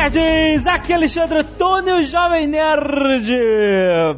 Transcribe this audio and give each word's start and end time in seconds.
Nerds! 0.00 0.66
Aqui 0.66 0.92
é 0.92 0.96
Alexandre 0.96 1.38
Antônio, 1.40 2.02
Jovem 2.04 2.46
Nerd! 2.46 3.28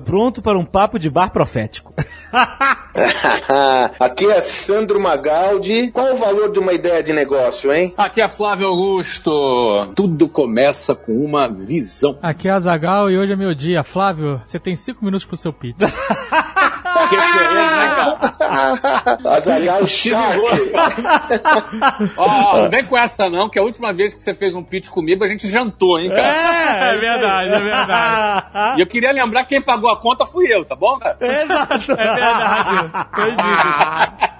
Pronto 0.05 0.41
para 0.41 0.57
um 0.57 0.65
papo 0.65 0.98
de 0.98 1.11
bar 1.11 1.30
profético. 1.30 1.93
Aqui 3.98 4.27
é 4.27 4.41
Sandro 4.41 5.01
Magaldi. 5.01 5.91
Qual 5.91 6.15
o 6.15 6.16
valor 6.16 6.53
de 6.53 6.61
uma 6.61 6.73
ideia 6.73 7.03
de 7.03 7.12
negócio, 7.12 7.73
hein? 7.73 7.93
Aqui 7.97 8.21
é 8.21 8.29
Flávio 8.29 8.69
Augusto. 8.69 9.93
Tudo 9.95 10.29
começa 10.29 10.95
com 10.95 11.12
uma 11.12 11.48
visão. 11.48 12.17
Aqui 12.23 12.48
é 12.48 12.53
a 12.53 12.61
Zagal 12.61 13.11
e 13.11 13.19
hoje 13.19 13.33
é 13.33 13.37
meu 13.37 13.55
dia. 13.55 13.83
Flávio, 13.83 14.41
você 14.45 14.61
tem 14.61 14.77
cinco 14.77 15.05
minutos 15.05 15.27
pro 15.27 15.37
seu 15.37 15.53
pitch. 15.53 15.78
Que 17.16 17.33
que 17.33 17.39
é 17.39 17.45
ele, 17.45 17.55
né, 17.55 17.95
cara? 17.95 19.19
Azaghal 19.37 19.87
Shark. 19.89 20.41
Ó, 22.16 22.25
ó, 22.27 22.62
não 22.62 22.70
vem 22.70 22.84
com 22.84 22.97
essa 22.97 23.29
não, 23.29 23.48
que 23.48 23.59
a 23.59 23.62
última 23.62 23.93
vez 23.93 24.15
que 24.15 24.23
você 24.23 24.34
fez 24.34 24.55
um 24.55 24.62
pitch 24.62 24.89
comigo, 24.89 25.25
a 25.25 25.29
gente 25.29 25.48
jantou, 25.48 25.98
hein, 25.98 26.11
cara? 26.11 26.23
É 26.23 26.97
verdade, 27.01 27.48
é 27.51 27.61
verdade. 27.61 28.79
E 28.79 28.80
eu 28.80 28.87
queria 28.87 29.12
lembrar 29.12 29.45
que 29.45 29.51
quem 29.53 29.61
pagou 29.61 29.91
a 29.91 30.01
conta 30.01 30.25
fui 30.25 30.47
eu, 30.53 30.65
tá 30.65 30.75
bom, 30.75 30.98
cara? 30.98 31.17
Exato! 31.20 31.93
É 31.93 32.15
verdade. 32.15 32.91
Em 33.19 33.37
dívida. 33.37 34.31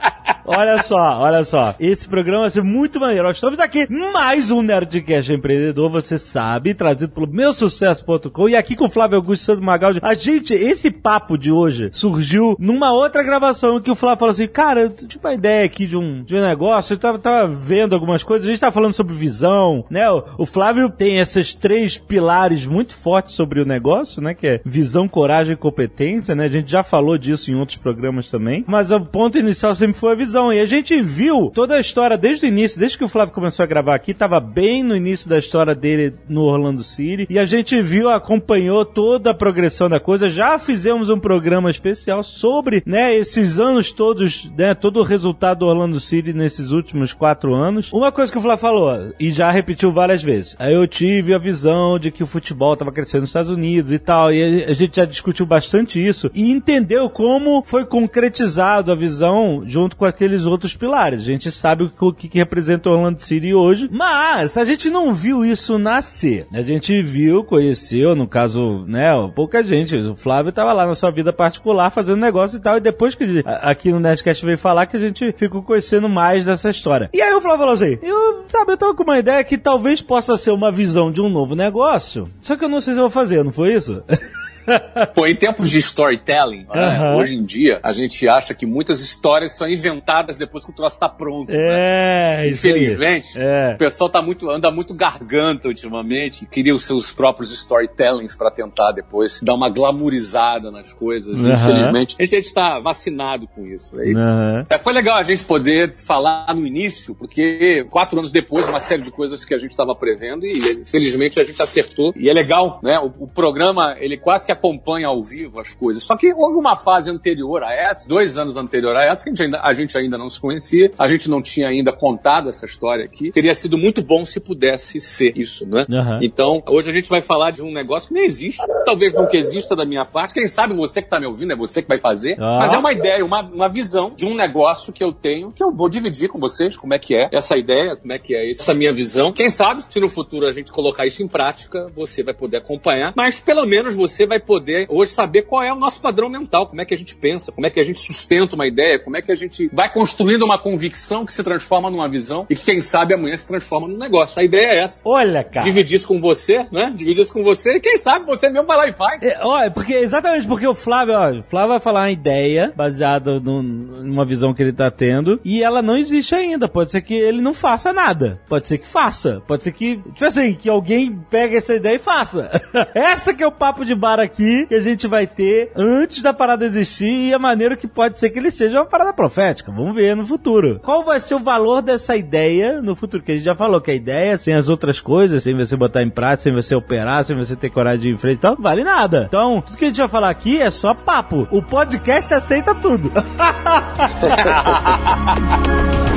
Olha 0.45 0.83
só, 0.83 1.19
olha 1.21 1.45
só. 1.45 1.75
Esse 1.79 2.09
programa 2.09 2.41
vai 2.41 2.51
ser 2.51 2.65
muito 2.65 2.99
maneiro. 2.99 3.23
Nós 3.23 3.37
estamos 3.37 3.59
aqui 3.61 3.87
mais 4.13 4.51
um 4.51 4.61
Nerdcast 4.61 5.33
Empreendedor, 5.33 5.89
você 5.89 6.19
sabe, 6.19 6.75
trazido 6.75 7.13
pelo 7.13 7.29
meusucesso.com 7.29 8.49
e 8.49 8.57
aqui 8.57 8.75
com 8.75 8.87
o 8.87 8.91
Flávio 8.91 9.17
Augusto 9.17 9.45
Santo 9.45 9.63
Magaldi. 9.63 10.01
A 10.03 10.15
gente, 10.15 10.53
esse 10.53 10.91
papo 10.91 11.39
de 11.39 11.53
hoje 11.53 11.91
surgiu 11.93 12.57
numa 12.59 12.93
outra 12.93 13.23
gravação 13.23 13.81
que 13.81 13.91
o 13.91 13.95
Flávio 13.95 14.19
falou 14.19 14.33
assim, 14.33 14.49
cara, 14.49 14.83
eu 14.83 14.91
tive 14.91 15.21
uma 15.23 15.35
ideia 15.35 15.65
aqui 15.65 15.87
de 15.87 15.97
um, 15.97 16.25
de 16.25 16.37
um 16.37 16.43
negócio, 16.43 16.95
eu 16.95 16.99
tava, 16.99 17.19
tava 17.19 17.47
vendo 17.47 17.95
algumas 17.95 18.25
coisas, 18.25 18.47
a 18.47 18.51
gente 18.51 18.61
tava 18.61 18.73
falando 18.73 18.93
sobre 18.93 19.15
visão, 19.15 19.85
né? 19.89 20.11
O, 20.11 20.25
o 20.39 20.47
Flávio 20.47 20.91
tem 20.91 21.19
esses 21.19 21.55
três 21.55 21.99
pilares 21.99 22.67
muito 22.67 22.97
fortes 22.97 23.35
sobre 23.35 23.61
o 23.61 23.65
negócio, 23.65 24.21
né? 24.21 24.35
Que 24.35 24.47
é 24.47 24.61
visão, 24.65 25.07
coragem 25.07 25.55
e 25.55 25.57
competência, 25.57 26.35
né? 26.35 26.47
A 26.47 26.49
gente 26.49 26.71
já 26.71 26.83
falou 26.83 27.17
disso 27.17 27.53
em 27.53 27.55
outros 27.55 27.79
programas 27.79 28.29
também, 28.29 28.65
mas 28.67 28.91
o 28.91 29.01
ponto 29.01 29.39
inicial 29.39 29.73
sempre 29.75 29.97
foi 29.97 30.13
a 30.13 30.17
visão. 30.17 30.32
E 30.53 30.61
a 30.61 30.67
gente 30.67 31.01
viu 31.01 31.51
toda 31.53 31.75
a 31.75 31.81
história 31.81 32.17
desde 32.17 32.47
o 32.47 32.49
início, 32.49 32.79
desde 32.79 32.97
que 32.97 33.05
o 33.05 33.09
Flávio 33.09 33.35
começou 33.35 33.63
a 33.63 33.67
gravar 33.67 33.95
aqui, 33.95 34.15
tava 34.15 34.41
bem 34.41 34.83
no 34.83 34.97
início 34.97 35.29
da 35.29 35.39
história 35.39 35.75
dele 35.75 36.15
no 36.29 36.43
Orlando 36.43 36.83
City. 36.83 37.27
E 37.29 37.39
a 37.39 37.45
gente 37.45 37.81
viu, 37.83 38.09
acompanhou 38.09 38.85
toda 38.85 39.31
a 39.31 39.35
progressão 39.35 39.89
da 39.89 40.01
coisa. 40.01 40.29
Já 40.29 40.59
fizemos 40.59 41.09
um 41.09 41.19
programa 41.19 41.71
especial 41.71 42.23
sobre, 42.23 42.83
né, 42.87 43.15
esses 43.15 43.59
anos 43.59 43.93
todos, 43.93 44.51
né, 44.57 44.75
todo 44.75 45.01
o 45.01 45.03
resultado 45.03 45.61
do 45.61 45.67
Orlando 45.67 46.01
City 46.01 46.33
nesses 46.33 46.73
últimos 46.73 47.13
quatro 47.13 47.55
anos. 47.55 47.93
Uma 47.93 48.13
coisa 48.13 48.31
que 48.31 48.39
o 48.39 48.41
Flávio 48.41 48.61
falou, 48.61 49.13
e 49.19 49.31
já 49.31 49.51
repetiu 49.51 49.93
várias 49.93 50.23
vezes. 50.23 50.57
Aí 50.59 50.75
eu 50.75 50.87
tive 50.87 51.35
a 51.35 51.39
visão 51.39 51.99
de 51.99 52.11
que 52.11 52.23
o 52.23 52.27
futebol 52.27 52.77
tava 52.77 52.93
crescendo 52.93 53.23
nos 53.23 53.31
Estados 53.31 53.51
Unidos 53.51 53.93
e 53.93 53.99
tal. 53.99 54.33
E 54.33 54.65
a 54.65 54.73
gente 54.73 54.97
já 54.97 55.05
discutiu 55.05 55.47
bastante 55.47 56.05
isso. 56.05 56.31
E 56.35 56.51
entendeu 56.51 57.09
como 57.11 57.63
foi 57.63 57.85
concretizado 57.85 58.93
a 58.93 58.95
visão 58.95 59.63
junto 59.65 59.97
com 59.97 60.05
aqueles 60.23 60.47
outros 60.47 60.77
pilares. 60.77 61.23
A 61.23 61.25
gente 61.25 61.51
sabe 61.51 61.91
o 62.01 62.13
que, 62.13 62.29
que 62.29 62.39
representa 62.39 62.89
Orlando 62.89 63.21
City 63.21 63.53
hoje, 63.53 63.89
mas 63.91 64.57
a 64.57 64.65
gente 64.65 64.89
não 64.89 65.13
viu 65.13 65.45
isso 65.45 65.79
nascer. 65.79 66.47
A 66.53 66.63
gente 66.63 67.03
viu, 67.03 67.43
conheceu, 67.43 68.15
no 68.15 68.29
caso, 68.29 68.85
né, 68.87 69.11
pouca 69.35 69.65
gente. 69.65 69.97
O 69.97 70.15
Flávio 70.15 70.53
tava 70.53 70.73
lá 70.73 70.87
na 70.87 70.95
sua 70.95 71.11
vida 71.11 71.33
particular 71.33 71.91
fazendo 71.91 72.19
negócio 72.19 72.59
e 72.59 72.61
tal, 72.61 72.77
e 72.77 72.81
depois 72.81 73.17
que 73.17 73.43
aqui 73.45 73.91
no 73.91 73.99
Nerdcast 73.99 74.45
veio 74.45 74.59
falar 74.59 74.87
que 74.87 74.97
a 74.97 75.01
gente 75.01 75.33
ficou 75.33 75.63
conhecendo 75.63 76.09
mais 76.09 76.47
dessa 76.47 76.71
história. 76.71 77.11
E 77.13 77.21
aí 77.21 77.35
o 77.35 77.41
Flávio 77.41 77.59
falou 77.59 77.75
assim, 77.75 77.99
eu, 78.01 78.45
sabe, 78.47 78.73
eu 78.73 78.77
tô 78.77 78.95
com 78.95 79.03
uma 79.03 79.19
ideia 79.19 79.43
que 79.43 79.59
talvez 79.59 80.01
possa 80.01 80.37
ser 80.37 80.53
uma 80.53 80.71
visão 80.71 81.11
de 81.11 81.21
um 81.21 81.29
novo 81.29 81.57
negócio, 81.57 82.29
só 82.41 82.57
que 82.57 82.65
eu 82.65 82.69
não 82.69 82.81
sei 82.81 82.95
se 82.95 83.01
eu 83.01 83.05
vou 83.05 83.11
fazer, 83.11 83.43
não 83.43 83.53
foi 83.53 83.75
isso? 83.75 84.03
Pô, 85.15 85.27
em 85.27 85.35
tempos 85.37 85.69
de 85.71 85.79
storytelling, 85.79 86.67
né, 86.73 87.15
hoje 87.17 87.35
em 87.35 87.45
dia, 87.45 87.81
a 87.83 87.93
gente 87.93 88.29
acha 88.29 88.55
que 88.55 88.67
muitas 88.67 89.01
histórias 89.01 89.57
são 89.57 89.69
inventadas 89.69 90.37
depois 90.37 90.65
que 90.65 90.71
o 90.71 90.75
troço 90.75 90.99
tá 90.99 91.09
pronto. 91.09 91.51
né? 91.51 91.57
É, 91.59 92.37
aí. 92.43 92.51
Infelizmente, 92.51 93.29
É. 93.41 93.73
o 93.75 93.79
pessoal 93.79 94.09
tá 94.11 94.21
muito, 94.23 94.51
anda 94.51 94.71
muito 94.71 94.95
garganta 94.95 95.69
ultimamente, 95.69 96.47
cria 96.47 96.75
os 96.75 96.85
seus 96.85 97.13
próprios 97.13 97.51
storytellings 97.53 98.37
pra 98.37 98.51
tentar 98.51 98.93
depois 98.93 99.41
dar 99.43 99.55
uma 99.55 99.69
glamourizada 99.71 100.71
nas 100.71 100.93
coisas. 100.95 101.41
Infelizmente, 101.45 102.17
a 102.19 102.25
gente 102.25 102.45
está 102.47 102.79
vacinado 102.81 103.47
com 103.49 103.67
isso. 103.67 103.95
né? 103.97 104.13
Aham. 104.15 104.67
É, 104.71 104.79
foi 104.79 104.93
legal 104.93 105.17
a 105.17 105.23
gente 105.23 105.45
poder 105.45 105.95
falar 105.97 106.55
no 106.55 106.67
início, 106.67 107.15
porque 107.15 107.85
quatro 107.91 108.19
anos 108.19 108.33
depois, 108.33 108.69
uma 108.69 108.81
série 108.81 109.03
de 109.03 109.11
coisas 109.11 109.45
que 109.45 109.55
a 109.55 109.59
gente 109.59 109.71
estava 109.71 109.95
prevendo 109.95 110.45
e 110.47 110.53
infelizmente 110.83 111.41
a 111.41 111.45
gente 111.45 111.61
acertou. 111.61 112.13
E 112.17 112.29
é 112.29 112.33
legal, 112.33 112.81
né? 112.83 112.99
O, 112.99 113.25
o 113.25 113.29
programa, 113.29 113.97
ele 113.99 114.17
quase 114.17 114.47
que 114.47 114.52
acompanha 114.53 115.09
ao 115.09 115.23
vivo 115.23 115.61
as 115.61 115.75
coisas. 115.75 116.03
Só 116.03 116.17
que 116.17 116.33
houve 116.33 116.57
uma 116.57 116.77
fase 116.77 117.11
anterior 117.11 117.63
a 117.63 117.73
essa, 117.73 118.09
dois 118.09 118.39
anos 118.39 118.57
anterior 118.57 118.97
a 118.97 119.05
essa, 119.05 119.25
que 119.25 119.31
a 119.31 119.33
gente 119.33 119.43
ainda, 119.45 119.61
a 119.63 119.73
gente 119.73 119.99
ainda 119.99 120.19
não 120.19 120.31
se 120.31 120.41
conhecia, 120.41 120.93
a 120.99 121.07
gente 121.07 121.29
não 121.29 121.43
tinha 121.43 121.69
ainda 121.69 121.93
contado 121.93 122.49
essa 122.49 122.67
história 122.67 123.05
aqui. 123.05 123.31
Teria 123.33 123.55
sido 123.55 123.77
muito 123.77 124.03
bom 124.03 124.25
se 124.25 124.41
pudesse 124.41 125.01
ser 125.01 125.37
isso, 125.37 125.67
né? 125.67 125.87
Aham. 125.91 126.21
Então, 126.23 126.63
hoje 126.69 126.91
a 126.91 126.93
gente 126.93 127.09
vai 127.09 127.21
falar 127.21 127.51
de 127.51 127.63
um 127.63 127.73
negócio 127.73 128.09
que 128.09 128.15
nem 128.15 128.25
existe. 128.25 128.63
Talvez 128.85 129.15
nunca 129.15 129.37
exista 129.37 129.75
da 129.75 129.85
minha 129.85 130.05
parte. 130.05 130.35
Quem 130.35 130.49
sabe 130.49 130.75
você 130.75 131.01
que 131.01 131.07
está 131.07 131.19
me 131.19 131.27
ouvindo, 131.27 131.53
é 131.53 131.57
você 131.57 131.83
que 131.83 131.89
vai 131.89 131.99
fazer. 131.99 132.37
Ah. 132.39 132.59
Mas 132.61 132.73
é 132.73 132.79
uma 132.79 132.93
ideia, 132.93 133.25
uma, 133.25 133.43
uma 133.43 133.69
visão 133.69 134.13
de 134.15 134.25
um 134.25 134.35
negócio 134.35 134.93
que 134.93 135.03
eu 135.03 135.13
tenho, 135.13 135.53
que 135.53 135.63
eu 135.63 135.73
vou 135.73 135.89
dividir 135.89 136.29
com 136.29 136.39
vocês, 136.39 136.77
como 136.77 136.95
é 136.95 136.99
que 136.99 137.15
é 137.15 137.29
essa 137.33 137.57
ideia, 137.57 137.97
como 137.97 138.13
é 138.13 138.19
que 138.19 138.35
é 138.35 138.51
essa 138.51 138.75
minha 138.75 138.93
visão. 138.93 139.33
Quem 139.33 139.51
sabe, 139.51 139.83
se 139.85 140.01
no 140.01 140.09
futuro 140.09 140.47
a 140.47 140.53
gente 140.53 140.73
colocar 140.73 141.07
isso 141.07 141.23
em 141.23 141.29
prática, 141.29 141.91
você 141.95 142.23
vai 142.23 142.35
poder 142.35 142.59
acompanhar. 142.59 143.13
Mas 143.17 143.41
pelo 143.41 143.67
menos 143.67 143.95
você 143.95 144.27
vai 144.27 144.41
poder 144.43 144.87
hoje 144.89 145.11
saber 145.13 145.43
qual 145.43 145.63
é 145.63 145.73
o 145.73 145.77
nosso 145.77 146.01
padrão 146.01 146.29
mental, 146.29 146.67
como 146.67 146.81
é 146.81 146.85
que 146.85 146.95
a 146.95 146.97
gente 146.97 147.15
pensa, 147.17 147.53
como 147.53 147.67
é 147.67 147.71
que 147.71 147.81
a 147.81 147.85
gente 147.85 147.99
sustenta 147.99 148.55
uma 148.55 148.67
ideia, 148.67 148.99
como 148.99 149.17
é 149.17 149.23
que 149.23 149.33
a 149.33 149.35
gente 149.35 149.69
vai 149.73 149.93
construindo 149.93 150.43
uma 150.45 150.59
convicção 150.59 151.25
que 151.25 151.33
se 151.33 151.43
transforma 151.43 151.91
numa 151.91 152.09
visão 152.09 152.47
e 152.51 152.55
que, 152.55 152.63
quem 152.65 152.81
sabe, 152.83 153.15
amanhã 153.15 153.37
se 153.37 153.47
transforma 153.47 153.89
num 153.89 153.97
negócio. 153.99 154.41
A 154.41 154.45
ideia 154.45 154.67
é 154.67 154.79
essa 154.83 155.03
Olha, 155.09 155.45
cara. 155.45 155.65
dividir 155.65 155.97
isso 155.97 156.09
com 156.09 156.21
você, 156.21 156.67
né? 156.73 156.93
Dividir 156.95 157.23
isso 157.23 157.33
com 157.33 157.43
você 157.43 157.77
e 157.77 157.81
quem 157.81 157.97
sabe 157.97 158.27
você 158.27 158.49
mesmo 158.49 158.67
vai 158.67 158.77
lá 158.77 158.89
e 158.89 158.93
faz. 158.93 159.23
É, 159.23 159.39
ó, 159.43 159.61
é 159.61 159.71
porque 159.71 159.95
exatamente 159.95 160.47
porque 160.47 160.67
o 160.67 160.75
Flávio, 160.75 161.15
ó, 161.15 161.31
o 161.39 161.43
Flávio 161.43 161.69
vai 161.71 161.81
falar 161.81 162.01
uma 162.03 162.11
ideia 162.11 162.73
baseada 162.77 163.39
no- 163.41 163.63
numa 163.63 164.25
visão 164.25 164.53
que 164.55 164.63
ele 164.63 164.73
tá 164.73 164.91
tendo 164.91 165.41
e 165.45 165.63
ela 165.63 165.83
não 165.83 165.97
existe 165.97 166.35
ainda. 166.35 166.69
Pode 166.69 166.91
ser 166.91 167.03
que 167.03 167.15
ele 167.15 167.41
não 167.41 167.53
faça 167.55 167.93
nada. 167.93 168.41
Pode 168.49 168.67
ser 168.69 168.79
que 168.79 168.87
faça. 168.87 169.43
Pode 169.47 169.63
ser 169.63 169.73
que, 169.73 169.97
tipo 169.97 170.25
assim, 170.25 170.55
que 170.55 170.69
alguém 170.69 171.13
pegue 171.31 171.57
essa 171.57 171.75
ideia 171.75 171.97
e 171.97 171.99
faça. 171.99 172.51
Essa 172.95 173.35
que 173.35 173.43
é 173.43 173.47
o 173.47 173.53
papo 173.53 173.85
de 173.85 173.95
bar 173.95 174.19
aqui 174.21 174.32
que 174.33 174.67
a 174.71 174.81
gente 174.81 175.07
vai 175.07 175.27
ter 175.27 175.71
antes 175.77 176.23
da 176.23 176.33
parada 176.33 176.65
existir 176.65 177.29
e 177.29 177.35
a 177.35 177.39
maneira 177.39 177.77
que 177.77 177.87
pode 177.87 178.19
ser 178.19 178.31
que 178.31 178.39
ele 178.39 178.51
seja 178.51 178.79
uma 178.79 178.87
parada 178.87 179.13
profética. 179.13 179.71
Vamos 179.71 179.95
ver 179.95 180.17
no 180.17 180.27
futuro. 180.27 180.81
Qual 180.83 181.05
vai 181.05 181.21
ser 181.21 181.35
o 181.35 181.41
valor 181.41 181.83
dessa 181.83 182.17
ideia 182.17 182.81
no 182.81 182.95
futuro? 182.95 183.23
Que 183.23 183.33
a 183.33 183.35
gente 183.37 183.45
já 183.45 183.55
falou 183.55 183.81
que 183.81 183.91
a 183.91 183.95
ideia, 183.95 184.39
sem 184.39 184.55
as 184.55 184.69
outras 184.69 185.01
coisas, 185.01 185.43
sem 185.43 185.57
você 185.57 185.77
botar 185.77 186.03
em 186.03 186.11
prática, 186.11 186.43
sem 186.43 186.53
você 186.53 186.75
operar, 186.75 187.25
sem 187.25 187.37
você 187.37 187.57
ter 187.57 187.71
coragem 187.71 188.01
de 188.01 188.11
ir 188.11 188.15
em 188.15 188.19
frente 188.19 188.39
e 188.39 188.41
tal, 188.41 188.55
não 188.55 188.63
vale 188.63 188.85
nada. 188.85 189.27
Então, 189.29 189.61
tudo 189.61 189.77
que 189.77 189.85
a 189.85 189.89
gente 189.89 189.99
vai 189.99 190.09
falar 190.09 190.31
aqui 190.31 190.61
é 190.61 190.71
só 190.71 190.95
papo. 190.95 191.47
O 191.51 191.63
podcast 191.63 192.35
aceita 192.35 192.75
tudo. 192.75 193.11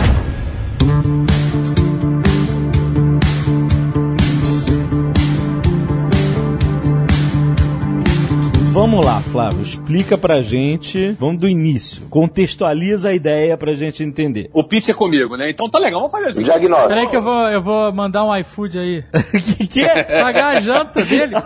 Vamos 8.75 9.05
lá, 9.05 9.21
Flávio, 9.21 9.61
explica 9.61 10.17
pra 10.17 10.41
gente, 10.41 11.11
vamos 11.17 11.39
do 11.39 11.47
início, 11.47 12.05
contextualiza 12.09 13.07
a 13.07 13.13
ideia 13.13 13.55
pra 13.57 13.73
gente 13.73 14.03
entender. 14.03 14.49
O 14.51 14.65
pitch 14.65 14.89
é 14.89 14.93
comigo, 14.93 15.37
né? 15.37 15.49
Então 15.49 15.69
tá 15.69 15.79
legal, 15.79 16.01
vamos 16.01 16.11
fazer 16.11 16.27
assim. 16.31 16.43
diagnóstico. 16.43 16.89
Peraí 16.89 17.07
que 17.07 17.15
eu 17.15 17.23
vou, 17.23 17.47
eu 17.47 17.63
vou 17.63 17.93
mandar 17.93 18.25
um 18.25 18.35
iFood 18.35 18.77
aí. 18.77 19.03
que 19.57 19.65
que 19.67 19.81
é? 19.81 20.21
Pagar 20.21 20.57
a 20.57 20.61
janta 20.61 21.01
dele. 21.03 21.35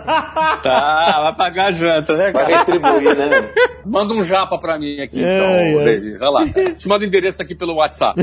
Tá, 0.62 1.20
vai 1.22 1.34
pagar 1.36 1.66
a 1.68 1.72
janta, 1.72 2.16
né, 2.16 2.32
Vai 2.32 2.44
cara? 2.46 2.58
retribuir, 2.58 3.16
né? 3.16 3.50
Manda 3.86 4.12
um 4.12 4.24
japa 4.26 4.58
pra 4.58 4.78
mim 4.78 5.00
aqui, 5.00 5.24
Ai, 5.24 5.70
então. 5.72 5.84
Daisy. 5.84 6.18
Vai 6.18 6.30
lá. 6.30 6.40
Te 6.76 6.86
manda 6.88 7.04
o 7.04 7.08
endereço 7.08 7.40
aqui 7.40 7.54
pelo 7.54 7.74
WhatsApp. 7.76 8.14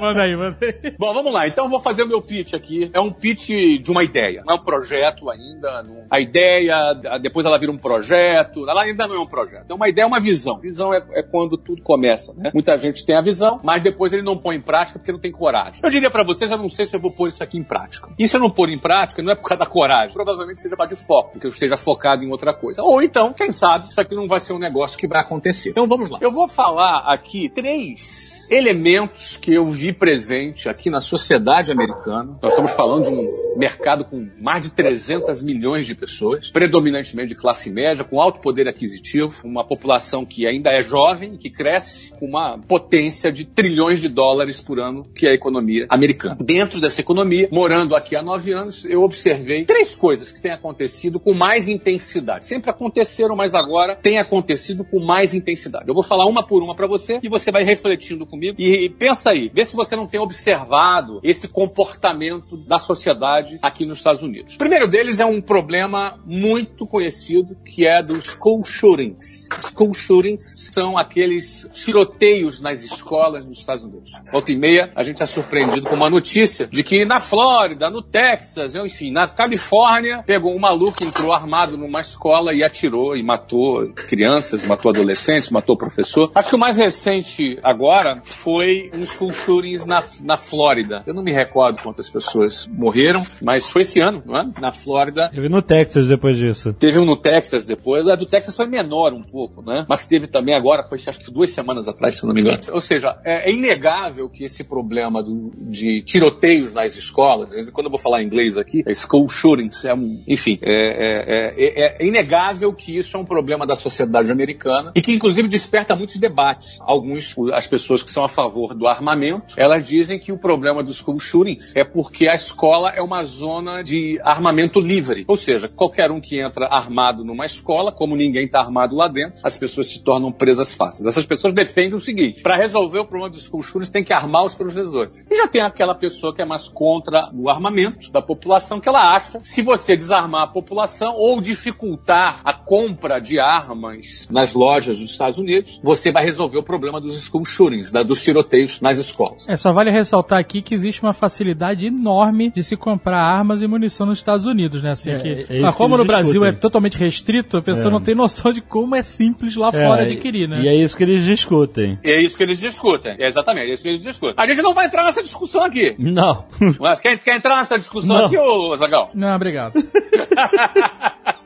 manda 0.00 0.22
aí, 0.22 0.36
manda 0.36 0.56
aí. 0.60 0.94
Bom, 0.98 1.12
vamos 1.14 1.32
lá. 1.32 1.46
Então 1.46 1.66
eu 1.66 1.70
vou 1.70 1.78
fazer 1.80 2.02
o 2.02 2.08
meu 2.08 2.20
pitch 2.20 2.54
aqui. 2.54 2.90
É 2.92 2.98
um 3.00 3.12
pitch 3.12 3.48
de 3.82 3.90
uma 3.90 4.02
ideia. 4.02 4.42
Não 4.46 4.54
é 4.54 4.56
um 4.58 4.60
projeto 4.60 5.30
ainda. 5.30 5.82
não- 5.84 6.04
A 6.10 6.18
ideia, 6.20 6.94
depois 7.22 7.46
ela 7.46 7.58
vira 7.58 7.70
um 7.70 7.78
projeto, 7.78 8.37
projeto, 8.38 8.68
ela 8.68 8.82
ainda 8.82 9.06
não 9.06 9.16
é 9.16 9.20
um 9.20 9.26
projeto. 9.26 9.70
É 9.70 9.74
uma 9.74 9.88
ideia, 9.88 10.04
é 10.04 10.06
uma 10.06 10.20
visão. 10.20 10.58
Visão 10.58 10.92
é, 10.92 11.04
é 11.12 11.22
quando 11.22 11.56
tudo 11.56 11.82
começa, 11.82 12.32
né? 12.34 12.50
Muita 12.52 12.76
gente 12.78 13.04
tem 13.04 13.16
a 13.16 13.20
visão, 13.20 13.60
mas 13.62 13.82
depois 13.82 14.12
ele 14.12 14.22
não 14.22 14.36
põe 14.36 14.56
em 14.56 14.60
prática 14.60 14.98
porque 14.98 15.12
não 15.12 15.18
tem 15.18 15.32
coragem. 15.32 15.80
Eu 15.82 15.90
diria 15.90 16.10
para 16.10 16.24
vocês, 16.24 16.50
eu 16.50 16.58
não 16.58 16.68
sei 16.68 16.86
se 16.86 16.96
eu 16.96 17.00
vou 17.00 17.10
pôr 17.10 17.28
isso 17.28 17.42
aqui 17.42 17.58
em 17.58 17.64
prática. 17.64 18.08
E 18.18 18.26
se 18.26 18.36
eu 18.36 18.40
não 18.40 18.50
pôr 18.50 18.68
em 18.68 18.78
prática, 18.78 19.22
não 19.22 19.32
é 19.32 19.34
por 19.34 19.48
causa 19.48 19.60
da 19.60 19.66
coragem. 19.66 20.12
Provavelmente 20.12 20.60
seja 20.60 20.76
para 20.76 20.86
de 20.86 20.96
foco, 20.96 21.38
que 21.38 21.46
eu 21.46 21.50
esteja 21.50 21.76
focado 21.76 22.24
em 22.24 22.30
outra 22.30 22.54
coisa. 22.54 22.82
Ou 22.82 23.02
então, 23.02 23.32
quem 23.32 23.52
sabe, 23.52 23.88
isso 23.88 24.00
aqui 24.00 24.14
não 24.14 24.28
vai 24.28 24.40
ser 24.40 24.52
um 24.52 24.58
negócio 24.58 24.98
que 24.98 25.06
vai 25.06 25.20
acontecer. 25.20 25.70
Então 25.70 25.86
vamos 25.86 26.10
lá. 26.10 26.18
Eu 26.20 26.32
vou 26.32 26.48
falar 26.48 26.98
aqui 27.06 27.48
três 27.48 28.37
elementos 28.50 29.36
que 29.36 29.54
eu 29.54 29.68
vi 29.68 29.92
presente 29.92 30.68
aqui 30.68 30.90
na 30.90 31.00
sociedade 31.00 31.70
americana. 31.70 32.38
Nós 32.42 32.52
estamos 32.52 32.72
falando 32.72 33.04
de 33.04 33.10
um 33.10 33.48
mercado 33.56 34.04
com 34.04 34.28
mais 34.40 34.62
de 34.62 34.72
300 34.72 35.42
milhões 35.42 35.86
de 35.86 35.94
pessoas, 35.94 36.50
predominantemente 36.50 37.28
de 37.28 37.34
classe 37.34 37.70
média, 37.70 38.04
com 38.04 38.20
alto 38.20 38.40
poder 38.40 38.68
aquisitivo, 38.68 39.34
uma 39.44 39.64
população 39.64 40.24
que 40.24 40.46
ainda 40.46 40.70
é 40.70 40.80
jovem, 40.80 41.36
que 41.36 41.50
cresce 41.50 42.12
com 42.12 42.26
uma 42.26 42.58
potência 42.58 43.32
de 43.32 43.44
trilhões 43.44 44.00
de 44.00 44.08
dólares 44.08 44.60
por 44.60 44.78
ano, 44.78 45.04
que 45.14 45.26
é 45.26 45.30
a 45.30 45.34
economia 45.34 45.86
americana. 45.90 46.38
Dentro 46.40 46.80
dessa 46.80 47.00
economia, 47.00 47.48
morando 47.50 47.96
aqui 47.96 48.14
há 48.14 48.22
nove 48.22 48.52
anos, 48.52 48.84
eu 48.84 49.02
observei 49.02 49.64
três 49.64 49.94
coisas 49.94 50.30
que 50.30 50.40
têm 50.40 50.52
acontecido 50.52 51.18
com 51.18 51.34
mais 51.34 51.68
intensidade. 51.68 52.44
Sempre 52.44 52.70
aconteceram, 52.70 53.34
mas 53.34 53.54
agora 53.54 53.96
tem 53.96 54.18
acontecido 54.18 54.84
com 54.84 55.00
mais 55.00 55.34
intensidade. 55.34 55.88
Eu 55.88 55.94
vou 55.94 56.02
falar 56.02 56.26
uma 56.26 56.46
por 56.46 56.62
uma 56.62 56.74
para 56.76 56.86
você 56.86 57.18
e 57.22 57.28
você 57.28 57.50
vai 57.50 57.64
refletindo 57.64 58.24
comigo. 58.38 58.56
E 58.58 58.88
pensa 58.88 59.30
aí, 59.30 59.50
vê 59.52 59.64
se 59.64 59.74
você 59.74 59.96
não 59.96 60.06
tem 60.06 60.20
observado 60.20 61.20
esse 61.22 61.48
comportamento 61.48 62.56
da 62.56 62.78
sociedade 62.78 63.58
aqui 63.60 63.84
nos 63.84 63.98
Estados 63.98 64.22
Unidos. 64.22 64.54
O 64.54 64.58
primeiro 64.58 64.86
deles 64.86 65.20
é 65.20 65.26
um 65.26 65.40
problema 65.40 66.18
muito 66.24 66.86
conhecido, 66.86 67.56
que 67.64 67.86
é 67.86 68.02
dos 68.02 68.24
school 68.24 68.64
shootings. 68.64 69.48
School 69.60 69.92
shootings 69.92 70.54
são 70.72 70.96
aqueles 70.96 71.68
tiroteios 71.72 72.60
nas 72.60 72.82
escolas 72.82 73.44
nos 73.44 73.58
Estados 73.58 73.84
Unidos. 73.84 74.12
Volta 74.30 74.52
e 74.52 74.56
meia, 74.56 74.92
a 74.94 75.02
gente 75.02 75.22
é 75.22 75.26
surpreendido 75.26 75.88
com 75.88 75.96
uma 75.96 76.10
notícia 76.10 76.66
de 76.66 76.82
que 76.82 77.04
na 77.04 77.18
Flórida, 77.20 77.90
no 77.90 78.02
Texas, 78.02 78.74
enfim, 78.74 79.10
na 79.10 79.26
Califórnia, 79.26 80.22
pegou 80.24 80.54
um 80.54 80.58
maluco, 80.58 81.02
entrou 81.02 81.32
armado 81.32 81.76
numa 81.76 82.00
escola 82.00 82.54
e 82.54 82.62
atirou 82.62 83.16
e 83.16 83.22
matou 83.22 83.88
crianças, 83.92 84.64
matou 84.64 84.90
adolescentes, 84.90 85.50
matou 85.50 85.76
professor. 85.76 86.30
Acho 86.34 86.50
que 86.50 86.54
o 86.54 86.58
mais 86.58 86.78
recente 86.78 87.58
agora 87.62 88.22
foi 88.32 88.90
um 88.94 89.04
school 89.04 89.32
shootings 89.32 89.84
na, 89.84 90.02
na 90.22 90.36
Flórida. 90.36 91.02
Eu 91.06 91.14
não 91.14 91.22
me 91.22 91.32
recordo 91.32 91.82
quantas 91.82 92.08
pessoas 92.08 92.66
morreram, 92.66 93.22
mas 93.42 93.68
foi 93.68 93.82
esse 93.82 94.00
ano, 94.00 94.22
não 94.24 94.38
é? 94.38 94.46
Na 94.60 94.72
Flórida. 94.72 95.28
Teve 95.28 95.48
no 95.48 95.62
Texas 95.62 96.06
depois 96.06 96.38
disso. 96.38 96.72
Teve 96.74 96.98
um 96.98 97.04
no 97.04 97.16
Texas 97.16 97.66
depois. 97.66 98.06
A 98.08 98.16
do 98.16 98.26
Texas 98.26 98.56
foi 98.56 98.66
menor 98.66 99.12
um 99.12 99.22
pouco, 99.22 99.62
né? 99.62 99.84
Mas 99.88 100.06
teve 100.06 100.26
também 100.26 100.54
agora, 100.54 100.86
foi 100.88 100.98
acho 101.06 101.20
que 101.20 101.30
duas 101.30 101.50
semanas 101.50 101.88
atrás, 101.88 102.16
se 102.16 102.26
não 102.26 102.34
me 102.34 102.40
engano. 102.40 102.58
Ou 102.72 102.80
seja, 102.80 103.18
é, 103.24 103.50
é 103.50 103.52
inegável 103.52 104.28
que 104.28 104.44
esse 104.44 104.64
problema 104.64 105.22
do, 105.22 105.50
de 105.56 106.02
tiroteios 106.02 106.72
nas 106.72 106.96
escolas, 106.96 107.52
quando 107.70 107.86
eu 107.86 107.90
vou 107.90 107.98
falar 107.98 108.22
inglês 108.22 108.56
aqui, 108.56 108.82
é 108.86 108.94
school 108.94 109.28
shootings, 109.28 109.84
é 109.84 109.94
um, 109.94 110.22
enfim, 110.26 110.58
é, 110.62 111.54
é, 111.56 112.02
é, 112.02 112.06
inegável 112.06 112.72
que 112.72 112.96
isso 112.96 113.16
é 113.16 113.20
um 113.20 113.24
problema 113.24 113.66
da 113.66 113.76
sociedade 113.76 114.30
americana 114.30 114.92
e 114.94 115.00
que 115.00 115.12
inclusive 115.12 115.48
desperta 115.48 115.94
muitos 115.96 116.16
debates. 116.16 116.78
Alguns, 116.80 117.34
as 117.52 117.66
pessoas 117.66 118.02
que 118.02 118.10
são 118.10 118.17
a 118.24 118.28
favor 118.28 118.74
do 118.74 118.86
armamento, 118.86 119.54
elas 119.56 119.86
dizem 119.86 120.18
que 120.18 120.32
o 120.32 120.38
problema 120.38 120.82
dos 120.82 120.98
school 120.98 121.18
shootings 121.18 121.72
é 121.74 121.84
porque 121.84 122.28
a 122.28 122.34
escola 122.34 122.90
é 122.90 123.02
uma 123.02 123.22
zona 123.24 123.82
de 123.82 124.20
armamento 124.22 124.80
livre. 124.80 125.24
Ou 125.26 125.36
seja, 125.36 125.68
qualquer 125.68 126.10
um 126.10 126.20
que 126.20 126.40
entra 126.40 126.66
armado 126.66 127.24
numa 127.24 127.44
escola, 127.44 127.92
como 127.92 128.14
ninguém 128.14 128.44
está 128.44 128.60
armado 128.60 128.96
lá 128.96 129.08
dentro, 129.08 129.40
as 129.44 129.56
pessoas 129.56 129.88
se 129.88 130.02
tornam 130.02 130.32
presas 130.32 130.72
fáceis. 130.72 131.06
Essas 131.06 131.26
pessoas 131.26 131.52
defendem 131.52 131.94
o 131.94 132.00
seguinte: 132.00 132.42
para 132.42 132.56
resolver 132.56 133.00
o 133.00 133.04
problema 133.04 133.30
dos 133.30 133.44
school 133.44 133.62
shootings, 133.62 133.90
tem 133.90 134.04
que 134.04 134.12
armar 134.12 134.44
os 134.44 134.54
professores. 134.54 135.12
E 135.30 135.36
já 135.36 135.48
tem 135.48 135.62
aquela 135.62 135.94
pessoa 135.94 136.34
que 136.34 136.42
é 136.42 136.44
mais 136.44 136.68
contra 136.68 137.30
o 137.34 137.48
armamento 137.48 138.10
da 138.10 138.22
população, 138.22 138.80
que 138.80 138.88
ela 138.88 139.14
acha 139.14 139.38
se 139.42 139.62
você 139.62 139.96
desarmar 139.96 140.42
a 140.42 140.46
população 140.46 141.14
ou 141.14 141.40
dificultar 141.40 142.40
a 142.44 142.52
compra 142.52 143.20
de 143.20 143.38
armas 143.38 144.28
nas 144.30 144.54
lojas 144.54 144.98
dos 144.98 145.10
Estados 145.10 145.38
Unidos, 145.38 145.80
você 145.82 146.12
vai 146.12 146.24
resolver 146.24 146.58
o 146.58 146.62
problema 146.62 147.00
dos 147.00 147.20
school 147.24 147.44
shootings, 147.44 147.90
da, 147.90 148.02
dos 148.08 148.22
tiroteios 148.22 148.80
nas 148.80 148.98
escolas. 148.98 149.48
É, 149.48 149.56
só 149.56 149.72
vale 149.72 149.90
ressaltar 149.90 150.38
aqui 150.38 150.60
que 150.62 150.74
existe 150.74 151.02
uma 151.02 151.12
facilidade 151.12 151.86
enorme 151.86 152.50
de 152.50 152.62
se 152.62 152.76
comprar 152.76 153.18
armas 153.20 153.62
e 153.62 153.66
munição 153.68 154.06
nos 154.06 154.18
Estados 154.18 154.46
Unidos, 154.46 154.82
né? 154.82 154.90
Assim, 154.90 155.10
É, 155.10 155.18
que, 155.18 155.46
é 155.48 155.60
mas 155.60 155.74
que 155.74 155.78
como 155.78 155.96
no 155.96 156.04
Brasil 156.04 156.44
é 156.44 156.52
totalmente 156.52 156.96
restrito, 156.96 157.56
a 157.58 157.62
pessoa 157.62 157.88
É. 157.88 157.90
não 157.90 158.00
tem 158.00 158.14
noção 158.14 158.52
de 158.52 158.60
como 158.60 158.94
é 158.96 159.02
simples 159.02 159.54
lá 159.54 159.68
É, 159.72 159.86
fora 159.86 160.02
adquirir, 160.02 160.48
né? 160.48 160.60
E 160.62 160.68
é 160.68 160.74
isso 160.74 160.96
que 160.96 161.02
eles 161.04 161.24
discutem. 161.24 161.98
É 162.02 162.20
isso 162.20 162.36
que 162.36 162.42
eles 162.42 162.58
discutem. 162.58 163.14
É 163.18 163.26
exatamente, 163.26 163.70
é 163.70 163.74
isso 163.74 163.82
que 163.82 163.88
eles 163.90 164.02
discutem. 164.02 164.34
A 164.36 164.46
gente 164.46 164.62
não 164.62 164.74
vai 164.74 164.86
entrar 164.86 165.04
nessa 165.04 165.22
discussão 165.22 165.62
aqui. 165.62 165.94
Não. 165.98 166.44
Mas 166.80 167.00
quer, 167.00 167.18
quer 167.18 167.36
entrar 167.36 167.56
nessa 167.56 167.78
discussão 167.78 168.16
Não. 168.16 168.26
aqui, 168.26 168.38
ô 168.38 168.74
Zagal? 168.76 169.10
Não, 169.14 169.34
obrigado. 169.36 169.74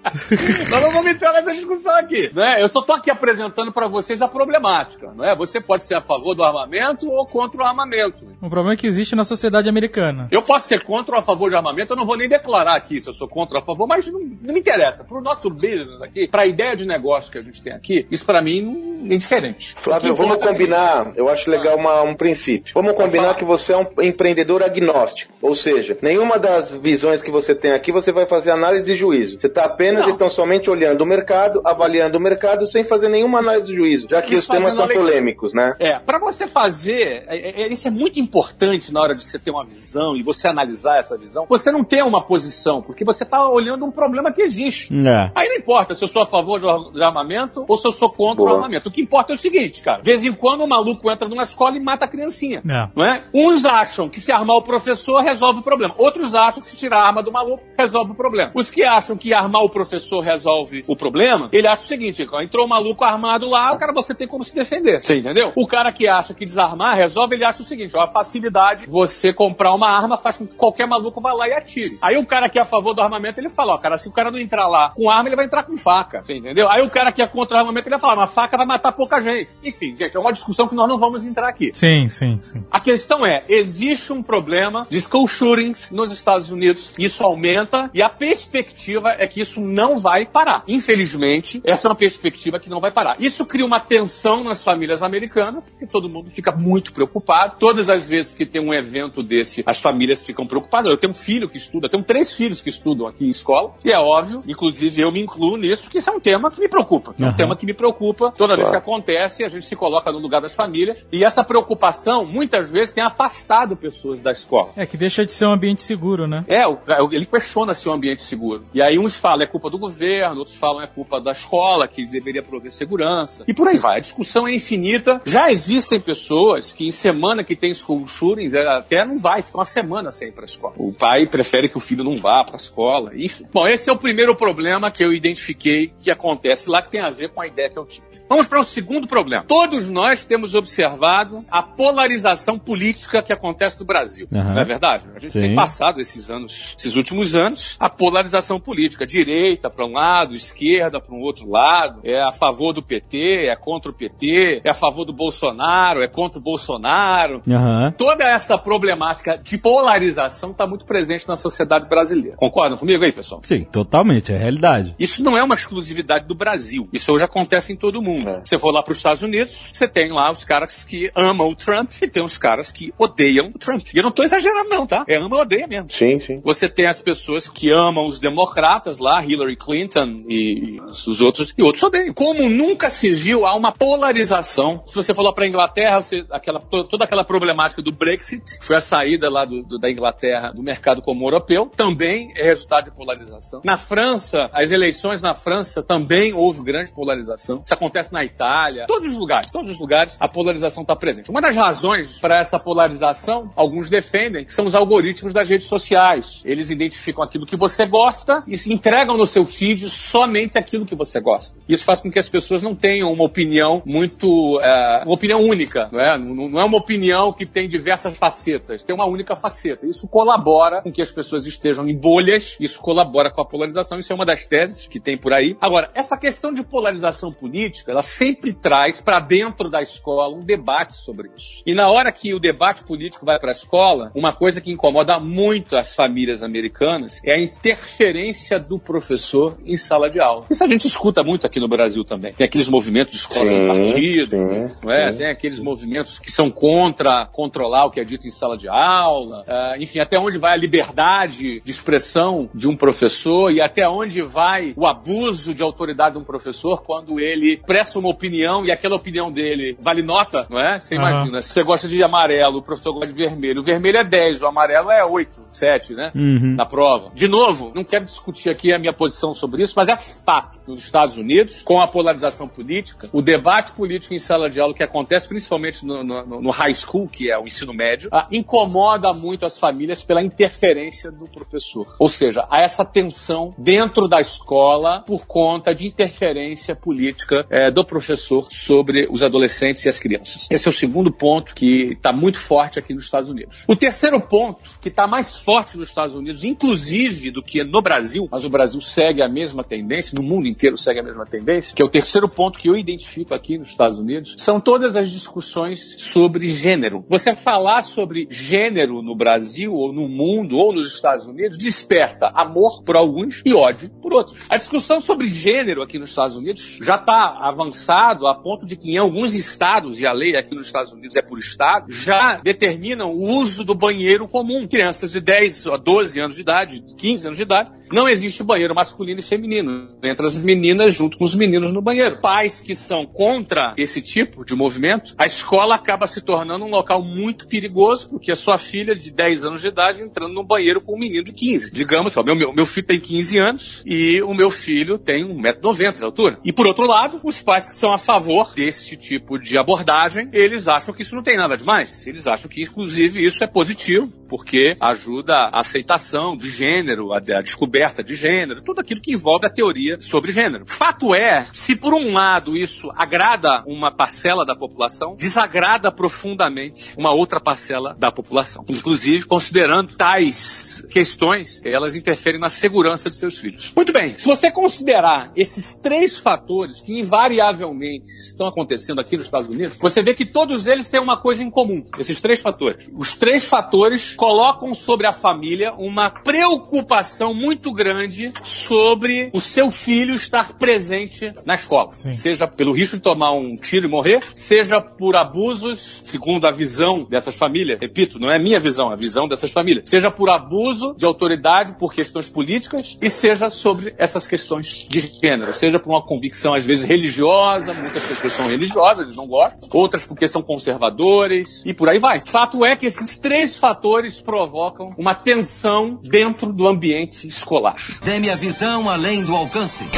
Nós 0.71 0.83
não 0.83 0.91
vamos 0.93 1.11
entrar 1.13 1.33
nessa 1.33 1.53
discussão 1.53 1.95
aqui. 1.97 2.31
Né? 2.35 2.63
Eu 2.63 2.69
só 2.69 2.83
tô 2.83 2.93
aqui 2.93 3.11
apresentando 3.11 3.73
para 3.73 3.89
vocês 3.89 4.21
a 4.23 4.29
problemática. 4.29 5.13
Não 5.15 5.25
é? 5.25 5.35
Você 5.37 5.61
pode 5.61 5.85
ser 5.85 5.95
a 5.95 6.01
favor 6.01 6.35
do 6.35 6.43
armamento 6.45 7.09
ou 7.09 7.27
contra 7.27 7.63
o 7.63 7.67
armamento. 7.67 8.27
O 8.41 8.49
problema 8.51 8.75
é 8.75 8.77
que 8.77 8.87
existe 8.87 9.15
na 9.15 9.25
sociedade 9.25 9.69
americana. 9.69 10.29
Eu 10.31 10.43
posso 10.43 10.69
ser 10.69 10.83
contra 10.85 11.15
ou 11.15 11.21
a 11.21 11.23
favor 11.23 11.49
de 11.51 11.57
armamento, 11.57 11.93
eu 11.93 11.97
não 11.97 12.07
vou 12.07 12.17
nem 12.17 12.29
declarar 12.29 12.77
aqui 12.77 13.01
se 13.01 13.09
eu 13.09 13.15
sou 13.15 13.29
contra 13.29 13.57
ou 13.59 13.63
a 13.63 13.67
favor, 13.67 13.87
mas 13.87 14.07
não, 14.07 14.21
não 14.21 14.55
me 14.55 14.61
interessa. 14.61 15.05
Pro 15.05 15.21
nosso 15.21 15.49
business 15.51 16.01
aqui, 16.03 16.27
pra 16.29 16.47
ideia 16.47 16.77
de 16.77 16.87
negócio 16.87 17.31
que 17.31 17.39
a 17.39 17.43
gente 17.43 17.63
tem 17.63 17.73
aqui, 17.73 18.07
isso 18.11 18.25
pra 18.25 18.41
mim 18.43 19.07
é 19.11 19.15
indiferente. 19.15 19.75
Flávio, 19.79 20.15
vamos 20.15 20.37
combinar, 20.39 21.13
eu 21.17 21.29
acho 21.29 21.51
legal 21.51 21.77
uma- 21.77 22.03
um 22.03 22.15
princípio. 22.15 22.73
Vamos 22.75 22.95
combinar 22.95 23.35
que 23.35 23.45
você 23.45 23.73
é 23.73 23.77
um 23.77 23.87
empreendedor 24.03 24.63
agnóstico. 24.63 25.33
Ou 25.41 25.55
seja, 25.55 25.97
nenhuma 26.03 26.39
das 26.39 26.75
visões 26.75 27.21
que 27.23 27.31
você 27.31 27.55
tem 27.55 27.73
aqui 27.73 27.93
você 27.93 28.13
vai 28.13 28.27
fazer 28.27 28.51
análise 28.51 28.85
de 28.85 28.95
juízo. 28.95 29.39
Você 29.39 29.47
está 29.47 29.65
apenas 29.65 30.02
Não. 30.03 30.11
e 30.15 30.19
tão 30.19 30.29
somente 30.31 30.69
olhando 30.71 31.01
o 31.03 31.07
mercado, 31.07 31.61
avaliando 31.65 32.19
o 32.19 32.21
mercado 32.21 32.67
sem 32.67 32.85
fazer 32.85 33.09
nenhuma 33.09 33.39
análise 33.41 33.67
de 33.69 33.75
juízo, 33.77 34.07
já 34.09 34.21
que 34.23 34.35
Isso 34.35 34.41
os 34.43 34.49
temas 34.49 34.75
são 34.75 34.87
polêmicos, 34.89 35.53
né? 35.53 35.75
É, 35.79 35.99
para 35.99 36.19
você 36.19 36.47
fazer, 36.47 37.25
é, 37.29 37.63
é, 37.63 37.69
isso 37.69 37.87
é 37.89 37.91
muito 37.91 38.19
importante 38.21 38.93
na 38.93 39.01
hora 39.01 39.15
de 39.15 39.25
você 39.25 39.39
ter 39.39 39.51
uma 39.51 39.65
visão 39.65 40.17
e 40.17 40.23
você 40.23 40.49
analisar 40.49 40.99
essa 40.99 41.17
visão. 41.17 41.47
Você 41.49 41.71
não 41.71 41.85
tem 41.85 42.03
uma 42.03 42.23
posição, 42.25 42.83
porque 42.83 43.05
você 43.05 43.25
está 43.25 43.49
olhando 43.49 43.85
um 43.85 43.91
problema 43.91 44.33
que 44.33 44.43
existe. 44.43 44.93
É. 44.95 45.31
Aí 45.35 45.49
não 45.49 45.57
importa 45.57 45.95
se 45.95 46.03
eu 46.05 46.09
sou 46.09 46.23
a 46.23 46.27
favor 46.27 46.59
de 46.61 46.69
ar- 46.69 46.93
de 46.93 47.05
armamento 47.05 47.65
ou 47.69 47.77
se 47.77 47.87
eu 47.87 47.93
sou 47.93 48.11
contra 48.11 48.37
Boa. 48.45 48.53
o 48.53 48.55
armamento. 48.57 48.89
O 48.89 48.93
que 48.93 49.01
importa 49.03 49.33
é 49.33 49.37
o 49.37 49.39
seguinte, 49.39 49.83
cara. 49.83 49.99
De 50.03 50.11
vez 50.11 50.25
em 50.25 50.33
quando 50.33 50.63
o 50.63 50.69
maluco 50.69 51.11
entra 51.11 51.29
numa 51.29 51.43
escola 51.43 51.77
e 51.77 51.81
mata 51.81 52.05
a 52.05 52.09
criancinha. 52.09 52.63
É. 52.69 52.89
Não 52.95 53.05
é? 53.05 53.25
Uns 53.35 53.65
acham 53.65 54.09
que 54.09 54.21
se 54.21 54.33
armar 54.33 54.57
o 54.57 54.63
professor 54.63 55.23
resolve 55.23 55.61
o 55.61 55.63
problema. 55.63 55.95
Outros 55.99 56.35
acham 56.35 56.61
que 56.61 56.67
se 56.67 56.77
tirar 56.77 56.99
a 56.99 57.07
arma 57.07 57.23
do 57.23 57.31
maluco 57.33 57.63
resolve 57.79 58.13
o 58.13 58.15
problema. 58.15 58.51
Os 58.55 58.71
que 58.71 58.83
acham 58.85 59.17
que 59.17 59.33
armar 59.35 59.63
o 59.63 59.69
professor 59.71 59.92
resolve 60.21 60.85
o 60.87 60.97
problema, 60.97 61.49
ele 61.53 61.67
acha 61.67 61.85
o 61.85 61.87
seguinte: 61.87 62.27
ó, 62.31 62.41
entrou 62.41 62.65
um 62.65 62.69
maluco 62.69 63.05
armado 63.05 63.49
lá, 63.49 63.73
o 63.73 63.79
cara 63.79 63.93
você 63.93 64.15
tem 64.15 64.27
como 64.27 64.45
se 64.45 64.55
defender. 64.55 65.03
Você 65.03 65.19
entendeu? 65.19 65.53
O 65.57 65.67
cara 65.67 65.93
que 65.93 66.09
acha 66.09 66.35
que 66.35 66.45
desarmar 66.45 66.97
resolve, 66.97 67.35
ele 67.35 67.45
acha 67.45 67.63
o 67.63 67.65
seguinte: 67.65 67.97
ó, 67.97 68.03
a 68.03 68.09
facilidade 68.09 68.87
você 68.87 69.33
comprar 69.33 69.75
uma 69.75 69.89
arma 69.89 70.17
faz 70.17 70.39
com 70.39 70.47
que 70.47 70.57
qualquer 70.57 70.87
maluco 70.87 71.21
vá 71.21 71.33
lá 71.33 71.49
e 71.49 71.53
atire. 71.53 71.99
Aí 72.03 72.17
o 72.17 72.27
cara 72.27 72.49
que 72.49 72.59
é 72.59 72.63
a 72.63 72.65
favor 72.65 72.95
do 72.95 73.03
armamento, 73.03 73.41
ele 73.41 73.49
fala: 73.49 73.75
ó, 73.75 73.79
cara, 73.79 73.99
se 73.99 74.09
o 74.09 74.13
cara 74.13 74.31
não 74.31 74.39
entrar 74.39 74.69
lá 74.69 74.93
com 74.95 75.11
arma, 75.11 75.29
ele 75.29 75.37
vai 75.37 75.47
entrar 75.47 75.65
com 75.65 75.77
faca. 75.77 76.23
Você 76.23 76.37
entendeu? 76.37 76.71
Aí 76.71 76.83
o 76.83 76.91
cara 76.91 77.13
que 77.13 77.23
é 77.23 77.27
contra 77.27 77.57
o 77.57 77.61
armamento, 77.61 77.89
ele 77.89 77.97
vai 77.97 78.01
falar: 78.01 78.15
uma 78.15 78.27
faca 78.27 78.57
vai 78.57 78.67
matar 78.67 78.93
pouca 78.93 79.21
gente. 79.21 79.51
Enfim, 79.65 79.97
gente, 79.97 80.17
é 80.17 80.21
uma 80.21 80.33
discussão 80.33 80.69
que 80.69 80.75
nós 80.75 80.89
não 80.89 80.99
vamos 80.99 81.25
entrar 81.25 81.49
aqui. 81.49 81.71
Sim, 81.73 82.09
sim, 82.09 82.39
sim. 82.43 82.65
A 82.71 82.81
questão 82.81 83.25
é, 83.27 83.45
existe 83.49 84.13
um 84.13 84.23
problema 84.23 84.87
de 84.89 85.01
school 85.01 85.27
shootings 85.27 85.91
nos 85.91 86.11
Estados 86.11 86.51
Unidos, 86.51 86.93
isso 86.99 87.25
aumenta 87.25 87.91
e 87.95 88.03
a 88.03 88.09
perspectiva 88.09 89.15
é 89.19 89.27
que 89.27 89.41
isso 89.41 89.61
não 89.61 89.82
vai 89.99 90.27
parar. 90.27 90.63
Infelizmente, 90.67 91.61
essa 91.65 91.87
é 91.87 91.91
uma 91.91 91.97
perspectiva 91.97 92.59
que 92.59 92.71
não 92.71 92.81
vai 92.81 92.93
parar. 92.93 93.17
Isso 93.19 93.45
cria 93.47 93.65
uma 93.65 93.81
tensão 93.81 94.43
nas 94.45 94.63
famílias 94.63 95.03
americanas, 95.03 95.59
porque 95.59 95.87
todo 95.87 96.09
mundo 96.09 96.31
fica 96.31 96.53
muito 96.53 96.93
preocupado. 96.93 97.57
Todas 97.59 97.89
as 97.89 98.09
vezes 98.09 98.35
que 98.35 98.47
tem 98.47 98.61
um 98.61 98.73
evento 98.73 99.23
desse, 99.23 99.63
as 99.67 99.81
famílias 99.81 100.23
ficam 100.23 100.47
preocupadas. 100.47 100.91
Eu 100.91 100.97
tenho 100.97 101.13
um 101.13 101.15
filho 101.15 101.49
que 101.49 101.57
estuda, 101.57 101.89
tenho 101.89 102.03
três 102.05 102.33
filhos 102.33 102.61
que 102.61 102.69
estudam 102.69 103.07
aqui 103.07 103.27
em 103.27 103.31
escola, 103.31 103.71
e 103.85 103.91
é 103.91 103.99
óbvio, 103.99 104.43
inclusive 104.47 105.01
eu 105.01 105.13
me 105.13 105.21
incluo 105.21 105.57
nisso, 105.57 105.91
que 105.91 105.99
isso 105.99 106.11
é 106.11 106.13
um 106.13 106.21
tema 106.21 106.51
que 106.51 106.61
me 106.61 106.69
preocupa. 106.69 107.15
É 107.19 107.27
um 107.27 107.35
tema 107.35 107.57
que 107.57 107.67
me 107.67 107.75
preocupa. 107.75 108.33
Toda 108.37 108.57
vez 108.57 108.69
que 108.69 108.77
acontece, 108.77 109.45
a 109.45 109.49
gente 109.49 109.67
se 109.67 109.77
coloca 109.77 110.11
no 110.11 110.19
lugar 110.19 110.41
das 110.41 110.55
famílias. 110.55 110.97
E 111.11 111.25
essa 111.25 111.45
preocupação, 111.45 112.25
muitas 112.25 112.71
vezes, 112.71 112.93
tem 112.93 113.05
afastado 113.05 113.77
pessoas 113.77 114.21
da 114.21 114.31
escola. 114.31 114.71
É 114.77 114.87
que 114.87 114.97
deixa 114.97 115.25
de 115.25 115.33
ser 115.33 115.47
um 115.47 115.53
ambiente 115.53 115.83
seguro, 115.83 116.27
né? 116.27 116.45
É, 116.49 116.63
ele 117.11 117.27
questiona 117.27 117.75
se 117.75 117.89
é 117.89 117.91
um 117.91 117.95
ambiente 117.95 118.23
seguro. 118.23 118.65
E 118.75 118.83
aí 118.83 118.99
uns 118.99 119.17
falam, 119.17 119.43
é 119.43 119.47
culpa 119.47 119.71
do 119.73 119.79
governo, 119.79 120.39
outros 120.39 120.57
falam 120.57 120.83
é 120.83 120.87
culpa 120.87 121.21
da 121.21 121.33
escola, 121.33 121.89
que 121.89 122.05
deveria 122.05 122.43
prover 122.43 122.71
segurança. 122.71 123.45
E 123.49 123.55
por 123.55 123.67
aí 123.67 123.79
vai. 123.79 123.97
A 123.97 124.01
discussão 124.01 124.47
é 124.47 124.55
infinita. 124.55 125.21
Já 125.25 125.51
existem 125.51 126.01
pessoas 126.01 126.73
que 126.73 126.87
em 126.87 126.93
semana 126.93 127.43
que 127.43 127.57
tem 127.57 127.73
school 127.75 128.07
shootings, 128.07 128.55
é, 128.55 128.67
até 128.69 129.05
não 129.05 129.19
vai, 129.19 129.43
fica 129.43 129.59
uma 129.59 129.65
semana 129.65 130.13
sem 130.13 130.29
ir 130.29 130.33
pra 130.33 130.45
escola. 130.45 130.75
O 130.77 130.93
pai 130.93 131.27
prefere 131.27 131.69
que 131.69 131.77
o 131.77 131.81
filho 131.81 132.05
não 132.05 132.17
vá 132.17 132.45
pra 132.45 132.57
escola. 132.57 133.13
Enfim. 133.15 133.45
Bom, 133.53 133.67
esse 133.67 133.89
é 133.89 133.93
o 133.93 133.97
primeiro 133.97 134.37
problema 134.37 134.91
que 134.91 135.03
eu 135.03 135.13
identifiquei 135.13 135.93
que 135.99 136.11
acontece 136.11 136.69
lá, 136.69 136.83
que 136.83 136.91
tem 136.91 137.01
a 137.01 137.11
ver 137.11 137.31
com 137.31 137.41
a 137.41 137.47
ideia 137.47 137.71
que 137.71 137.79
eu 137.79 137.87
tive. 137.87 138.07
Vamos 138.29 138.47
para 138.47 138.61
o 138.61 138.65
segundo 138.65 139.07
problema. 139.07 139.45
Todos 139.47 139.89
nós 139.89 140.25
temos 140.25 140.55
observado 140.55 141.45
a 141.51 141.63
polarização 141.63 142.59
política 142.59 143.23
que 143.23 143.33
acontece 143.33 143.79
no 143.81 143.87
Brasil. 143.87 144.27
Aham. 144.33 144.55
Não 144.55 144.61
é 144.61 144.65
verdade? 144.65 145.09
A 145.15 145.19
gente 145.19 145.33
Sim. 145.33 145.41
tem 145.41 145.55
passado 145.55 146.01
esses 146.01 146.31
anos, 146.31 146.75
esses 146.79 146.95
últimos 146.95 147.35
anos, 147.37 147.77
a 147.79 147.91
polarização 147.91 148.59
política. 148.59 149.07
Direita 149.07 149.52
para 149.57 149.87
um 149.87 149.93
lado, 149.93 150.35
esquerda 150.35 151.01
para 151.01 151.15
um 151.15 151.21
outro 151.21 151.49
lado. 151.49 152.01
É 152.05 152.23
a 152.23 152.33
favor 152.33 152.73
do 152.73 152.83
PT, 152.83 153.49
é 153.49 153.57
contra 153.57 153.91
o 153.91 153.95
PT, 153.95 154.63
é 154.65 154.71
a 154.71 154.75
favor 154.75 155.05
do 155.05 155.13
Bolsonaro, 155.13 156.03
é 156.03 156.09
contra 156.09 156.39
o 156.39 156.43
Bolsonaro. 156.43 157.43
Aham. 157.49 157.93
Toda 157.97 158.25
essa 158.25 158.57
problemática 158.57 159.39
de 159.39 159.59
polarização 159.59 160.51
está 160.51 160.67
muito 160.67 160.85
presente 160.85 161.27
na 161.29 161.37
sociedade 161.37 161.89
brasileira. 161.89 162.37
Concordam 162.37 162.79
comigo 162.79 163.05
aí, 163.05 163.13
pessoal? 163.13 163.41
Sim, 163.45 163.65
totalmente, 163.65 164.33
é 164.33 164.37
a 164.37 164.39
realidade. 164.39 164.95
Isso 164.99 165.23
não 165.23 165.37
é 165.37 165.43
uma 165.43 165.55
exclusividade 165.55 166.27
do 166.27 166.35
Brasil. 166.35 166.89
Isso 166.93 167.13
hoje 167.13 167.25
acontece 167.25 167.73
em 167.73 167.77
todo 167.77 168.03
mundo. 168.03 168.41
Você 168.45 168.59
for 168.59 168.71
lá 168.71 168.83
para 168.83 168.93
os 168.93 168.99
Estados 168.99 169.23
Unidos, 169.23 169.69
você 169.73 169.89
tem 169.89 170.13
lá 170.13 170.31
os 170.31 170.45
caras 170.45 170.85
que 170.85 171.11
amam 171.15 171.49
o 171.49 171.57
Trump 171.57 171.91
e 172.01 172.09
tem 172.09 172.23
os 172.23 172.39
caras 172.39 172.73
que 172.73 172.93
odeiam 172.99 173.51
o 173.55 173.59
Trump. 173.59 173.83
E 173.93 173.97
eu 173.97 174.03
não 174.03 174.11
tô 174.11 174.23
exagerando 174.23 174.69
não, 174.69 174.87
tá? 174.87 175.05
É 175.09 175.17
ama 175.17 175.37
ou 175.37 175.43
odeia 175.43 175.67
mesmo. 175.67 175.91
Sim, 175.91 176.21
sim. 176.21 176.41
Você 176.45 176.69
tem 176.69 176.87
as 176.87 177.01
pessoas 177.01 177.49
que 177.49 177.71
amam 177.71 178.07
os 178.07 178.19
democratas 178.19 178.99
lá, 178.99 179.23
Hillary 179.25 179.42
Clinton 179.57 180.25
e 180.29 180.81
os 180.87 181.21
outros, 181.21 181.55
e 181.57 181.63
outros 181.63 181.83
odeiam. 181.83 182.13
Como 182.15 182.49
nunca 182.49 182.91
se 182.91 183.11
viu, 183.15 183.47
há 183.47 183.55
uma 183.57 183.73
polarização. 183.73 184.83
Se 184.87 184.95
você 184.95 185.13
lá 185.13 185.33
para 185.33 185.47
Inglaterra, 185.47 186.01
você- 186.01 186.25
aquela, 186.31 186.59
to- 186.61 186.85
toda 186.85 187.05
aquela 187.05 187.25
problemática 187.25 187.81
do 187.83 187.93
Brexit, 187.93 188.59
que 188.59 188.65
foi 188.65 188.77
a 188.77 188.81
saída 188.81 189.31
lá 189.31 189.45
do, 189.45 189.63
do- 189.63 189.79
da 189.79 189.91
Inglaterra 189.91 190.53
do 190.53 190.63
mercado 190.63 191.01
comum 191.01 191.27
europeu, 191.27 191.67
também 191.77 192.33
é 192.37 192.45
resultado 192.45 192.87
de 192.87 192.91
polarização. 192.91 193.61
Na 193.65 193.77
França, 193.77 194.51
as 194.53 194.71
eleições 194.71 195.23
na 195.23 195.35
França 195.35 195.83
também 195.83 196.33
houve 196.33 196.63
grande 196.63 196.93
polarização. 196.93 197.63
Isso 197.65 197.73
acontece 197.75 198.13
na 198.13 198.25
Itália, 198.25 198.87
todos 198.87 199.11
os 199.13 199.17
lugares, 199.17 199.51
todos 199.51 199.71
os 199.71 199.79
lugares 199.79 200.17
a 200.21 200.29
polarização 200.29 200.83
está 200.83 200.97
presente. 200.97 201.31
Uma 201.31 201.41
das 201.41 201.55
razões 201.57 202.19
para 202.19 202.39
essa 202.41 202.59
polarização, 202.59 203.51
alguns 203.55 203.89
defendem, 203.89 204.47
são 204.49 204.67
os 204.67 204.75
algoritmos 204.75 205.33
das 205.33 205.49
redes 205.49 205.67
sociais. 205.67 206.43
Eles 206.45 206.71
identificam 206.71 207.23
aquilo 207.23 207.47
que 207.47 207.57
você 207.57 207.87
gosta 207.87 208.43
e 208.47 208.59
se 208.59 208.73
entregam 208.73 209.17
no 209.17 209.27
seu 209.33 209.47
feed 209.47 209.89
somente 209.89 210.59
aquilo 210.59 210.85
que 210.85 210.95
você 210.95 211.21
gosta. 211.21 211.59
Isso 211.69 211.85
faz 211.85 212.01
com 212.01 212.11
que 212.11 212.19
as 212.19 212.29
pessoas 212.29 212.63
não 212.63 212.75
tenham 212.75 213.13
uma 213.13 213.25
opinião 213.25 213.83
muito, 213.85 214.61
é, 214.61 215.03
uma 215.05 215.15
opinião 215.15 215.41
única, 215.41 215.89
não 215.91 216.01
é? 216.01 216.19
Não, 216.19 216.49
não 216.49 216.61
é 216.61 216.65
uma 216.65 216.79
opinião 216.79 217.33
que 217.33 217.47
tem 217.47 217.67
diversas 217.67 218.17
facetas, 218.19 218.83
tem 218.83 218.95
uma 218.95 219.07
única 219.07 219.35
faceta. 219.35 219.87
Isso 219.87 220.07
colabora 220.07 220.83
com 220.83 220.93
que 220.93 221.03
as 221.03 221.11
pessoas 221.11 221.47
estejam 221.47 221.89
em 221.89 221.97
bolhas, 221.97 222.57
isso 222.61 222.81
colabora 222.81 223.31
com 223.31 223.41
a 223.41 223.47
polarização, 223.47 223.99
isso 223.99 224.13
é 224.13 224.17
uma 224.17 224.27
das 224.27 224.45
teses 224.45 224.87
que 224.87 225.01
tem 225.01 225.17
por 225.17 225.33
aí. 225.33 225.57
Agora, 225.61 225.89
essa 225.95 226.17
questão 226.17 226.53
de 226.53 226.63
polarização 226.63 227.33
política, 227.33 227.93
ela 227.93 228.03
sempre 228.03 228.53
traz 228.53 229.01
para 229.01 229.19
dentro 229.21 229.71
da 229.71 229.81
escola 229.81 230.37
um 230.37 230.41
debate 230.41 230.95
sobre 230.95 231.31
isso. 231.37 231.63
E 231.67 231.75
na 231.75 231.91
hora 231.91 232.13
que 232.13 232.35
o 232.35 232.39
debate 232.39 232.85
político 232.85 233.25
vai 233.25 233.39
para 233.39 233.51
a 233.51 233.53
escola, 233.53 234.13
uma 234.15 234.35
coisa 234.35 234.61
que 234.61 234.71
incomoda 234.71 235.19
muito 235.19 235.77
as 235.77 235.95
famílias 235.95 236.43
americanas 236.43 237.21
é 237.25 237.35
a 237.35 237.41
interferência 237.41 238.59
do 238.59 238.79
professor 238.79 239.22
em 239.65 239.77
sala 239.77 240.11
de 240.11 240.21
aula. 240.21 240.47
Isso 240.51 240.63
a 240.63 240.69
gente 240.69 240.87
escuta 240.87 241.23
muito 241.23 241.47
aqui 241.47 241.61
no 241.61 241.69
Brasil 241.69 242.05
também. 242.05 242.33
Tem 242.33 242.47
aqueles 242.47 242.69
movimentos 242.69 243.13
de 243.15 243.21
escola 243.21 243.47
sem 243.47 243.61
Sim, 243.61 243.69
partido, 243.69 244.31
sim, 244.31 244.75
não 244.83 244.93
é? 244.93 245.13
sim. 245.13 245.19
Tem 245.19 245.27
aqueles 245.29 245.61
movimentos 245.61 246.19
que 246.19 246.31
são 246.31 246.51
contra 246.51 247.27
controlar 247.33 247.87
o 247.87 247.91
que 247.91 248.01
é 248.01 248.05
dito 248.05 248.27
em 248.27 248.31
sala 248.31 248.57
de 248.57 248.69
aula, 248.69 249.45
ah, 249.47 249.75
enfim, 249.79 249.99
até 249.99 250.19
onde 250.19 250.39
vai 250.39 250.53
a 250.53 250.57
liberdade 250.57 251.61
de 251.65 251.71
expressão 251.71 252.49
de 252.55 252.69
um 252.69 252.77
professor 252.77 253.51
e 253.51 253.61
até 253.61 253.89
onde 253.89 254.23
vai 254.23 254.73
o 254.77 254.87
abuso 254.87 255.55
de 255.55 255.63
autoridade 255.63 256.15
de 256.15 256.21
um 256.21 256.25
professor 256.25 256.83
quando 256.83 257.21
ele 257.21 257.61
presta 257.67 257.99
uma 257.99 258.09
opinião 258.09 258.65
e 258.65 258.73
aquela 258.73 258.97
opinião 258.97 259.31
dele 259.31 259.77
vale 259.81 260.03
nota, 260.03 260.47
não 260.51 260.59
é? 260.59 260.79
Você 260.79 260.95
imagina, 260.95 261.43
se 261.43 261.53
você 261.53 261.63
gosta 261.63 261.89
de 261.89 262.03
amarelo, 262.03 262.59
o 262.59 262.63
professor 262.63 262.93
gosta 262.93 263.13
de 263.13 263.15
vermelho, 263.15 263.61
o 263.61 263.65
vermelho 263.65 263.99
é 263.99 264.05
10, 264.05 264.43
o 264.43 264.47
amarelo 264.47 264.91
é 264.91 265.05
8, 265.05 265.45
7, 265.53 265.95
né? 265.95 266.13
Uhum. 266.15 266.55
na 266.57 266.67
prova. 266.67 267.11
De 267.15 267.29
novo, 267.29 267.73
não 267.75 267.85
quero 267.85 268.05
discutir 268.05 268.51
aqui 268.51 268.73
a 268.73 268.79
minha 268.79 268.93
posição 268.93 269.12
sobre 269.13 269.63
isso, 269.63 269.75
mas 269.77 269.89
é 269.89 269.97
fato. 269.97 270.61
Nos 270.67 270.83
Estados 270.83 271.17
Unidos, 271.17 271.63
com 271.63 271.81
a 271.81 271.87
polarização 271.87 272.49
política, 272.49 273.09
o 273.13 273.23
debate 273.23 273.73
político 273.73 274.15
em 274.15 274.19
sala 274.19 274.49
de 274.49 274.61
aula 274.61 274.75
que 274.75 274.83
acontece 274.83 275.29
principalmente 275.29 275.85
no, 275.85 276.03
no- 276.03 276.41
no 276.43 276.51
high 276.51 276.75
school, 276.75 277.09
que 277.09 277.31
é 277.31 277.39
o 277.39 277.45
ensino 277.45 277.73
médio, 277.73 278.09
ah, 278.13 278.27
incomoda 278.31 279.13
muito 279.13 279.45
as 279.47 279.59
famílias 279.59 280.03
pela 280.03 280.23
interferência 280.23 281.11
do 281.11 281.27
professor. 281.27 281.95
Ou 281.99 282.09
seja, 282.09 282.47
há 282.51 282.63
essa 282.63 282.85
tensão 282.85 283.55
dentro 283.59 284.09
da 284.09 284.21
escola 284.21 285.03
por 285.07 285.27
conta 285.27 285.75
de 285.75 285.87
interferência 285.87 286.75
política 286.75 287.47
eh, 287.51 287.71
do 287.71 287.85
professor 287.85 288.47
sobre 288.51 289.09
os 289.11 289.23
adolescentes 289.23 289.85
e 289.85 289.89
as 289.89 289.99
crianças. 289.99 290.49
Esse 290.51 290.69
é 290.69 290.71
o 290.71 290.73
segundo 290.73 291.11
ponto 291.13 291.55
que 291.55 291.93
está 291.93 292.13
muito 292.13 292.39
forte 292.39 292.79
aqui 292.79 292.95
nos 292.95 293.05
Estados 293.05 293.31
Unidos. 293.31 293.65
O 293.67 293.77
terceiro 293.77 294.21
ponto, 294.21 294.71
que 294.81 294.89
está 294.89 295.07
mais 295.07 295.37
forte 295.37 295.77
nos 295.77 295.89
Estados 295.89 296.15
Unidos, 296.15 296.45
inclusive 296.45 297.31
do 297.31 297.43
que 297.43 297.63
no 297.65 297.83
Brasil, 297.83 298.29
mas 298.31 298.45
o 298.45 298.51
Brasil 298.51 298.81
segue 299.03 299.21
a 299.21 299.29
mesma 299.29 299.65
tendência, 299.65 300.15
no 300.17 300.23
mundo 300.23 300.47
inteiro 300.47 300.77
segue 300.79 301.01
a 301.01 301.03
mesma 301.03 301.27
tendência, 301.27 301.75
que 301.75 301.83
é 301.83 301.85
o 301.85 301.89
terceiro 301.89 302.29
ponto 302.29 302.57
que 302.57 302.69
eu 302.69 302.77
identifico 302.77 303.35
aqui 303.35 303.59
nos 303.59 303.71
Estados 303.71 303.99
Unidos, 303.99 304.35
são 304.39 304.61
todas 304.61 304.95
as 304.95 305.11
discussões 305.11 305.97
sobre 305.99 306.47
gênero. 306.47 307.05
Você 307.09 307.35
falar 307.35 307.83
sobre 307.83 308.29
gênero 308.31 309.03
no 309.03 309.17
Brasil, 309.17 309.73
ou 309.73 309.93
no 309.93 310.09
mundo, 310.09 310.57
ou 310.57 310.73
nos 310.73 310.95
Estados 310.95 311.27
Unidos, 311.27 311.59
desperta 311.59 312.31
amor 312.33 312.85
por 312.85 312.97
alguns 312.97 313.43
e 313.45 313.53
ódio 313.53 313.91
por 314.01 314.13
outros. 314.13 314.47
A 314.49 314.57
discussão 314.57 315.01
sobre 315.01 315.27
gênero 315.29 315.83
aqui 315.83 315.99
nos 315.99 316.11
Estados 316.11 316.37
Unidos 316.37 316.79
já 316.81 316.95
está 316.95 317.39
avançado 317.41 318.29
a 318.29 318.35
ponto 318.37 318.65
de 318.65 318.77
que 318.77 318.93
em 318.93 318.99
alguns 318.99 319.35
estados, 319.35 320.01
e 320.01 320.07
a 320.07 320.13
lei 320.13 320.37
aqui 320.37 320.55
nos 320.55 320.67
Estados 320.67 320.93
Unidos 320.93 321.17
é 321.17 321.23
por 321.23 321.41
estado, 321.41 321.91
já 321.91 322.41
determinam 322.43 323.13
o 323.13 323.37
uso 323.41 323.65
do 323.65 323.75
banheiro 323.75 324.29
comum. 324.29 324.69
Crianças 324.69 325.11
de 325.11 325.21
10 325.21 325.67
a 325.67 325.77
12 325.77 326.21
anos 326.21 326.37
de 326.37 326.43
idade, 326.43 326.85
15 326.97 327.27
anos 327.27 327.37
de 327.37 327.43
idade, 327.43 327.73
não 327.93 328.09
existe 328.09 328.43
banheiro 328.43 328.75
masculino 328.75 328.92
e 329.01 329.23
feminino. 329.23 329.89
Entra 330.03 330.27
as 330.27 330.37
meninas 330.37 330.95
junto 330.95 331.19
com 331.19 331.25
os 331.25 331.35
meninos 331.35 331.73
no 331.73 331.83
banheiro. 331.83 332.21
Pais 332.21 332.61
que 332.61 332.75
são 332.75 333.07
contra 333.07 333.75
esse 333.77 334.01
tipo 334.01 334.45
de 334.45 334.55
movimento, 334.55 335.15
a 335.19 335.27
escola 335.27 335.75
acaba 335.75 336.07
se 336.07 336.21
tornando 336.21 336.65
um 336.65 336.71
local 336.71 337.03
muito 337.03 337.47
perigoso, 337.47 338.09
porque 338.09 338.31
a 338.31 338.37
sua 338.37 338.59
filha 338.59 338.95
de 338.95 339.13
10 339.13 339.45
anos 339.45 339.61
de 339.61 339.69
idade 339.69 340.03
entrando 340.03 340.33
no 340.33 340.45
banheiro 340.45 340.81
com 340.81 340.95
um 340.95 340.99
menino 340.99 341.25
de 341.25 341.33
15. 341.33 341.73
Digamos, 341.73 342.17
ó, 342.17 342.23
meu, 342.23 342.35
meu, 342.35 342.53
meu 342.53 342.67
filho 342.67 342.87
tem 342.87 343.01
15 343.01 343.39
anos 343.39 343.83
e 343.87 344.23
o 344.23 344.35
meu 344.35 344.51
filho 344.51 344.99
tem 344.99 345.25
1,90m 345.25 345.93
de 345.99 346.05
altura. 346.05 346.39
E 346.45 346.53
por 346.53 346.67
outro 346.67 346.87
lado, 346.87 347.21
os 347.23 347.43
pais 347.43 347.69
que 347.69 347.77
são 347.77 347.93
a 347.93 347.99
favor 347.99 348.53
desse 348.55 348.97
tipo 348.97 349.39
de 349.39 349.59
abordagem, 349.59 350.29
eles 350.33 350.69
acham 350.69 350.95
que 350.95 351.03
isso 351.03 351.15
não 351.15 351.23
tem 351.23 351.37
nada 351.37 351.57
demais. 351.57 352.07
Eles 352.07 352.27
acham 352.27 352.51
que, 352.51 352.63
inclusive, 352.63 353.25
isso 353.25 353.43
é 353.43 353.47
positivo, 353.47 354.09
porque 354.29 354.77
ajuda 354.81 355.35
a 355.35 355.61
aceitação 355.61 356.37
de 356.37 356.49
gênero, 356.49 357.13
a, 357.13 357.19
a 357.19 357.43
descoberta 357.43 358.03
de 358.03 358.15
gênero, 358.15 358.63
tudo 358.63 358.81
aquilo 358.83 359.01
que 359.01 359.13
envolve 359.13 359.47
a 359.47 359.51
teoria 359.51 360.01
sobre 360.01 360.33
gênero. 360.33 360.65
Fato 360.67 361.15
é, 361.15 361.49
se 361.53 361.75
por 361.75 361.95
um 361.95 362.13
lado 362.13 362.57
isso 362.57 362.91
agrada 362.97 363.63
uma 363.67 363.91
parcela 363.91 364.45
da 364.45 364.55
população, 364.55 365.17
desagrada 365.17 365.91
profundamente 365.91 366.93
uma 366.97 367.13
outra 367.13 367.41
parcela 367.41 367.95
da 367.99 368.13
população. 368.13 368.65
Inclusive, 368.69 369.25
considerando 369.25 369.97
tais 369.97 370.85
questões, 370.91 371.61
elas 371.65 371.97
interferem 371.97 372.41
na 372.41 372.51
segurança 372.51 373.09
de 373.09 373.17
seus 373.17 373.39
filhos. 373.39 373.73
Muito 373.75 373.93
bem, 373.93 374.15
se 374.19 374.27
você 374.27 374.51
considerar 374.51 375.33
esses 375.37 375.77
três 375.77 376.19
fatores 376.19 376.81
que 376.81 376.99
invariavelmente 376.99 378.09
estão 378.13 378.47
acontecendo 378.47 379.01
aqui 379.01 379.17
nos 379.17 379.27
Estados 379.27 379.49
Unidos, 379.49 379.77
você 379.81 380.03
vê 380.03 380.15
que 380.15 380.25
todos 380.25 380.67
eles 380.67 380.89
têm 380.89 381.01
uma 381.01 381.19
coisa 381.19 381.43
em 381.43 381.51
comum. 381.51 381.85
Esses 381.99 382.21
três 382.21 382.41
fatores. 382.41 382.89
Os 382.97 383.17
três 383.17 383.49
fatores 383.49 384.15
colocam 384.15 384.75
sobre 384.75 385.07
a 385.07 385.13
família 385.13 385.73
uma 385.75 386.11
preocupação 386.11 387.35
muito 387.35 387.73
grande 387.73 388.33
sobre 388.63 389.31
o 389.33 389.41
seu 389.41 389.71
filho 389.71 390.15
estar 390.15 390.55
presente 390.55 391.33
na 391.45 391.55
escola. 391.55 391.93
Sim. 391.93 392.13
Seja 392.15 392.47
pelo 392.47 392.73
risco 392.73 392.97
de 392.97 393.03
tomar 393.03 393.33
um 393.33 393.57
tiro 393.57 393.87
e 393.87 393.89
morrer, 393.89 394.21
seja 394.35 394.81
por 394.81 395.17
abusos, 395.17 396.01
segundo 396.05 396.47
a 396.47 396.51
visão 396.51 397.05
dessas 397.05 397.37
famílias. 397.37 397.81
Repito, 397.81 398.19
não 398.19 398.31
é 398.31 398.39
minha 398.39 398.61
visão, 398.61 398.91
é 398.91 398.95
a 398.95 398.97
visão 398.97 399.27
dessas 399.27 399.53
famílias. 399.53 399.89
Seja 399.89 400.11
por 400.11 400.31
abuso 400.31 400.95
de 400.97 401.05
autoridade, 401.05 401.77
por 401.79 401.93
questões 401.93 402.29
políticas, 402.29 402.99
e 403.01 403.11
seja 403.11 403.51
sobre 403.51 403.95
essas 403.99 404.27
questões 404.27 404.87
de 404.89 405.01
gênero. 405.01 405.53
Seja 405.53 405.79
por 405.79 405.91
uma 405.91 406.05
convicção, 406.05 406.55
às 406.55 406.67
vezes, 406.67 406.85
religiosa, 406.85 407.75
muitas 407.75 408.07
pessoas 408.07 408.33
são 408.33 408.47
religiosas, 408.47 409.07
eles 409.07 409.17
não 409.17 409.27
gostam. 409.27 409.69
Outras 409.73 410.07
porque 410.07 410.29
são 410.29 410.43
conservadores, 410.43 411.63
e 411.65 411.75
por 411.75 411.89
aí 411.89 411.99
vai. 411.99 412.23
Fato 412.27 412.65
é 412.65 412.77
que 412.77 412.87
esses 412.87 413.19
três 413.19 413.57
fatores 413.57 414.21
provocam 414.21 414.91
uma 414.99 415.15
tensão 415.15 415.99
dentro 416.03 416.53
do 416.53 416.67
ambiente 416.67 417.27
escolar. 417.27 417.63
escolar. 417.63 417.77
Dê-me 418.05 418.31
a 418.31 418.35
visão 418.35 418.52
além 418.91 419.25
do 419.25 419.35
alcance 419.35 419.89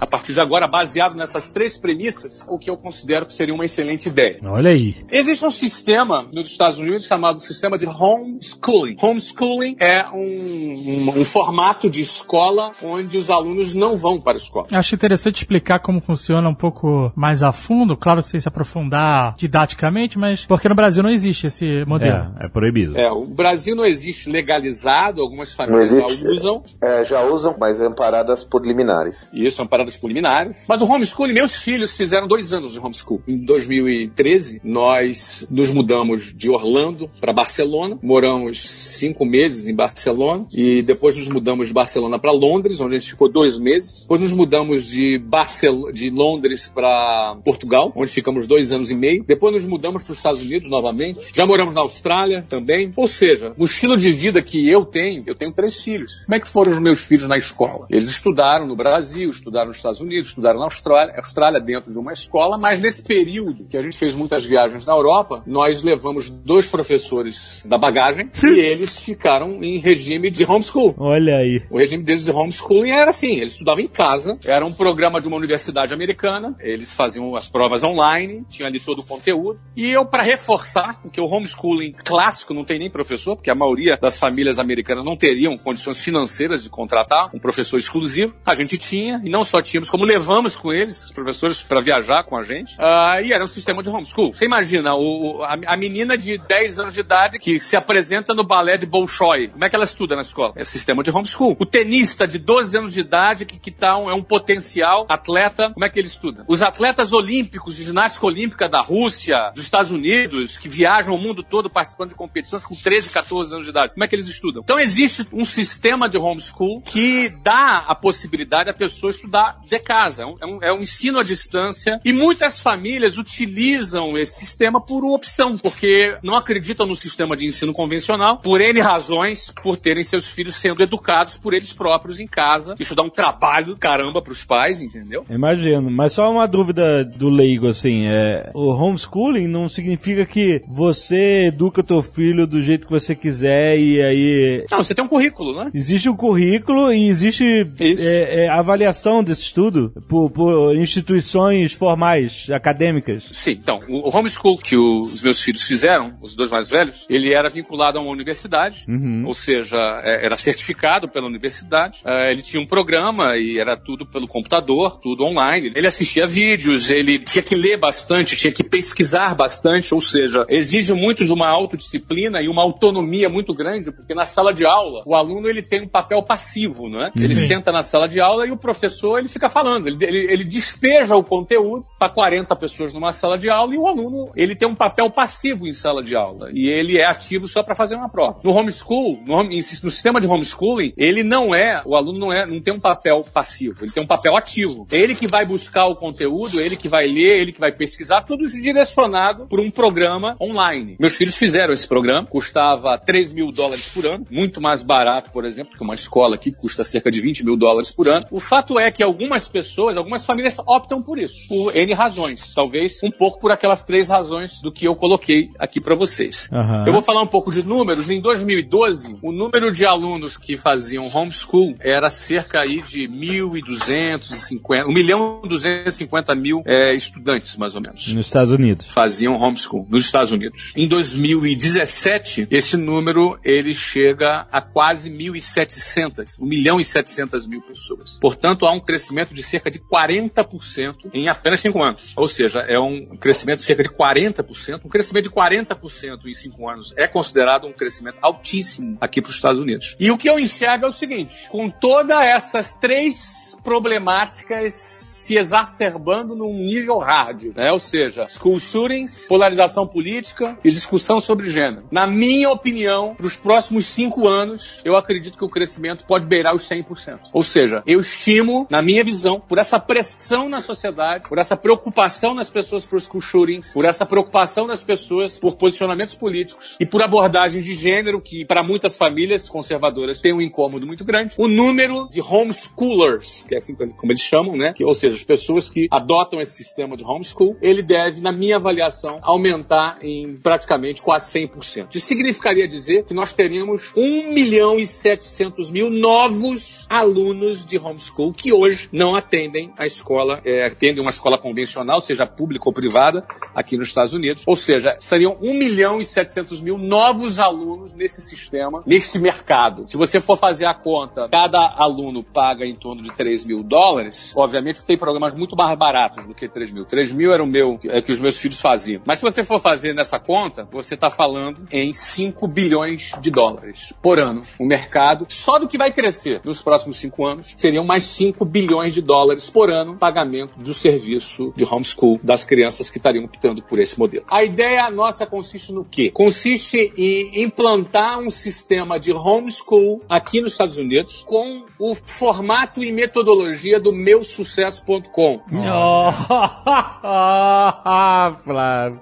a 0.00 0.06
partir 0.06 0.32
de 0.32 0.40
agora, 0.40 0.66
baseado 0.66 1.14
nessas 1.14 1.48
três 1.48 1.78
premissas, 1.78 2.46
o 2.48 2.58
que 2.58 2.70
eu 2.70 2.76
considero 2.76 3.26
que 3.26 3.34
seria 3.34 3.54
uma 3.54 3.64
excelente 3.64 4.08
ideia. 4.08 4.38
Olha 4.44 4.70
aí. 4.70 5.04
Existe 5.10 5.44
um 5.44 5.50
sistema 5.50 6.28
nos 6.34 6.50
Estados 6.50 6.78
Unidos 6.78 7.06
chamado 7.06 7.40
sistema 7.40 7.78
de 7.78 7.86
homeschooling. 7.86 8.96
Homeschooling 9.00 9.76
é 9.80 10.04
um, 10.08 11.10
um, 11.16 11.20
um 11.20 11.24
formato 11.24 11.88
de 11.88 12.00
escola 12.00 12.72
onde 12.82 13.16
os 13.16 13.30
alunos 13.30 13.74
não 13.74 13.96
vão 13.96 14.20
para 14.20 14.34
a 14.34 14.36
escola. 14.36 14.66
Acho 14.72 14.94
interessante 14.94 15.36
explicar 15.36 15.80
como 15.80 16.00
funciona 16.00 16.48
um 16.48 16.54
pouco 16.54 17.12
mais 17.14 17.42
a 17.42 17.52
fundo, 17.52 17.96
claro, 17.96 18.22
sem 18.22 18.38
se 18.38 18.48
aprofundar 18.48 19.34
didaticamente, 19.36 20.18
mas 20.18 20.44
porque 20.44 20.68
no 20.68 20.74
Brasil 20.74 21.02
não 21.02 21.10
existe 21.10 21.46
esse 21.46 21.84
modelo. 21.86 22.32
É, 22.40 22.46
é 22.46 22.48
proibido. 22.48 22.96
É, 22.96 23.10
o 23.10 23.34
Brasil 23.34 23.74
não 23.74 23.84
existe 23.84 24.30
legalizado, 24.30 25.22
algumas 25.22 25.52
famílias 25.54 25.90
já 25.90 26.06
usam. 26.06 26.62
É, 26.82 27.04
já 27.04 27.22
usam, 27.24 27.56
mas 27.58 27.80
é 27.80 27.86
amparadas 27.86 28.44
por 28.44 28.66
liminares. 28.66 29.30
Isso, 29.32 29.62
amparadas 29.62 29.85
escolas 29.94 29.96
culiminares. 29.96 30.64
Mas 30.68 30.80
o 30.80 30.86
homeschooling, 30.86 31.32
meus 31.32 31.56
filhos 31.56 31.96
fizeram 31.96 32.26
dois 32.26 32.52
anos 32.52 32.72
de 32.72 32.78
homeschool. 32.78 33.22
Em 33.26 33.36
2013, 33.36 34.60
nós 34.62 35.46
nos 35.50 35.70
mudamos 35.70 36.32
de 36.34 36.50
Orlando 36.50 37.10
para 37.20 37.32
Barcelona. 37.32 37.98
Moramos 38.02 38.60
cinco 38.60 39.24
meses 39.24 39.66
em 39.66 39.74
Barcelona. 39.74 40.46
E 40.52 40.82
depois 40.82 41.16
nos 41.16 41.28
mudamos 41.28 41.68
de 41.68 41.74
Barcelona 41.74 42.18
para 42.18 42.32
Londres, 42.32 42.80
onde 42.80 42.96
a 42.96 42.98
gente 42.98 43.10
ficou 43.10 43.30
dois 43.30 43.58
meses. 43.58 44.02
Depois 44.02 44.20
nos 44.20 44.32
mudamos 44.32 44.86
de, 44.86 45.18
Barcel 45.18 45.92
de 45.92 46.10
Londres 46.10 46.70
para 46.72 47.36
Portugal, 47.44 47.92
onde 47.94 48.10
ficamos 48.10 48.46
dois 48.46 48.72
anos 48.72 48.90
e 48.90 48.94
meio. 48.94 49.24
Depois 49.24 49.54
nos 49.54 49.64
mudamos 49.64 50.02
para 50.02 50.12
os 50.12 50.18
Estados 50.18 50.42
Unidos 50.42 50.68
novamente. 50.68 51.30
Já 51.34 51.46
moramos 51.46 51.74
na 51.74 51.80
Austrália 51.80 52.44
também. 52.48 52.92
Ou 52.96 53.08
seja, 53.08 53.54
o 53.58 53.64
estilo 53.64 53.96
de 53.96 54.12
vida 54.12 54.42
que 54.42 54.68
eu 54.68 54.84
tenho, 54.84 55.24
eu 55.26 55.34
tenho 55.34 55.52
três 55.52 55.80
filhos. 55.80 56.24
Como 56.24 56.34
é 56.34 56.40
que 56.40 56.48
foram 56.48 56.72
os 56.72 56.78
meus 56.78 57.00
filhos 57.00 57.28
na 57.28 57.36
escola? 57.36 57.86
Eles 57.90 58.08
estudaram 58.08 58.66
no 58.66 58.76
Brasil, 58.76 59.28
estudaram 59.28 59.70
nos 59.76 59.78
Estados 59.78 60.00
Unidos, 60.00 60.28
estudaram 60.28 60.58
na 60.58 60.64
Austrália, 60.64 61.14
Austrália 61.16 61.60
dentro 61.60 61.92
de 61.92 61.98
uma 61.98 62.12
escola, 62.12 62.58
mas 62.58 62.80
nesse 62.80 63.02
período 63.02 63.68
que 63.68 63.76
a 63.76 63.82
gente 63.82 63.96
fez 63.96 64.14
muitas 64.14 64.44
viagens 64.44 64.84
na 64.86 64.92
Europa, 64.92 65.42
nós 65.46 65.82
levamos 65.82 66.30
dois 66.30 66.66
professores 66.66 67.62
da 67.64 67.78
bagagem 67.78 68.30
e 68.42 68.58
eles 68.60 68.98
ficaram 68.98 69.62
em 69.62 69.78
regime 69.78 70.30
de 70.30 70.44
homeschool. 70.44 70.94
Olha 70.98 71.36
aí. 71.36 71.62
O 71.70 71.78
regime 71.78 72.02
deles 72.02 72.24
de 72.24 72.30
homeschooling 72.30 72.90
era 72.90 73.10
assim, 73.10 73.36
eles 73.36 73.52
estudavam 73.52 73.82
em 73.82 73.88
casa, 73.88 74.38
era 74.44 74.64
um 74.64 74.72
programa 74.72 75.20
de 75.20 75.28
uma 75.28 75.36
universidade 75.36 75.92
americana, 75.92 76.54
eles 76.60 76.94
faziam 76.94 77.34
as 77.36 77.48
provas 77.48 77.84
online, 77.84 78.44
tinha 78.48 78.68
ali 78.68 78.80
todo 78.80 79.00
o 79.00 79.06
conteúdo, 79.06 79.58
e 79.76 79.90
eu, 79.90 80.04
para 80.04 80.22
reforçar, 80.22 81.00
porque 81.02 81.20
o 81.20 81.26
homeschooling 81.26 81.92
clássico 81.92 82.54
não 82.54 82.64
tem 82.64 82.78
nem 82.78 82.90
professor, 82.90 83.36
porque 83.36 83.50
a 83.50 83.54
maioria 83.54 83.96
das 83.96 84.18
famílias 84.18 84.58
americanas 84.58 85.04
não 85.04 85.16
teriam 85.16 85.56
condições 85.58 86.00
financeiras 86.00 86.62
de 86.62 86.70
contratar 86.70 87.30
um 87.34 87.38
professor 87.38 87.78
exclusivo, 87.78 88.34
a 88.44 88.54
gente 88.54 88.78
tinha, 88.78 89.20
e 89.24 89.28
não 89.28 89.44
só 89.44 89.60
tínhamos, 89.66 89.90
como 89.90 90.04
levamos 90.04 90.56
com 90.56 90.72
eles, 90.72 91.06
os 91.06 91.12
professores, 91.12 91.62
para 91.62 91.80
viajar 91.80 92.24
com 92.24 92.36
a 92.36 92.42
gente. 92.42 92.74
Uh, 92.76 93.24
e 93.24 93.32
era 93.32 93.42
um 93.42 93.46
sistema 93.46 93.82
de 93.82 93.88
homeschool. 93.88 94.32
Você 94.32 94.44
imagina, 94.44 94.94
o, 94.94 95.42
a, 95.42 95.74
a, 95.74 95.76
menina 95.76 96.16
de 96.16 96.38
10 96.38 96.80
anos 96.80 96.94
de 96.94 97.00
idade 97.00 97.38
que 97.38 97.58
se 97.60 97.76
apresenta 97.76 98.34
no 98.34 98.46
balé 98.46 98.76
de 98.76 98.86
Bolshoi. 98.86 99.48
Como 99.48 99.64
é 99.64 99.68
que 99.68 99.76
ela 99.76 99.84
estuda 99.84 100.14
na 100.14 100.22
escola? 100.22 100.52
É 100.56 100.64
sistema 100.64 101.02
de 101.02 101.10
homeschool. 101.10 101.56
O 101.58 101.66
tenista 101.66 102.26
de 102.26 102.38
12 102.38 102.78
anos 102.78 102.92
de 102.94 103.00
idade 103.00 103.44
que, 103.44 103.58
que 103.58 103.70
tá 103.70 103.98
um, 103.98 104.10
é 104.10 104.14
um 104.14 104.22
potencial 104.22 105.06
atleta, 105.08 105.70
como 105.72 105.84
é 105.84 105.90
que 105.90 105.98
ele 105.98 106.08
estuda? 106.08 106.44
Os 106.48 106.62
atletas 106.62 107.12
olímpicos 107.12 107.76
de 107.76 107.84
ginástica 107.84 108.26
olímpica 108.26 108.68
da 108.68 108.80
Rússia, 108.80 109.50
dos 109.54 109.64
Estados 109.64 109.90
Unidos, 109.90 110.58
que 110.58 110.68
viajam 110.68 111.14
o 111.14 111.18
mundo 111.18 111.42
todo 111.42 111.68
participando 111.68 112.10
de 112.10 112.14
competições 112.14 112.64
com 112.64 112.74
13, 112.74 113.10
14 113.10 113.54
anos 113.54 113.66
de 113.66 113.70
idade. 113.70 113.92
Como 113.94 114.04
é 114.04 114.08
que 114.08 114.14
eles 114.14 114.28
estudam? 114.28 114.62
Então 114.62 114.78
existe 114.78 115.26
um 115.32 115.44
sistema 115.44 116.08
de 116.08 116.18
homeschool 116.18 116.80
que 116.82 117.28
dá 117.28 117.84
a 117.86 117.94
possibilidade 117.94 118.70
a 118.70 118.74
pessoa 118.74 119.10
estudar 119.10 119.55
de 119.64 119.78
casa. 119.78 120.22
É, 120.22 120.26
é 120.26 120.46
um, 120.46 120.62
é 120.62 120.72
um 120.72 120.80
ensino 120.80 121.18
à 121.18 121.22
distância 121.22 122.00
e 122.04 122.12
muitas 122.12 122.60
famílias 122.60 123.18
utilizam 123.18 124.16
esse 124.16 124.40
sistema 124.40 124.80
por 124.80 125.04
opção, 125.04 125.56
porque 125.58 126.16
não 126.22 126.36
acreditam 126.36 126.86
no 126.86 126.94
sistema 126.94 127.36
de 127.36 127.46
ensino 127.46 127.72
convencional, 127.72 128.38
por 128.38 128.60
N 128.60 128.80
razões, 128.80 129.52
por 129.62 129.76
terem 129.76 130.02
seus 130.04 130.26
filhos 130.26 130.56
sendo 130.56 130.82
educados 130.82 131.38
por 131.38 131.54
eles 131.54 131.72
próprios 131.72 132.20
em 132.20 132.26
casa. 132.26 132.74
Isso 132.78 132.94
dá 132.94 133.02
um 133.02 133.10
trabalho 133.10 133.66
do 133.66 133.76
caramba 133.76 134.22
pros 134.22 134.44
pais, 134.44 134.80
entendeu? 134.80 135.24
Imagino. 135.28 135.90
Mas 135.90 136.12
só 136.12 136.30
uma 136.30 136.46
dúvida 136.46 137.04
do 137.04 137.28
leigo, 137.28 137.68
assim, 137.68 138.06
é, 138.06 138.50
o 138.54 138.70
homeschooling 138.70 139.46
não 139.46 139.68
significa 139.68 140.24
que 140.24 140.62
você 140.66 141.46
educa 141.46 141.82
teu 141.82 142.02
filho 142.02 142.46
do 142.46 142.60
jeito 142.60 142.86
que 142.86 142.92
você 142.92 143.14
quiser 143.14 143.78
e 143.78 144.02
aí... 144.02 144.64
Não, 144.70 144.78
você 144.78 144.94
tem 144.94 145.04
um 145.04 145.08
currículo, 145.08 145.54
né? 145.56 145.70
Existe 145.74 146.08
um 146.08 146.16
currículo 146.16 146.92
e 146.92 147.08
existe 147.08 147.44
é, 147.80 148.44
é, 148.44 148.48
avaliação 148.48 149.22
desse 149.22 149.45
estudo 149.46 149.92
por, 150.08 150.30
por, 150.30 150.76
instituições 150.76 151.72
formais, 151.72 152.48
acadêmicas. 152.50 153.28
Sim, 153.32 153.52
então, 153.52 153.80
o 153.88 154.14
homeschool 154.16 154.58
que 154.58 154.76
os 154.76 155.22
meus 155.22 155.42
filhos 155.42 155.64
fizeram, 155.64 156.16
os 156.22 156.34
dois 156.34 156.50
mais 156.50 156.70
velhos, 156.70 157.06
ele 157.08 157.32
era 157.32 157.48
vinculado 157.48 157.98
a 157.98 158.02
uma 158.02 158.10
universidade, 158.10 158.84
uhum. 158.88 159.24
ou 159.26 159.34
seja, 159.34 159.76
é, 160.02 160.24
era 160.24 160.36
certificado 160.36 161.08
pela 161.08 161.26
universidade, 161.26 162.00
é, 162.04 162.30
ele 162.32 162.42
tinha 162.42 162.60
um 162.60 162.66
programa 162.66 163.36
e 163.36 163.58
era 163.58 163.76
tudo 163.76 164.06
pelo 164.06 164.26
computador, 164.26 164.98
tudo 164.98 165.24
online. 165.24 165.72
Ele 165.74 165.86
assistia 165.86 166.26
vídeos, 166.26 166.90
ele 166.90 167.18
tinha 167.18 167.42
que 167.42 167.54
ler 167.54 167.76
bastante, 167.76 168.36
tinha 168.36 168.52
que 168.52 168.64
pesquisar 168.64 169.34
bastante, 169.34 169.94
ou 169.94 170.00
seja, 170.00 170.44
exige 170.48 170.92
muito 170.92 171.24
de 171.24 171.32
uma 171.32 171.48
autodisciplina 171.48 172.40
e 172.42 172.48
uma 172.48 172.62
autonomia 172.62 173.28
muito 173.28 173.54
grande, 173.54 173.92
porque 173.92 174.14
na 174.14 174.24
sala 174.24 174.52
de 174.52 174.66
aula, 174.66 175.02
o 175.06 175.14
aluno 175.14 175.48
ele 175.48 175.62
tem 175.62 175.82
um 175.82 175.88
papel 175.88 176.22
passivo, 176.22 176.88
não 176.88 177.02
é? 177.02 177.10
Ele 177.18 177.34
uhum. 177.34 177.46
senta 177.46 177.72
na 177.72 177.82
sala 177.82 178.06
de 178.06 178.20
aula 178.20 178.46
e 178.46 178.50
o 178.50 178.56
professor 178.56 179.18
ele 179.18 179.28
fica 179.36 179.50
falando, 179.50 179.86
ele, 179.86 180.04
ele, 180.04 180.32
ele 180.32 180.44
despeja 180.44 181.14
o 181.14 181.22
conteúdo 181.22 181.84
para 181.98 182.12
40 182.12 182.56
pessoas 182.56 182.92
numa 182.92 183.12
sala 183.12 183.36
de 183.36 183.50
aula 183.50 183.74
e 183.74 183.78
o 183.78 183.86
aluno 183.86 184.32
ele 184.34 184.56
tem 184.56 184.66
um 184.66 184.74
papel 184.74 185.10
passivo 185.10 185.66
em 185.66 185.72
sala 185.72 186.02
de 186.02 186.16
aula 186.16 186.48
e 186.52 186.68
ele 186.68 186.98
é 186.98 187.06
ativo 187.06 187.46
só 187.46 187.62
para 187.62 187.74
fazer 187.74 187.96
uma 187.96 188.08
prova. 188.08 188.40
No 188.42 188.52
homeschool, 188.52 189.18
no, 189.26 189.42
no 189.42 189.62
sistema 189.90 190.20
de 190.20 190.26
homeschooling, 190.26 190.92
ele 190.96 191.22
não 191.22 191.54
é, 191.54 191.82
o 191.84 191.94
aluno 191.94 192.18
não 192.18 192.32
é, 192.32 192.46
não 192.46 192.60
tem 192.60 192.72
um 192.72 192.80
papel 192.80 193.24
passivo, 193.32 193.76
ele 193.82 193.92
tem 193.92 194.02
um 194.02 194.06
papel 194.06 194.36
ativo. 194.36 194.86
Ele 194.90 195.14
que 195.14 195.26
vai 195.26 195.46
buscar 195.46 195.86
o 195.86 195.96
conteúdo, 195.96 196.60
ele 196.60 196.76
que 196.76 196.88
vai 196.88 197.06
ler, 197.06 197.40
ele 197.40 197.52
que 197.52 197.60
vai 197.60 197.72
pesquisar, 197.72 198.22
tudo 198.22 198.44
isso 198.44 198.60
direcionado 198.60 199.46
por 199.46 199.60
um 199.60 199.70
programa 199.70 200.36
online. 200.40 200.96
Meus 200.98 201.16
filhos 201.16 201.36
fizeram 201.36 201.72
esse 201.72 201.86
programa, 201.86 202.26
custava 202.26 202.98
3 202.98 203.32
mil 203.32 203.50
dólares 203.50 203.88
por 203.88 204.06
ano, 204.06 204.26
muito 204.30 204.60
mais 204.60 204.82
barato, 204.82 205.30
por 205.30 205.44
exemplo, 205.44 205.76
que 205.76 205.84
uma 205.84 205.94
escola 205.94 206.38
que 206.38 206.50
custa 206.52 206.84
cerca 206.84 207.10
de 207.10 207.20
20 207.20 207.44
mil 207.44 207.56
dólares 207.56 207.92
por 207.92 208.08
ano. 208.08 208.24
O 208.30 208.40
fato 208.40 208.78
é 208.78 208.90
que 208.90 209.02
algumas 209.26 209.48
pessoas, 209.48 209.96
algumas 209.96 210.24
famílias 210.24 210.56
optam 210.64 211.02
por 211.02 211.18
isso, 211.18 211.48
por 211.48 211.74
N 211.74 211.92
razões. 211.94 212.54
Talvez 212.54 213.00
um 213.02 213.10
pouco 213.10 213.40
por 213.40 213.50
aquelas 213.50 213.82
três 213.84 214.08
razões 214.08 214.60
do 214.60 214.70
que 214.70 214.86
eu 214.86 214.94
coloquei 214.94 215.50
aqui 215.58 215.80
para 215.80 215.96
vocês. 215.96 216.48
Uhum. 216.52 216.86
Eu 216.86 216.92
vou 216.92 217.02
falar 217.02 217.22
um 217.22 217.26
pouco 217.26 217.50
de 217.50 217.64
números. 217.64 218.08
Em 218.08 218.20
2012, 218.20 219.16
o 219.20 219.32
número 219.32 219.72
de 219.72 219.84
alunos 219.84 220.38
que 220.38 220.56
faziam 220.56 221.08
homeschool 221.12 221.74
era 221.80 222.08
cerca 222.08 222.60
aí 222.60 222.80
de 222.82 223.08
1.250, 223.08 224.86
1 224.88 224.94
milhão 224.94 225.40
e 225.44 225.48
250 225.48 226.34
mil 226.36 226.62
é, 226.64 226.94
estudantes, 226.94 227.56
mais 227.56 227.74
ou 227.74 227.80
menos. 227.80 228.12
Nos 228.14 228.26
Estados 228.26 228.52
Unidos. 228.52 228.86
Faziam 228.86 229.34
homeschool 229.34 229.86
nos 229.90 230.04
Estados 230.04 230.30
Unidos. 230.30 230.72
Em 230.76 230.86
2017, 230.86 232.46
esse 232.48 232.76
número 232.76 233.38
ele 233.44 233.74
chega 233.74 234.46
a 234.52 234.62
quase 234.62 235.10
1.700, 235.10 236.36
1 236.40 236.46
milhão 236.46 236.78
e 236.78 236.84
700 236.84 237.46
mil 237.48 237.60
pessoas. 237.62 238.18
Portanto, 238.20 238.66
há 238.66 238.72
um 238.72 238.80
crescimento 238.80 239.05
de 239.34 239.42
cerca 239.42 239.70
de 239.70 239.78
40% 239.78 241.10
em 241.12 241.28
apenas 241.28 241.60
5 241.60 241.82
anos. 241.82 242.14
Ou 242.16 242.28
seja, 242.28 242.60
é 242.60 242.78
um 242.78 243.16
crescimento 243.16 243.58
de 243.58 243.64
cerca 243.64 243.82
de 243.82 243.90
40%. 243.90 244.80
Um 244.84 244.88
crescimento 244.88 245.24
de 245.24 245.30
40% 245.30 246.26
em 246.26 246.34
5 246.34 246.68
anos 246.68 246.94
é 246.96 247.06
considerado 247.06 247.66
um 247.66 247.72
crescimento 247.72 248.18
altíssimo 248.22 248.96
aqui 249.00 249.20
para 249.20 249.30
os 249.30 249.36
Estados 249.36 249.58
Unidos. 249.58 249.96
E 249.98 250.10
o 250.10 250.18
que 250.18 250.28
eu 250.28 250.38
enxergo 250.38 250.86
é 250.86 250.88
o 250.88 250.92
seguinte: 250.92 251.48
com 251.48 251.68
todas 251.68 252.20
essas 252.20 252.74
três 252.74 253.56
problemáticas 253.62 254.74
se 254.74 255.36
exacerbando 255.36 256.36
num 256.36 256.52
nível 256.52 256.98
hard, 256.98 257.56
né? 257.56 257.72
Ou 257.72 257.80
seja, 257.80 258.26
school 258.28 258.60
shootings, 258.60 259.26
polarização 259.26 259.86
política 259.86 260.56
e 260.64 260.70
discussão 260.70 261.20
sobre 261.20 261.50
gênero. 261.50 261.84
Na 261.90 262.06
minha 262.06 262.48
opinião, 262.50 263.14
para 263.16 263.26
os 263.26 263.36
próximos 263.36 263.86
cinco 263.86 264.28
anos, 264.28 264.80
eu 264.84 264.96
acredito 264.96 265.36
que 265.36 265.44
o 265.44 265.48
crescimento 265.48 266.06
pode 266.06 266.26
beirar 266.26 266.54
os 266.54 266.62
100%. 266.68 267.18
Ou 267.32 267.42
seja, 267.42 267.82
eu 267.86 268.00
estimo, 268.00 268.66
na 268.70 268.80
minha 268.80 268.95
visão, 269.04 269.40
por 269.40 269.58
essa 269.58 269.78
pressão 269.78 270.48
na 270.48 270.60
sociedade, 270.60 271.28
por 271.28 271.38
essa 271.38 271.56
preocupação 271.56 272.34
nas 272.34 272.50
pessoas 272.50 272.86
por 272.86 273.00
school 273.00 273.20
shootings, 273.20 273.72
por 273.72 273.84
essa 273.84 274.04
preocupação 274.04 274.66
nas 274.66 274.82
pessoas 274.82 275.38
por 275.40 275.56
posicionamentos 275.56 276.14
políticos 276.14 276.76
e 276.80 276.86
por 276.86 277.02
abordagens 277.02 277.64
de 277.64 277.74
gênero 277.74 278.20
que, 278.20 278.44
para 278.44 278.62
muitas 278.62 278.96
famílias 278.96 279.48
conservadoras, 279.48 280.20
tem 280.20 280.32
um 280.32 280.40
incômodo 280.40 280.86
muito 280.86 281.04
grande. 281.04 281.34
O 281.38 281.48
número 281.48 282.08
de 282.08 282.20
homeschoolers, 282.20 283.44
que 283.48 283.54
é 283.54 283.58
assim 283.58 283.74
como 283.74 284.12
eles 284.12 284.22
chamam, 284.22 284.56
né? 284.56 284.72
Que, 284.74 284.84
ou 284.84 284.94
seja, 284.94 285.14
as 285.14 285.24
pessoas 285.24 285.68
que 285.68 285.86
adotam 285.90 286.40
esse 286.40 286.56
sistema 286.56 286.96
de 286.96 287.04
homeschool, 287.04 287.56
ele 287.60 287.82
deve, 287.82 288.20
na 288.20 288.32
minha 288.32 288.56
avaliação, 288.56 289.18
aumentar 289.22 289.98
em 290.02 290.36
praticamente 290.36 291.02
quase 291.02 291.30
100%. 291.38 291.94
Isso 291.94 292.06
significaria 292.06 292.66
dizer 292.66 293.04
que 293.04 293.14
nós 293.14 293.32
teríamos 293.32 293.92
1 293.96 294.32
milhão 294.32 294.78
e 294.78 294.86
700 294.86 295.70
mil 295.70 295.90
novos 295.90 296.86
alunos 296.88 297.64
de 297.64 297.78
homeschool 297.78 298.32
que 298.32 298.52
hoje 298.52 298.85
não 298.92 299.14
atendem 299.14 299.72
a 299.78 299.86
escola, 299.86 300.40
é, 300.44 300.64
atendem 300.64 301.00
uma 301.00 301.10
escola 301.10 301.38
convencional, 301.38 302.00
seja 302.00 302.26
pública 302.26 302.68
ou 302.68 302.72
privada, 302.72 303.24
aqui 303.54 303.76
nos 303.76 303.88
Estados 303.88 304.12
Unidos. 304.12 304.44
Ou 304.46 304.56
seja, 304.56 304.96
seriam 304.98 305.36
1 305.40 305.54
milhão 305.54 306.00
e 306.00 306.04
700 306.04 306.60
mil 306.60 306.78
novos 306.78 307.38
alunos 307.40 307.94
nesse 307.94 308.22
sistema, 308.22 308.82
nesse 308.86 309.18
mercado. 309.18 309.84
Se 309.88 309.96
você 309.96 310.20
for 310.20 310.36
fazer 310.36 310.66
a 310.66 310.74
conta, 310.74 311.28
cada 311.28 311.74
aluno 311.76 312.22
paga 312.22 312.64
em 312.64 312.74
torno 312.74 313.02
de 313.02 313.12
3 313.12 313.44
mil 313.44 313.62
dólares. 313.62 314.32
Obviamente 314.36 314.84
tem 314.84 314.98
programas 314.98 315.34
muito 315.34 315.56
mais 315.56 315.76
baratos 315.78 316.26
do 316.26 316.34
que 316.34 316.48
3 316.48 316.72
mil. 316.72 316.84
3 316.84 317.12
mil 317.12 317.32
era 317.32 317.42
o 317.42 317.46
meu, 317.46 317.78
é 317.84 318.00
que 318.00 318.12
os 318.12 318.20
meus 318.20 318.38
filhos 318.38 318.60
faziam. 318.60 319.02
Mas 319.04 319.18
se 319.18 319.24
você 319.24 319.44
for 319.44 319.60
fazer 319.60 319.94
nessa 319.94 320.18
conta, 320.18 320.68
você 320.70 320.94
está 320.94 321.10
falando 321.10 321.66
em 321.70 321.92
5 321.92 322.46
bilhões 322.48 323.12
de 323.20 323.30
dólares 323.30 323.92
por 324.02 324.18
ano. 324.18 324.42
O 324.58 324.66
mercado, 324.66 325.26
só 325.28 325.58
do 325.58 325.68
que 325.68 325.78
vai 325.78 325.92
crescer 325.92 326.40
nos 326.44 326.62
próximos 326.62 326.96
5 326.98 327.26
anos, 327.26 327.52
seriam 327.56 327.84
mais 327.84 328.04
5 328.04 328.44
bilhões 328.44 328.75
de 328.84 329.00
dólares 329.02 329.50
por 329.50 329.70
ano 329.70 329.96
pagamento 329.96 330.54
do 330.56 330.74
serviço 330.74 331.52
de 331.56 331.64
homeschool 331.64 332.20
das 332.22 332.44
crianças 332.44 332.90
que 332.90 332.98
estariam 332.98 333.24
optando 333.24 333.62
por 333.62 333.78
esse 333.78 333.98
modelo. 333.98 334.24
A 334.30 334.44
ideia 334.44 334.90
nossa 334.90 335.26
consiste 335.26 335.72
no 335.72 335.84
quê? 335.84 336.10
Consiste 336.12 336.92
em 336.96 337.42
implantar 337.42 338.18
um 338.18 338.30
sistema 338.30 338.98
de 338.98 339.12
homeschool 339.12 340.02
aqui 340.08 340.40
nos 340.40 340.52
Estados 340.52 340.78
Unidos 340.78 341.22
com 341.26 341.64
o 341.78 341.94
formato 341.94 342.82
e 342.82 342.92
metodologia 342.92 343.78
do 343.78 343.92
meusucesso.com. 343.92 345.40
Oh. 345.52 346.12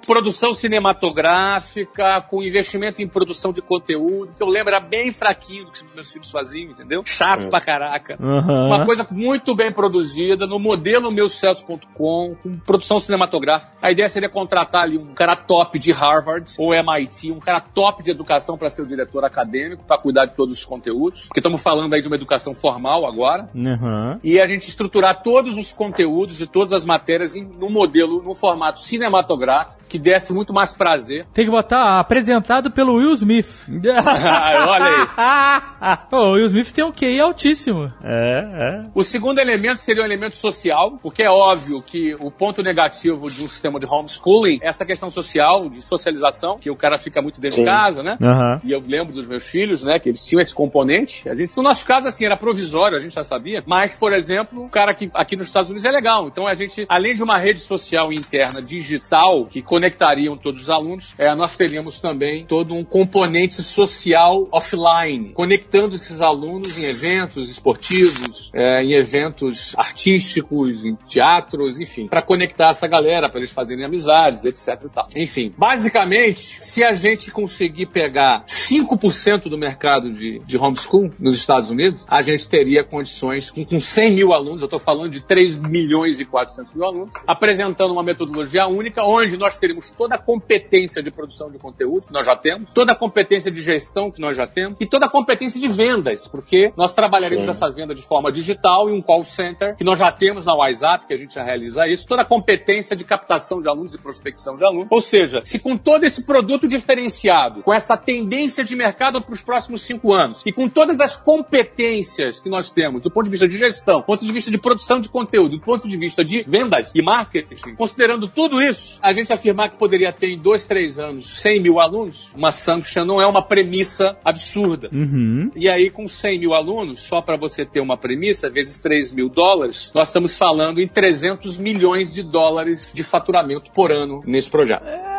Produção 0.06 0.54
cinematográfica, 0.54 2.20
com 2.28 2.42
investimento 2.42 3.02
em 3.02 3.08
produção 3.08 3.52
de 3.52 3.62
conteúdo, 3.62 4.32
que 4.36 4.42
eu 4.42 4.48
lembro 4.48 4.74
era 4.74 4.80
bem 4.80 5.12
fraquinho 5.12 5.66
do 5.66 5.70
que 5.70 5.84
meus 5.94 6.10
filhos 6.10 6.30
faziam, 6.30 6.70
entendeu? 6.70 7.02
Chato 7.04 7.48
pra 7.48 7.60
caraca. 7.60 8.16
Uhum. 8.20 8.66
Uma 8.66 8.84
coisa 8.84 9.06
muito 9.10 9.54
bem 9.54 9.63
produzida, 9.72 10.46
no 10.46 10.58
modelo 10.58 11.10
meusucesso.com, 11.10 12.36
com 12.42 12.58
produção 12.64 12.98
cinematográfica. 12.98 13.72
A 13.82 13.90
ideia 13.90 14.08
seria 14.08 14.28
contratar 14.28 14.82
ali 14.82 14.98
um 14.98 15.14
cara 15.14 15.36
top 15.36 15.78
de 15.78 15.92
Harvard 15.92 16.54
ou 16.58 16.74
MIT, 16.74 17.32
um 17.32 17.40
cara 17.40 17.60
top 17.60 18.02
de 18.02 18.10
educação 18.10 18.56
para 18.56 18.70
ser 18.70 18.82
o 18.82 18.86
diretor 18.86 19.24
acadêmico, 19.24 19.84
para 19.84 19.98
cuidar 19.98 20.26
de 20.26 20.34
todos 20.34 20.54
os 20.54 20.64
conteúdos, 20.64 21.26
porque 21.26 21.40
estamos 21.40 21.62
falando 21.62 21.94
aí 21.94 22.00
de 22.00 22.06
uma 22.06 22.16
educação 22.16 22.54
formal 22.54 23.06
agora. 23.06 23.48
Uhum. 23.54 24.18
E 24.22 24.40
a 24.40 24.46
gente 24.46 24.68
estruturar 24.68 25.22
todos 25.22 25.56
os 25.56 25.72
conteúdos 25.72 26.36
de 26.36 26.46
todas 26.46 26.72
as 26.72 26.84
matérias 26.84 27.34
em 27.36 27.44
um 27.62 27.70
modelo, 27.70 28.22
num 28.22 28.34
formato 28.34 28.80
cinematográfico, 28.80 29.82
que 29.88 29.98
desse 29.98 30.32
muito 30.32 30.52
mais 30.52 30.74
prazer. 30.74 31.26
Tem 31.32 31.44
que 31.44 31.50
botar 31.50 31.98
apresentado 31.98 32.70
pelo 32.70 32.94
Will 32.94 33.12
Smith. 33.14 33.64
Olha 33.68 34.84
aí. 34.84 35.96
Pô, 36.10 36.18
o 36.18 36.32
Will 36.32 36.46
Smith 36.46 36.72
tem 36.72 36.84
um 36.84 36.92
QI 36.92 37.20
altíssimo. 37.20 37.92
É, 38.02 38.84
é. 38.84 38.86
O 38.94 39.02
segundo 39.02 39.38
elemento 39.38 39.53
seria 39.76 40.02
o 40.02 40.06
elemento 40.06 40.36
social, 40.36 40.98
porque 41.02 41.22
é 41.22 41.30
óbvio 41.30 41.82
que 41.82 42.14
o 42.14 42.30
ponto 42.30 42.62
negativo 42.62 43.30
de 43.30 43.42
um 43.42 43.48
sistema 43.48 43.78
de 43.78 43.86
homeschooling 43.86 44.58
é 44.62 44.68
essa 44.68 44.84
questão 44.84 45.10
social, 45.10 45.68
de 45.68 45.82
socialização, 45.82 46.58
que 46.58 46.70
o 46.70 46.76
cara 46.76 46.98
fica 46.98 47.22
muito 47.22 47.40
dentro 47.40 47.56
Sim. 47.56 47.64
de 47.64 47.70
casa, 47.70 48.02
né? 48.02 48.16
Uhum. 48.20 48.60
E 48.64 48.72
eu 48.72 48.82
lembro 48.86 49.12
dos 49.12 49.26
meus 49.28 49.46
filhos, 49.46 49.82
né, 49.82 49.98
que 49.98 50.08
eles 50.08 50.24
tinham 50.24 50.40
esse 50.40 50.54
componente. 50.54 51.28
A 51.28 51.34
gente, 51.34 51.56
no 51.56 51.62
nosso 51.62 51.86
caso, 51.86 52.08
assim, 52.08 52.24
era 52.24 52.36
provisório, 52.36 52.96
a 52.96 53.00
gente 53.00 53.14
já 53.14 53.22
sabia. 53.22 53.62
Mas, 53.66 53.96
por 53.96 54.12
exemplo, 54.12 54.64
o 54.64 54.68
cara 54.68 54.90
aqui, 54.90 55.10
aqui 55.14 55.36
nos 55.36 55.46
Estados 55.46 55.70
Unidos 55.70 55.84
é 55.84 55.90
legal. 55.90 56.26
Então, 56.26 56.46
a 56.46 56.54
gente, 56.54 56.84
além 56.88 57.14
de 57.14 57.22
uma 57.22 57.38
rede 57.38 57.60
social 57.60 58.12
interna 58.12 58.60
digital 58.60 59.44
que 59.46 59.62
conectariam 59.62 60.36
todos 60.36 60.62
os 60.62 60.70
alunos, 60.70 61.14
é, 61.18 61.34
nós 61.34 61.56
teríamos 61.56 62.00
também 62.00 62.44
todo 62.46 62.74
um 62.74 62.84
componente 62.84 63.62
social 63.62 64.48
offline, 64.50 65.32
conectando 65.32 65.94
esses 65.94 66.20
alunos 66.20 66.78
em 66.78 66.88
eventos 66.88 67.48
esportivos, 67.50 68.50
é, 68.54 68.82
em 68.82 68.92
eventos 68.92 69.43
artísticos, 69.76 70.84
em 70.84 70.94
teatros, 71.08 71.80
enfim, 71.80 72.06
para 72.06 72.22
conectar 72.22 72.68
essa 72.68 72.86
galera, 72.86 73.28
para 73.28 73.40
eles 73.40 73.52
fazerem 73.52 73.84
amizades, 73.84 74.44
etc 74.44 74.80
e 74.84 74.90
tal. 74.90 75.08
Enfim, 75.16 75.54
basicamente, 75.56 76.62
se 76.62 76.84
a 76.84 76.92
gente 76.92 77.30
conseguir 77.30 77.86
pegar 77.86 78.44
5% 78.46 79.48
do 79.48 79.58
mercado 79.58 80.10
de, 80.10 80.38
de 80.40 80.58
homeschool 80.58 81.10
nos 81.18 81.36
Estados 81.36 81.70
Unidos, 81.70 82.06
a 82.08 82.22
gente 82.22 82.48
teria 82.48 82.84
condições, 82.84 83.50
com, 83.50 83.64
com 83.64 83.80
100 83.80 84.12
mil 84.12 84.32
alunos, 84.32 84.60
eu 84.60 84.66
estou 84.66 84.80
falando 84.80 85.10
de 85.10 85.20
3 85.20 85.58
milhões 85.58 86.20
e 86.20 86.24
400 86.24 86.74
mil 86.74 86.84
alunos, 86.84 87.12
apresentando 87.26 87.92
uma 87.92 88.02
metodologia 88.02 88.66
única, 88.66 89.02
onde 89.04 89.38
nós 89.38 89.58
teríamos 89.58 89.90
toda 89.90 90.14
a 90.14 90.18
competência 90.18 91.02
de 91.02 91.10
produção 91.10 91.50
de 91.50 91.58
conteúdo 91.58 92.06
que 92.06 92.12
nós 92.12 92.26
já 92.26 92.36
temos, 92.36 92.70
toda 92.72 92.92
a 92.92 92.96
competência 92.96 93.50
de 93.50 93.62
gestão 93.62 94.10
que 94.10 94.20
nós 94.20 94.36
já 94.36 94.46
temos, 94.46 94.76
e 94.80 94.86
toda 94.86 95.06
a 95.06 95.08
competência 95.08 95.60
de 95.60 95.68
vendas, 95.68 96.26
porque 96.28 96.72
nós 96.76 96.94
trabalharemos 96.94 97.44
Sim. 97.44 97.50
essa 97.50 97.70
venda 97.70 97.94
de 97.94 98.02
forma 98.02 98.30
digital 98.30 98.88
e 98.88 98.92
um 98.92 99.02
call 99.02 99.24
center 99.34 99.76
que 99.76 99.84
nós 99.84 99.98
já 99.98 100.10
temos 100.10 100.44
na 100.44 100.54
WhatsApp, 100.54 101.06
que 101.06 101.14
a 101.14 101.16
gente 101.16 101.34
já 101.34 101.42
realiza 101.42 101.86
isso, 101.86 102.06
toda 102.06 102.22
a 102.22 102.24
competência 102.24 102.96
de 102.96 103.04
captação 103.04 103.60
de 103.60 103.68
alunos 103.68 103.94
e 103.94 103.98
prospecção 103.98 104.56
de 104.56 104.64
alunos. 104.64 104.88
Ou 104.90 105.00
seja, 105.00 105.42
se 105.44 105.58
com 105.58 105.76
todo 105.76 106.04
esse 106.04 106.24
produto 106.24 106.66
diferenciado, 106.68 107.62
com 107.62 107.72
essa 107.72 107.96
tendência 107.96 108.64
de 108.64 108.76
mercado 108.76 109.20
para 109.20 109.34
os 109.34 109.42
próximos 109.42 109.82
cinco 109.82 110.12
anos, 110.12 110.42
e 110.46 110.52
com 110.52 110.68
todas 110.68 111.00
as 111.00 111.16
competências 111.16 112.40
que 112.40 112.48
nós 112.48 112.70
temos, 112.70 113.02
do 113.02 113.10
ponto 113.10 113.24
de 113.24 113.30
vista 113.30 113.48
de 113.48 113.56
gestão, 113.56 114.00
do 114.00 114.06
ponto 114.06 114.24
de 114.24 114.32
vista 114.32 114.50
de 114.50 114.58
produção 114.58 115.00
de 115.00 115.08
conteúdo, 115.08 115.56
do 115.56 115.60
ponto 115.60 115.88
de 115.88 115.96
vista 115.96 116.24
de 116.24 116.42
vendas 116.42 116.92
e 116.94 117.02
marketing, 117.02 117.74
considerando 117.74 118.28
tudo 118.28 118.60
isso, 118.60 118.98
a 119.02 119.12
gente 119.12 119.32
afirmar 119.32 119.70
que 119.70 119.76
poderia 119.76 120.12
ter 120.12 120.28
em 120.28 120.38
dois, 120.38 120.64
três 120.64 120.98
anos 120.98 121.40
100 121.40 121.60
mil 121.60 121.80
alunos, 121.80 122.32
uma 122.34 122.52
sanction 122.52 123.04
não 123.04 123.20
é 123.20 123.26
uma 123.26 123.42
premissa 123.42 124.16
absurda. 124.24 124.88
Uhum. 124.92 125.50
E 125.54 125.68
aí, 125.68 125.90
com 125.90 126.06
100 126.06 126.38
mil 126.38 126.54
alunos, 126.54 127.00
só 127.00 127.20
para 127.20 127.36
você 127.36 127.64
ter 127.64 127.80
uma 127.80 127.96
premissa, 127.96 128.50
vezes 128.50 128.78
3 128.80 129.12
mil 129.14 129.28
dólares, 129.28 129.90
nós 129.94 130.08
estamos 130.08 130.36
falando 130.36 130.80
em 130.80 130.88
300 130.88 131.56
milhões 131.56 132.12
de 132.12 132.22
dólares 132.22 132.92
de 132.94 133.02
faturamento 133.02 133.70
por 133.70 133.90
ano 133.92 134.22
nesse 134.26 134.50
projeto. 134.50 134.86
É. 134.86 135.13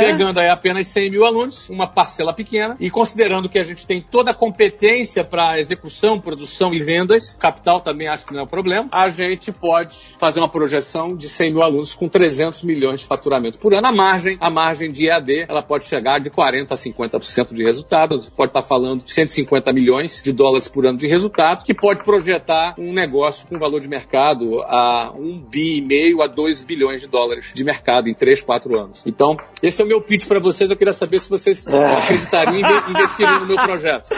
Pegando 0.00 0.40
aí 0.40 0.48
apenas 0.48 0.86
100 0.88 1.10
mil 1.10 1.24
alunos, 1.24 1.68
uma 1.68 1.86
parcela 1.86 2.34
pequena, 2.34 2.76
e 2.78 2.90
considerando 2.90 3.48
que 3.48 3.58
a 3.58 3.64
gente 3.64 3.86
tem 3.86 4.00
toda 4.00 4.30
a 4.30 4.34
competência 4.34 5.24
para 5.24 5.58
execução, 5.58 6.20
produção 6.20 6.72
e 6.72 6.80
vendas, 6.80 7.36
capital 7.36 7.80
também 7.80 8.08
acho 8.08 8.26
que 8.26 8.32
não 8.32 8.40
é 8.40 8.42
um 8.44 8.46
problema, 8.48 8.88
a 8.92 9.08
gente 9.08 9.52
pode 9.52 10.14
fazer 10.18 10.40
uma 10.40 10.48
projeção 10.48 11.16
de 11.16 11.28
100 11.28 11.52
mil 11.52 11.62
alunos 11.62 11.94
com 11.94 12.08
300 12.08 12.62
milhões 12.62 13.00
de 13.00 13.06
faturamento 13.06 13.58
por 13.58 13.74
ano. 13.74 13.86
A 13.86 13.92
margem, 13.92 14.36
a 14.40 14.50
margem 14.50 14.90
de 14.90 15.08
EAD, 15.08 15.46
ela 15.48 15.62
pode 15.62 15.84
chegar 15.84 16.18
de 16.18 16.30
40% 16.30 16.72
a 16.72 16.74
50% 16.74 17.54
de 17.54 17.62
resultado, 17.62 18.18
pode 18.36 18.50
estar 18.50 18.62
falando 18.62 19.04
de 19.04 19.12
150 19.12 19.72
milhões 19.72 20.22
de 20.22 20.32
dólares 20.32 20.68
por 20.68 20.86
ano 20.86 20.98
de 20.98 21.06
resultado, 21.06 21.64
que 21.64 21.74
pode 21.74 22.02
projetar 22.02 22.74
um 22.78 22.92
negócio 22.92 23.46
com 23.46 23.58
valor 23.58 23.80
de 23.80 23.88
mercado 23.88 24.60
a 24.62 25.12
1 25.14 25.40
bi 25.48 25.80
meio 25.80 26.22
a 26.22 26.26
2 26.26 26.64
bilhões 26.64 27.00
de 27.00 27.06
dólares 27.06 27.52
de 27.54 27.64
mercado 27.64 28.08
em 28.08 28.14
3, 28.14 28.42
4 28.42 28.78
anos. 28.78 29.02
Então, 29.06 29.36
esse 29.62 29.80
é 29.80 29.84
o 29.84 29.88
meu 29.88 30.00
pitch 30.00 30.26
para 30.26 30.38
vocês. 30.40 30.70
Eu 30.70 30.76
queria 30.76 30.92
saber 30.92 31.18
se 31.18 31.28
vocês 31.28 31.66
acreditariam 31.66 32.54
e 32.56 32.60
inve- 32.60 32.90
investiriam 32.90 33.40
no 33.40 33.46
meu 33.46 33.56
projeto. 33.56 34.10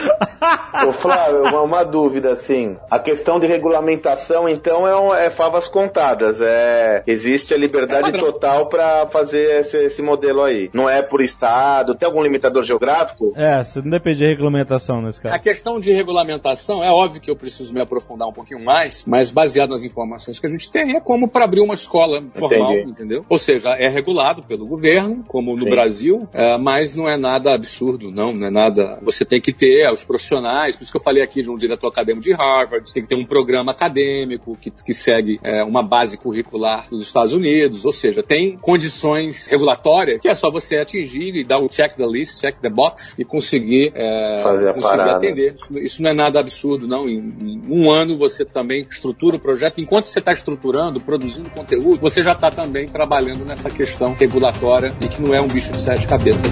Ô 0.87 0.91
Flávio, 0.91 1.43
uma, 1.43 1.61
uma 1.61 1.83
dúvida 1.83 2.31
assim. 2.31 2.75
A 2.89 2.99
questão 2.99 3.39
de 3.39 3.47
regulamentação, 3.47 4.47
então, 4.49 4.87
é, 4.87 4.95
um- 4.99 5.13
é 5.13 5.29
favas 5.29 5.67
contadas. 5.67 6.41
É, 6.41 7.03
existe 7.07 7.53
a 7.53 7.57
liberdade 7.57 8.09
É 8.09 8.19
total 8.19 8.67
para 8.67 9.07
fazer 9.07 9.59
esse, 9.59 9.77
esse 9.77 10.01
modelo 10.01 10.43
aí. 10.43 10.69
Não 10.73 10.89
é 10.89 11.01
por 11.01 11.21
estado. 11.21 11.95
Tem 11.95 12.05
algum 12.07 12.21
limitador 12.21 12.63
geográfico? 12.63 13.33
É, 13.35 13.63
você 13.63 13.81
não 13.81 13.89
depende 13.89 14.17
de 14.17 14.25
regulamentação 14.25 15.01
nesse 15.01 15.19
A 15.19 15.31
caso. 15.31 15.43
questão 15.43 15.79
de 15.79 15.93
regulamentação, 15.93 16.83
é 16.83 16.91
óbvio 16.91 17.21
que 17.21 17.31
eu 17.31 17.35
preciso 17.35 17.73
me 17.73 17.81
aprofundar 17.81 18.27
um 18.27 18.33
pouquinho 18.33 18.63
mais, 18.63 19.03
mas 19.07 19.31
baseado 19.31 19.69
nas 19.69 19.83
informações 19.83 20.39
que 20.39 20.45
a 20.47 20.49
gente 20.49 20.71
tem, 20.71 20.95
é 20.95 20.99
como 21.01 21.27
para 21.27 21.45
abrir 21.45 21.61
uma 21.61 21.73
escola 21.73 22.21
formal, 22.31 22.73
Entendi. 22.73 22.91
entendeu? 22.91 23.25
Ou 23.29 23.37
seja, 23.37 23.69
é 23.71 23.87
regulado 23.87 24.43
pelo 24.43 24.65
governo, 24.65 25.23
como 25.27 25.55
no 25.55 25.65
Brasil, 25.65 26.27
é, 26.33 26.57
mas 26.57 26.95
não 26.95 27.09
é 27.09 27.17
nada 27.17 27.53
absurdo, 27.53 28.11
não, 28.11 28.33
não 28.33 28.47
é 28.47 28.49
nada. 28.49 28.99
Você 29.01 29.25
tem 29.25 29.41
que 29.41 29.51
ter 29.51 29.89
os 29.91 30.03
profissionais, 30.05 30.75
por 30.75 30.83
isso 30.83 30.91
que 30.91 30.97
eu 30.97 31.03
falei 31.03 31.23
aqui 31.23 31.41
de 31.41 31.49
um 31.49 31.57
diretor 31.57 31.87
acadêmico 31.87 32.23
de 32.23 32.33
Harvard, 32.33 32.93
tem 32.93 33.03
que 33.03 33.09
ter 33.09 33.15
um 33.15 33.25
programa 33.25 33.71
acadêmico 33.71 34.57
que, 34.61 34.71
que 34.71 34.93
segue 34.93 35.39
é, 35.43 35.63
uma 35.63 35.83
base 35.83 36.17
curricular 36.17 36.87
dos 36.89 37.03
Estados 37.03 37.33
Unidos, 37.33 37.85
ou 37.85 37.91
seja, 37.91 38.23
tem 38.23 38.57
condições 38.57 39.47
regulatórias 39.47 40.21
que 40.21 40.27
é 40.27 40.33
só 40.33 40.51
você 40.51 40.77
atingir 40.77 41.35
e 41.35 41.43
dar 41.43 41.59
o 41.59 41.67
check 41.67 41.95
the 41.95 42.05
list, 42.05 42.39
check 42.39 42.57
the 42.61 42.69
box 42.69 43.15
e 43.19 43.25
conseguir, 43.25 43.91
é, 43.95 44.41
Fazer 44.41 44.69
a 44.69 44.73
conseguir 44.73 44.97
parada. 44.97 45.17
atender. 45.17 45.55
Isso, 45.55 45.79
isso 45.79 46.03
não 46.03 46.11
é 46.11 46.13
nada 46.13 46.39
absurdo, 46.39 46.87
não. 46.87 47.07
Em, 47.07 47.17
em 47.17 47.61
um 47.69 47.91
ano 47.91 48.17
você 48.17 48.45
também 48.45 48.87
estrutura 48.89 49.35
o 49.37 49.39
projeto. 49.39 49.79
Enquanto 49.79 50.07
você 50.07 50.19
está 50.19 50.31
estruturando, 50.31 50.99
produzindo 51.01 51.49
conteúdo, 51.49 51.99
você 51.99 52.23
já 52.23 52.31
está 52.33 52.49
também 52.49 52.87
trabalhando 52.87 53.45
nessa 53.45 53.69
questão 53.69 54.13
regulatória 54.13 54.93
e 55.01 55.07
que 55.07 55.14
não 55.19 55.33
é 55.33 55.41
um 55.41 55.47
bicho 55.47 55.71
de 55.71 55.81
sete 55.81 56.07
cabeças. 56.07 56.43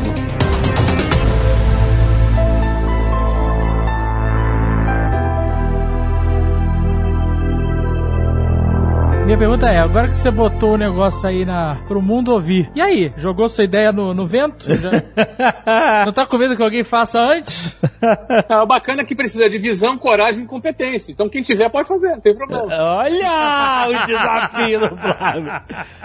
Minha 9.25 9.37
pergunta 9.37 9.69
é, 9.69 9.79
agora 9.79 10.09
que 10.09 10.17
você 10.17 10.29
botou 10.29 10.73
o 10.73 10.77
negócio 10.77 11.27
aí 11.27 11.45
na, 11.45 11.81
pro 11.87 12.01
mundo 12.01 12.33
ouvir, 12.33 12.69
e 12.75 12.81
aí? 12.81 13.11
Jogou 13.15 13.47
sua 13.47 13.63
ideia 13.63 13.89
no, 13.89 14.13
no 14.13 14.27
vento? 14.27 14.65
Já- 14.75 14.91
Não 16.05 16.11
tá 16.11 16.25
com 16.25 16.37
medo 16.37 16.57
que 16.57 16.61
alguém 16.61 16.83
faça 16.83 17.19
antes? 17.21 17.73
Ah, 18.49 18.63
o 18.63 18.67
bacana 18.67 19.01
é 19.01 19.05
que 19.05 19.15
precisa 19.15 19.49
de 19.49 19.57
visão, 19.57 19.97
coragem 19.97 20.43
e 20.43 20.47
competência. 20.47 21.13
Então 21.13 21.29
quem 21.29 21.41
tiver 21.41 21.69
pode 21.69 21.87
fazer, 21.87 22.09
não 22.09 22.19
tem 22.19 22.35
problema. 22.35 22.65
Olha 22.67 23.87
o 23.87 24.05
desafio 24.05 24.79
do 24.81 24.97
Flávio. 24.97 25.51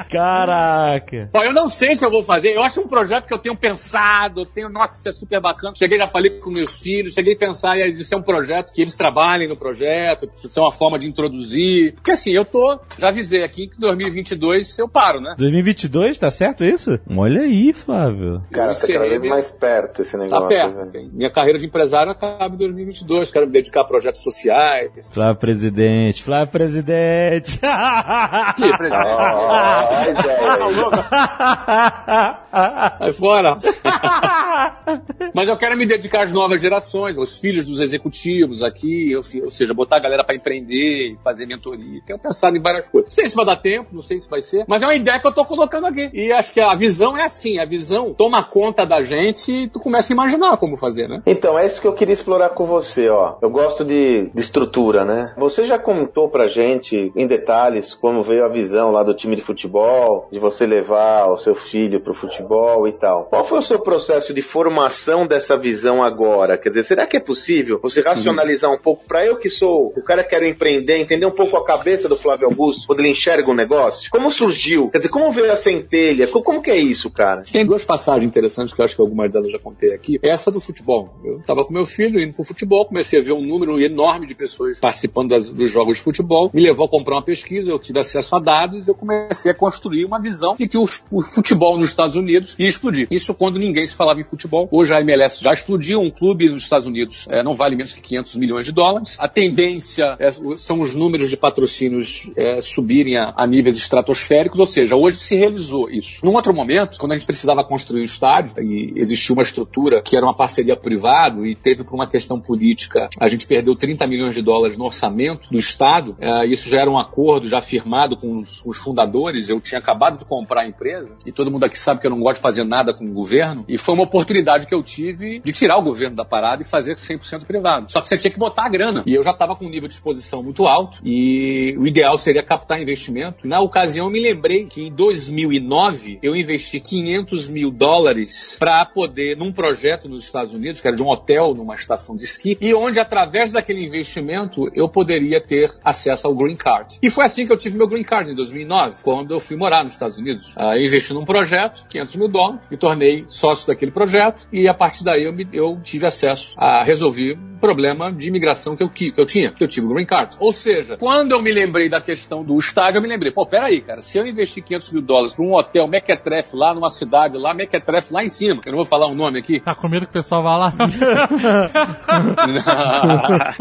Caraca. 0.08 1.30
Ó, 1.34 1.42
eu 1.42 1.52
não 1.52 1.68
sei 1.68 1.96
se 1.96 2.04
eu 2.06 2.10
vou 2.12 2.22
fazer. 2.22 2.54
Eu 2.54 2.62
acho 2.62 2.80
um 2.80 2.86
projeto 2.86 3.26
que 3.26 3.34
eu 3.34 3.38
tenho 3.38 3.56
pensado. 3.56 4.42
Eu 4.42 4.46
tenho, 4.46 4.68
nossa, 4.68 4.96
isso 4.96 5.08
é 5.08 5.12
super 5.12 5.40
bacana. 5.40 5.74
Cheguei, 5.76 5.98
já 5.98 6.06
falei 6.06 6.38
com 6.38 6.50
meus 6.50 6.80
filhos. 6.80 7.14
Cheguei 7.14 7.34
a 7.34 7.38
pensar 7.38 7.76
em 7.78 7.94
de 7.96 8.04
ser 8.04 8.14
um 8.14 8.22
projeto 8.22 8.72
que 8.72 8.80
eles 8.80 8.94
trabalhem 8.94 9.48
no 9.48 9.56
projeto, 9.56 10.30
de 10.40 10.54
ser 10.54 10.60
uma 10.60 10.72
forma 10.72 10.98
de 11.00 11.08
introduzir. 11.08 11.94
Porque 11.94 12.12
assim, 12.12 12.30
eu 12.30 12.44
tô, 12.44 12.78
já 12.96 13.07
avisei 13.08 13.42
aqui 13.44 13.68
que 13.68 13.76
em 13.76 13.80
2022 13.80 14.78
eu 14.78 14.88
paro, 14.88 15.20
né? 15.20 15.34
2022, 15.38 16.18
tá 16.18 16.30
certo 16.30 16.64
isso? 16.64 16.98
Olha 17.16 17.42
aí, 17.42 17.72
Flávio. 17.72 18.42
Cara, 18.52 18.72
tá 18.72 18.86
cada 18.86 19.08
vez 19.08 19.22
mais 19.24 19.52
perto 19.52 20.02
esse 20.02 20.12
Tá 20.12 20.18
negócio. 20.18 20.48
perto. 20.48 20.90
velho. 20.92 21.10
Minha 21.12 21.30
carreira 21.30 21.58
de 21.58 21.66
empresário 21.66 22.10
acaba 22.12 22.54
em 22.54 22.58
2022. 22.58 23.30
Quero 23.30 23.46
me 23.46 23.52
dedicar 23.52 23.82
a 23.82 23.84
projetos 23.84 24.22
sociais. 24.22 25.10
Flávio 25.12 25.36
presidente, 25.36 26.22
Flávio 26.22 26.52
presidente. 26.52 27.58
Que, 27.58 28.72
presidente? 28.78 29.08
Aí. 32.52 32.98
Sai 32.98 33.12
fora. 33.12 33.56
Mas 35.34 35.48
eu 35.48 35.56
quero 35.56 35.76
me 35.76 35.86
dedicar 35.86 36.22
às 36.24 36.32
novas 36.32 36.60
gerações, 36.60 37.18
aos 37.18 37.38
filhos 37.38 37.66
dos 37.66 37.80
executivos 37.80 38.62
aqui, 38.62 39.14
ou 39.14 39.22
seja, 39.50 39.74
botar 39.74 39.96
a 39.96 40.00
galera 40.00 40.24
para 40.24 40.34
empreender, 40.34 41.16
fazer 41.22 41.46
mentoria. 41.46 42.00
Tenho 42.06 42.18
pensado 42.18 42.56
em 42.56 42.60
várias 42.60 42.88
coisas. 42.88 42.97
Não 43.02 43.10
sei 43.10 43.28
se 43.28 43.36
vai 43.36 43.44
dar 43.44 43.56
tempo, 43.56 43.88
não 43.92 44.02
sei 44.02 44.20
se 44.20 44.28
vai 44.28 44.40
ser, 44.40 44.64
mas 44.66 44.82
é 44.82 44.86
uma 44.86 44.94
ideia 44.94 45.20
que 45.20 45.26
eu 45.26 45.32
tô 45.32 45.44
colocando 45.44 45.86
aqui. 45.86 46.10
E 46.12 46.32
acho 46.32 46.52
que 46.52 46.60
a 46.60 46.74
visão 46.74 47.16
é 47.16 47.24
assim, 47.24 47.58
a 47.58 47.64
visão 47.64 48.14
toma 48.14 48.42
conta 48.42 48.86
da 48.86 49.02
gente 49.02 49.52
e 49.52 49.68
tu 49.68 49.80
começa 49.80 50.12
a 50.12 50.14
imaginar 50.14 50.56
como 50.56 50.76
fazer, 50.76 51.08
né? 51.08 51.22
Então, 51.26 51.58
é 51.58 51.66
isso 51.66 51.80
que 51.80 51.86
eu 51.86 51.92
queria 51.92 52.12
explorar 52.12 52.50
com 52.50 52.64
você, 52.64 53.08
ó. 53.08 53.36
Eu 53.40 53.50
gosto 53.50 53.84
de, 53.84 54.30
de 54.34 54.40
estrutura, 54.40 55.04
né? 55.04 55.34
Você 55.36 55.64
já 55.64 55.78
contou 55.78 56.28
pra 56.28 56.46
gente, 56.46 57.12
em 57.14 57.26
detalhes, 57.26 57.94
como 57.94 58.22
veio 58.22 58.44
a 58.44 58.48
visão 58.48 58.90
lá 58.90 59.02
do 59.02 59.14
time 59.14 59.36
de 59.36 59.42
futebol, 59.42 60.28
de 60.30 60.38
você 60.38 60.66
levar 60.66 61.26
o 61.26 61.36
seu 61.36 61.54
filho 61.54 62.00
pro 62.00 62.14
futebol 62.14 62.86
e 62.88 62.92
tal. 62.92 63.24
Qual 63.24 63.44
foi 63.44 63.58
o 63.58 63.62
seu 63.62 63.78
processo 63.78 64.32
de 64.32 64.42
formação 64.42 65.26
dessa 65.26 65.56
visão 65.56 66.02
agora? 66.02 66.56
Quer 66.58 66.70
dizer, 66.70 66.84
será 66.84 67.06
que 67.06 67.16
é 67.16 67.20
possível 67.20 67.78
você 67.82 68.00
racionalizar 68.00 68.72
um 68.72 68.78
pouco 68.78 69.04
pra 69.06 69.24
eu 69.24 69.36
que 69.36 69.48
sou 69.48 69.92
o 69.96 70.02
cara 70.02 70.22
que 70.22 70.30
quero 70.30 70.46
empreender, 70.46 70.98
entender 70.98 71.26
um 71.26 71.30
pouco 71.30 71.56
a 71.56 71.64
cabeça 71.64 72.08
do 72.08 72.16
Flávio 72.16 72.46
Augusto, 72.46 72.86
quando 72.88 73.00
ele 73.00 73.10
enxerga 73.10 73.48
um 73.50 73.54
negócio? 73.54 74.10
Como 74.10 74.30
surgiu? 74.32 74.88
Quer 74.88 74.98
dizer, 74.98 75.10
como 75.10 75.30
veio 75.30 75.52
a 75.52 75.56
centelha? 75.56 76.26
Co- 76.26 76.42
Como 76.42 76.60
que 76.62 76.70
é 76.70 76.76
isso, 76.76 77.10
cara? 77.10 77.42
Tem 77.42 77.64
duas 77.64 77.84
passagens 77.84 78.24
interessantes 78.26 78.72
que 78.74 78.80
eu 78.80 78.84
acho 78.84 78.96
que 78.96 79.00
algumas 79.02 79.30
delas 79.30 79.52
já 79.52 79.58
contei 79.58 79.92
aqui. 79.92 80.18
Essa 80.22 80.50
do 80.50 80.60
futebol. 80.60 81.14
Eu 81.24 81.38
estava 81.38 81.64
com 81.64 81.72
meu 81.72 81.84
filho 81.86 82.18
indo 82.20 82.34
pro 82.34 82.44
futebol, 82.44 82.84
comecei 82.86 83.20
a 83.20 83.22
ver 83.22 83.32
um 83.32 83.42
número 83.44 83.80
enorme 83.80 84.26
de 84.26 84.34
pessoas 84.34 84.80
participando 84.80 85.28
das- 85.28 85.50
dos 85.50 85.70
jogos 85.70 85.98
de 85.98 86.02
futebol. 86.02 86.50
Me 86.52 86.62
levou 86.62 86.86
a 86.86 86.88
comprar 86.88 87.16
uma 87.16 87.22
pesquisa, 87.22 87.70
eu 87.70 87.78
tive 87.78 87.98
acesso 88.00 88.34
a 88.34 88.38
dados, 88.40 88.88
eu 88.88 88.94
comecei 88.94 89.50
a 89.50 89.54
construir 89.54 90.04
uma 90.06 90.18
visão 90.20 90.56
de 90.56 90.66
que 90.66 90.78
o, 90.78 90.88
o 91.12 91.22
futebol 91.22 91.76
nos 91.76 91.90
Estados 91.90 92.16
Unidos 92.16 92.56
ia 92.58 92.68
explodir. 92.68 93.06
Isso 93.10 93.34
quando 93.34 93.58
ninguém 93.58 93.86
se 93.86 93.94
falava 93.94 94.20
em 94.20 94.24
futebol. 94.24 94.66
Hoje 94.72 94.94
a 94.94 95.00
MLS 95.00 95.42
já 95.44 95.52
explodiu, 95.52 96.00
um 96.00 96.10
clube 96.10 96.48
nos 96.48 96.62
Estados 96.62 96.86
Unidos 96.86 97.26
eh, 97.28 97.42
não 97.42 97.54
vale 97.54 97.76
menos 97.76 97.92
que 97.92 98.00
500 98.00 98.36
milhões 98.36 98.64
de 98.66 98.72
dólares. 98.72 99.16
A 99.18 99.28
tendência 99.28 100.16
é- 100.18 100.30
são 100.56 100.80
os 100.80 100.94
números 100.94 101.28
de 101.28 101.36
patrocínios 101.36 102.30
eh, 102.36 102.60
subirem 102.78 103.16
a, 103.16 103.32
a 103.36 103.46
níveis 103.46 103.76
estratosféricos, 103.76 104.60
ou 104.60 104.66
seja, 104.66 104.94
hoje 104.94 105.18
se 105.18 105.34
realizou 105.34 105.90
isso. 105.90 106.24
Num 106.24 106.32
outro 106.32 106.54
momento, 106.54 106.98
quando 106.98 107.12
a 107.12 107.14
gente 107.16 107.26
precisava 107.26 107.64
construir 107.64 108.02
o 108.02 108.04
estádio 108.04 108.62
e 108.62 108.92
existia 108.96 109.34
uma 109.34 109.42
estrutura 109.42 110.00
que 110.00 110.16
era 110.16 110.24
uma 110.24 110.34
parceria 110.34 110.76
privado 110.76 111.44
e 111.44 111.54
teve 111.54 111.82
por 111.82 111.94
uma 111.94 112.06
questão 112.06 112.40
política, 112.40 113.08
a 113.18 113.26
gente 113.26 113.46
perdeu 113.46 113.74
30 113.74 114.06
milhões 114.06 114.34
de 114.34 114.42
dólares 114.42 114.78
no 114.78 114.84
orçamento 114.84 115.50
do 115.50 115.58
Estado. 115.58 116.16
Eh, 116.20 116.46
isso 116.46 116.68
já 116.68 116.80
era 116.80 116.90
um 116.90 116.98
acordo 116.98 117.48
já 117.48 117.60
firmado 117.60 118.16
com 118.16 118.38
os, 118.38 118.64
os 118.64 118.78
fundadores. 118.78 119.48
Eu 119.48 119.60
tinha 119.60 119.80
acabado 119.80 120.18
de 120.18 120.24
comprar 120.24 120.62
a 120.62 120.66
empresa 120.66 121.16
e 121.26 121.32
todo 121.32 121.50
mundo 121.50 121.64
aqui 121.64 121.78
sabe 121.78 122.00
que 122.00 122.06
eu 122.06 122.10
não 122.10 122.20
gosto 122.20 122.36
de 122.36 122.42
fazer 122.42 122.64
nada 122.64 122.94
com 122.94 123.04
o 123.04 123.12
governo. 123.12 123.64
E 123.66 123.76
foi 123.76 123.94
uma 123.94 124.04
oportunidade 124.04 124.66
que 124.66 124.74
eu 124.74 124.82
tive 124.82 125.40
de 125.40 125.52
tirar 125.52 125.78
o 125.78 125.82
governo 125.82 126.14
da 126.14 126.24
parada 126.24 126.62
e 126.62 126.64
fazer 126.64 126.94
100% 126.94 127.44
privado. 127.44 127.90
Só 127.90 128.00
que 128.00 128.08
você 128.08 128.16
tinha 128.16 128.30
que 128.30 128.38
botar 128.38 128.66
a 128.66 128.68
grana. 128.68 129.02
E 129.04 129.14
eu 129.14 129.22
já 129.22 129.32
estava 129.32 129.56
com 129.56 129.64
um 129.64 129.68
nível 129.68 129.88
de 129.88 129.94
exposição 129.94 130.42
muito 130.42 130.66
alto 130.66 130.98
e 131.04 131.74
o 131.78 131.86
ideal 131.86 132.16
seria 132.18 132.42
captar 132.42 132.67
investimento. 132.76 133.46
Na 133.46 133.60
ocasião, 133.60 134.06
eu 134.06 134.10
me 134.10 134.18
lembrei 134.20 134.64
que 134.64 134.82
em 134.82 134.90
2009 134.92 136.18
eu 136.22 136.34
investi 136.34 136.80
500 136.80 137.48
mil 137.48 137.70
dólares 137.70 138.56
para 138.58 138.84
poder, 138.84 139.36
num 139.36 139.52
projeto 139.52 140.08
nos 140.08 140.24
Estados 140.24 140.52
Unidos, 140.52 140.80
que 140.80 140.88
era 140.88 140.96
de 140.96 141.02
um 141.02 141.06
hotel 141.08 141.54
numa 141.54 141.74
estação 141.74 142.16
de 142.16 142.24
esqui, 142.24 142.58
e 142.60 142.74
onde, 142.74 142.98
através 142.98 143.52
daquele 143.52 143.84
investimento, 143.84 144.68
eu 144.74 144.88
poderia 144.88 145.40
ter 145.40 145.72
acesso 145.84 146.26
ao 146.26 146.34
Green 146.34 146.56
Card. 146.56 146.98
E 147.02 147.10
foi 147.10 147.24
assim 147.24 147.46
que 147.46 147.52
eu 147.52 147.56
tive 147.56 147.76
meu 147.76 147.86
Green 147.86 148.02
Card 148.02 148.32
em 148.32 148.34
2009, 148.34 149.02
quando 149.02 149.32
eu 149.32 149.40
fui 149.40 149.56
morar 149.56 149.84
nos 149.84 149.92
Estados 149.92 150.16
Unidos. 150.16 150.52
Ah, 150.56 150.76
eu 150.76 150.84
investi 150.86 151.12
num 151.14 151.24
projeto, 151.24 151.84
500 151.88 152.16
mil 152.16 152.28
dólares, 152.28 152.60
me 152.70 152.76
tornei 152.76 153.24
sócio 153.28 153.66
daquele 153.68 153.90
projeto, 153.92 154.46
e 154.52 154.66
a 154.68 154.74
partir 154.74 155.04
daí 155.04 155.24
eu, 155.24 155.32
me- 155.32 155.46
eu 155.52 155.78
tive 155.82 156.06
acesso 156.06 156.54
a 156.56 156.82
resolver 156.82 157.36
um 157.38 157.58
problema 157.58 158.12
de 158.12 158.28
imigração 158.28 158.76
que 158.76 158.82
eu, 158.82 158.88
que 158.88 159.12
eu 159.16 159.26
tinha, 159.26 159.52
que 159.52 159.62
eu 159.62 159.68
tive 159.68 159.86
o 159.86 159.90
Green 159.94 160.06
Card. 160.06 160.36
Ou 160.38 160.52
seja, 160.52 160.96
quando 160.96 161.32
eu 161.32 161.42
me 161.42 161.52
lembrei 161.52 161.88
da 161.88 162.00
questão 162.00 162.44
do 162.44 162.57
estádio, 162.58 162.98
eu 162.98 163.02
me 163.02 163.08
lembrei, 163.08 163.32
pô, 163.32 163.46
peraí, 163.46 163.80
cara, 163.80 164.00
se 164.00 164.18
eu 164.18 164.26
investir 164.26 164.62
500 164.62 164.92
mil 164.92 165.02
dólares 165.02 165.34
para 165.34 165.44
um 165.44 165.54
hotel 165.54 165.86
Mequetrefe 165.86 166.56
lá 166.56 166.74
numa 166.74 166.90
cidade 166.90 167.36
lá, 167.36 167.54
Mequetrefe 167.54 168.12
lá 168.12 168.24
em 168.24 168.30
cima, 168.30 168.60
eu 168.64 168.72
não 168.72 168.78
vou 168.78 168.86
falar 168.86 169.06
o 169.06 169.14
nome 169.14 169.38
aqui, 169.38 169.60
Tá 169.60 169.74
com 169.74 169.86
medo 169.86 170.06
que 170.06 170.10
o 170.10 170.14
pessoal 170.14 170.42
vá 170.42 170.56
lá? 170.56 170.72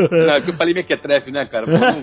não, 0.10 0.34
é 0.34 0.42
que 0.42 0.50
eu 0.50 0.54
falei 0.54 0.74
mequetrefe, 0.74 1.32
né, 1.32 1.46
cara? 1.46 1.66
Pô, 1.66 1.78
não. 1.78 2.02